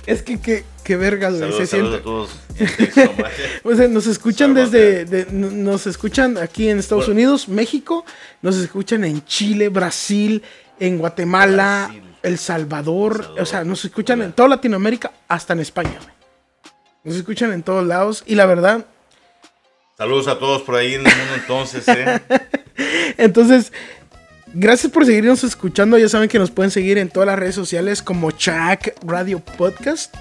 Es 0.06 0.22
que 0.22 0.38
qué, 0.40 0.64
qué 0.82 0.96
vergas, 0.96 1.38
güey. 1.38 1.52
Se 1.52 1.66
siente. 1.66 2.02
O 3.64 3.74
sea, 3.74 3.88
nos 3.88 4.06
escuchan 4.06 4.54
desde, 4.54 5.04
de- 5.04 5.26
nos 5.32 5.86
escuchan 5.86 6.38
aquí 6.38 6.68
en 6.68 6.78
Estados 6.78 7.06
Bueno. 7.06 7.18
Unidos, 7.20 7.48
México, 7.48 8.04
nos 8.42 8.56
escuchan 8.56 9.04
en 9.04 9.24
Chile, 9.24 9.68
Brasil, 9.70 10.42
en 10.78 10.98
Guatemala, 10.98 11.86
Brasil. 11.90 12.02
El 12.22 12.38
Salvador, 12.38 13.16
Salvador. 13.16 13.42
o 13.42 13.46
sea, 13.46 13.64
nos 13.64 13.84
escuchan 13.84 14.18
Hola. 14.20 14.26
en 14.26 14.32
toda 14.32 14.48
Latinoamérica, 14.50 15.12
hasta 15.28 15.52
en 15.54 15.60
España, 15.60 15.94
güey. 16.02 16.14
Nos 17.04 17.16
escuchan 17.16 17.52
en 17.52 17.62
todos 17.62 17.86
lados 17.86 18.22
y 18.26 18.34
la 18.34 18.46
verdad, 18.46 18.86
Saludos 19.96 20.26
a 20.26 20.38
todos 20.40 20.62
por 20.62 20.74
ahí 20.74 20.94
en 20.94 21.06
el 21.06 21.16
mundo 21.16 21.34
entonces, 21.36 21.86
¿eh? 21.86 22.20
entonces, 23.16 23.72
gracias 24.54 24.92
por 24.92 25.04
seguirnos 25.04 25.44
escuchando, 25.44 25.98
ya 25.98 26.08
saben 26.08 26.28
que 26.28 26.38
nos 26.38 26.50
pueden 26.50 26.70
seguir 26.70 26.98
en 26.98 27.08
todas 27.08 27.26
las 27.26 27.38
redes 27.38 27.54
sociales 27.54 28.02
como 28.02 28.30
Chac 28.30 28.94
Radio 29.04 29.40
Podcast. 29.40 30.14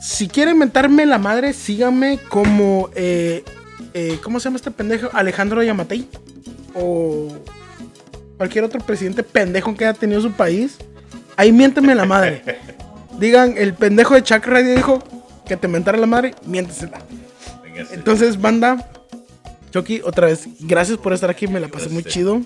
Si 0.00 0.28
quieren 0.28 0.58
mentarme 0.58 1.06
la 1.06 1.18
madre, 1.18 1.52
síganme 1.52 2.18
como. 2.28 2.90
eh, 2.94 3.44
eh, 3.92 4.18
¿Cómo 4.22 4.40
se 4.40 4.44
llama 4.44 4.56
este 4.56 4.70
pendejo? 4.70 5.10
Alejandro 5.12 5.62
Yamatei. 5.62 6.08
O 6.74 7.28
cualquier 8.36 8.64
otro 8.64 8.80
presidente 8.80 9.22
pendejo 9.22 9.74
que 9.76 9.84
haya 9.84 9.98
tenido 9.98 10.20
su 10.20 10.32
país. 10.32 10.78
Ahí 11.36 11.52
miéntenme 11.52 11.94
la 11.94 12.06
madre. 12.06 12.42
Digan, 13.18 13.54
el 13.58 13.74
pendejo 13.74 14.14
de 14.14 14.22
Chuck 14.22 14.46
Radio 14.46 14.74
dijo 14.74 15.02
que 15.46 15.56
te 15.56 15.68
mentara 15.68 15.98
la 15.98 16.06
madre, 16.06 16.34
miéntesela. 16.46 17.00
Entonces, 17.92 18.40
banda, 18.40 18.90
Chucky, 19.70 20.00
otra 20.04 20.26
vez, 20.26 20.48
gracias 20.60 20.98
por 20.98 21.12
estar 21.12 21.30
aquí, 21.30 21.46
me 21.46 21.60
la 21.60 21.68
pasé 21.68 21.88
muy 21.88 22.02
chido. 22.02 22.42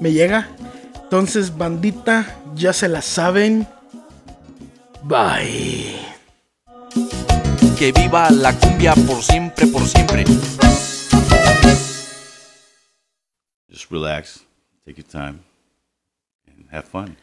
Me 0.00 0.12
llega. 0.12 0.48
Entonces, 1.02 1.56
bandita, 1.56 2.38
ya 2.54 2.72
se 2.72 2.88
la 2.88 3.02
saben. 3.02 3.66
Bye. 5.02 5.96
Que 7.78 7.92
viva 7.92 8.30
la 8.30 8.52
cumbia 8.58 8.94
por 8.94 9.22
siempre, 9.22 9.66
por 9.66 9.82
siempre. 9.86 10.24
Just 13.68 13.90
relax, 13.90 14.44
take 14.84 15.00
your 15.00 15.08
time, 15.08 15.40
and 16.46 16.66
have 16.70 16.84
fun. 16.84 17.16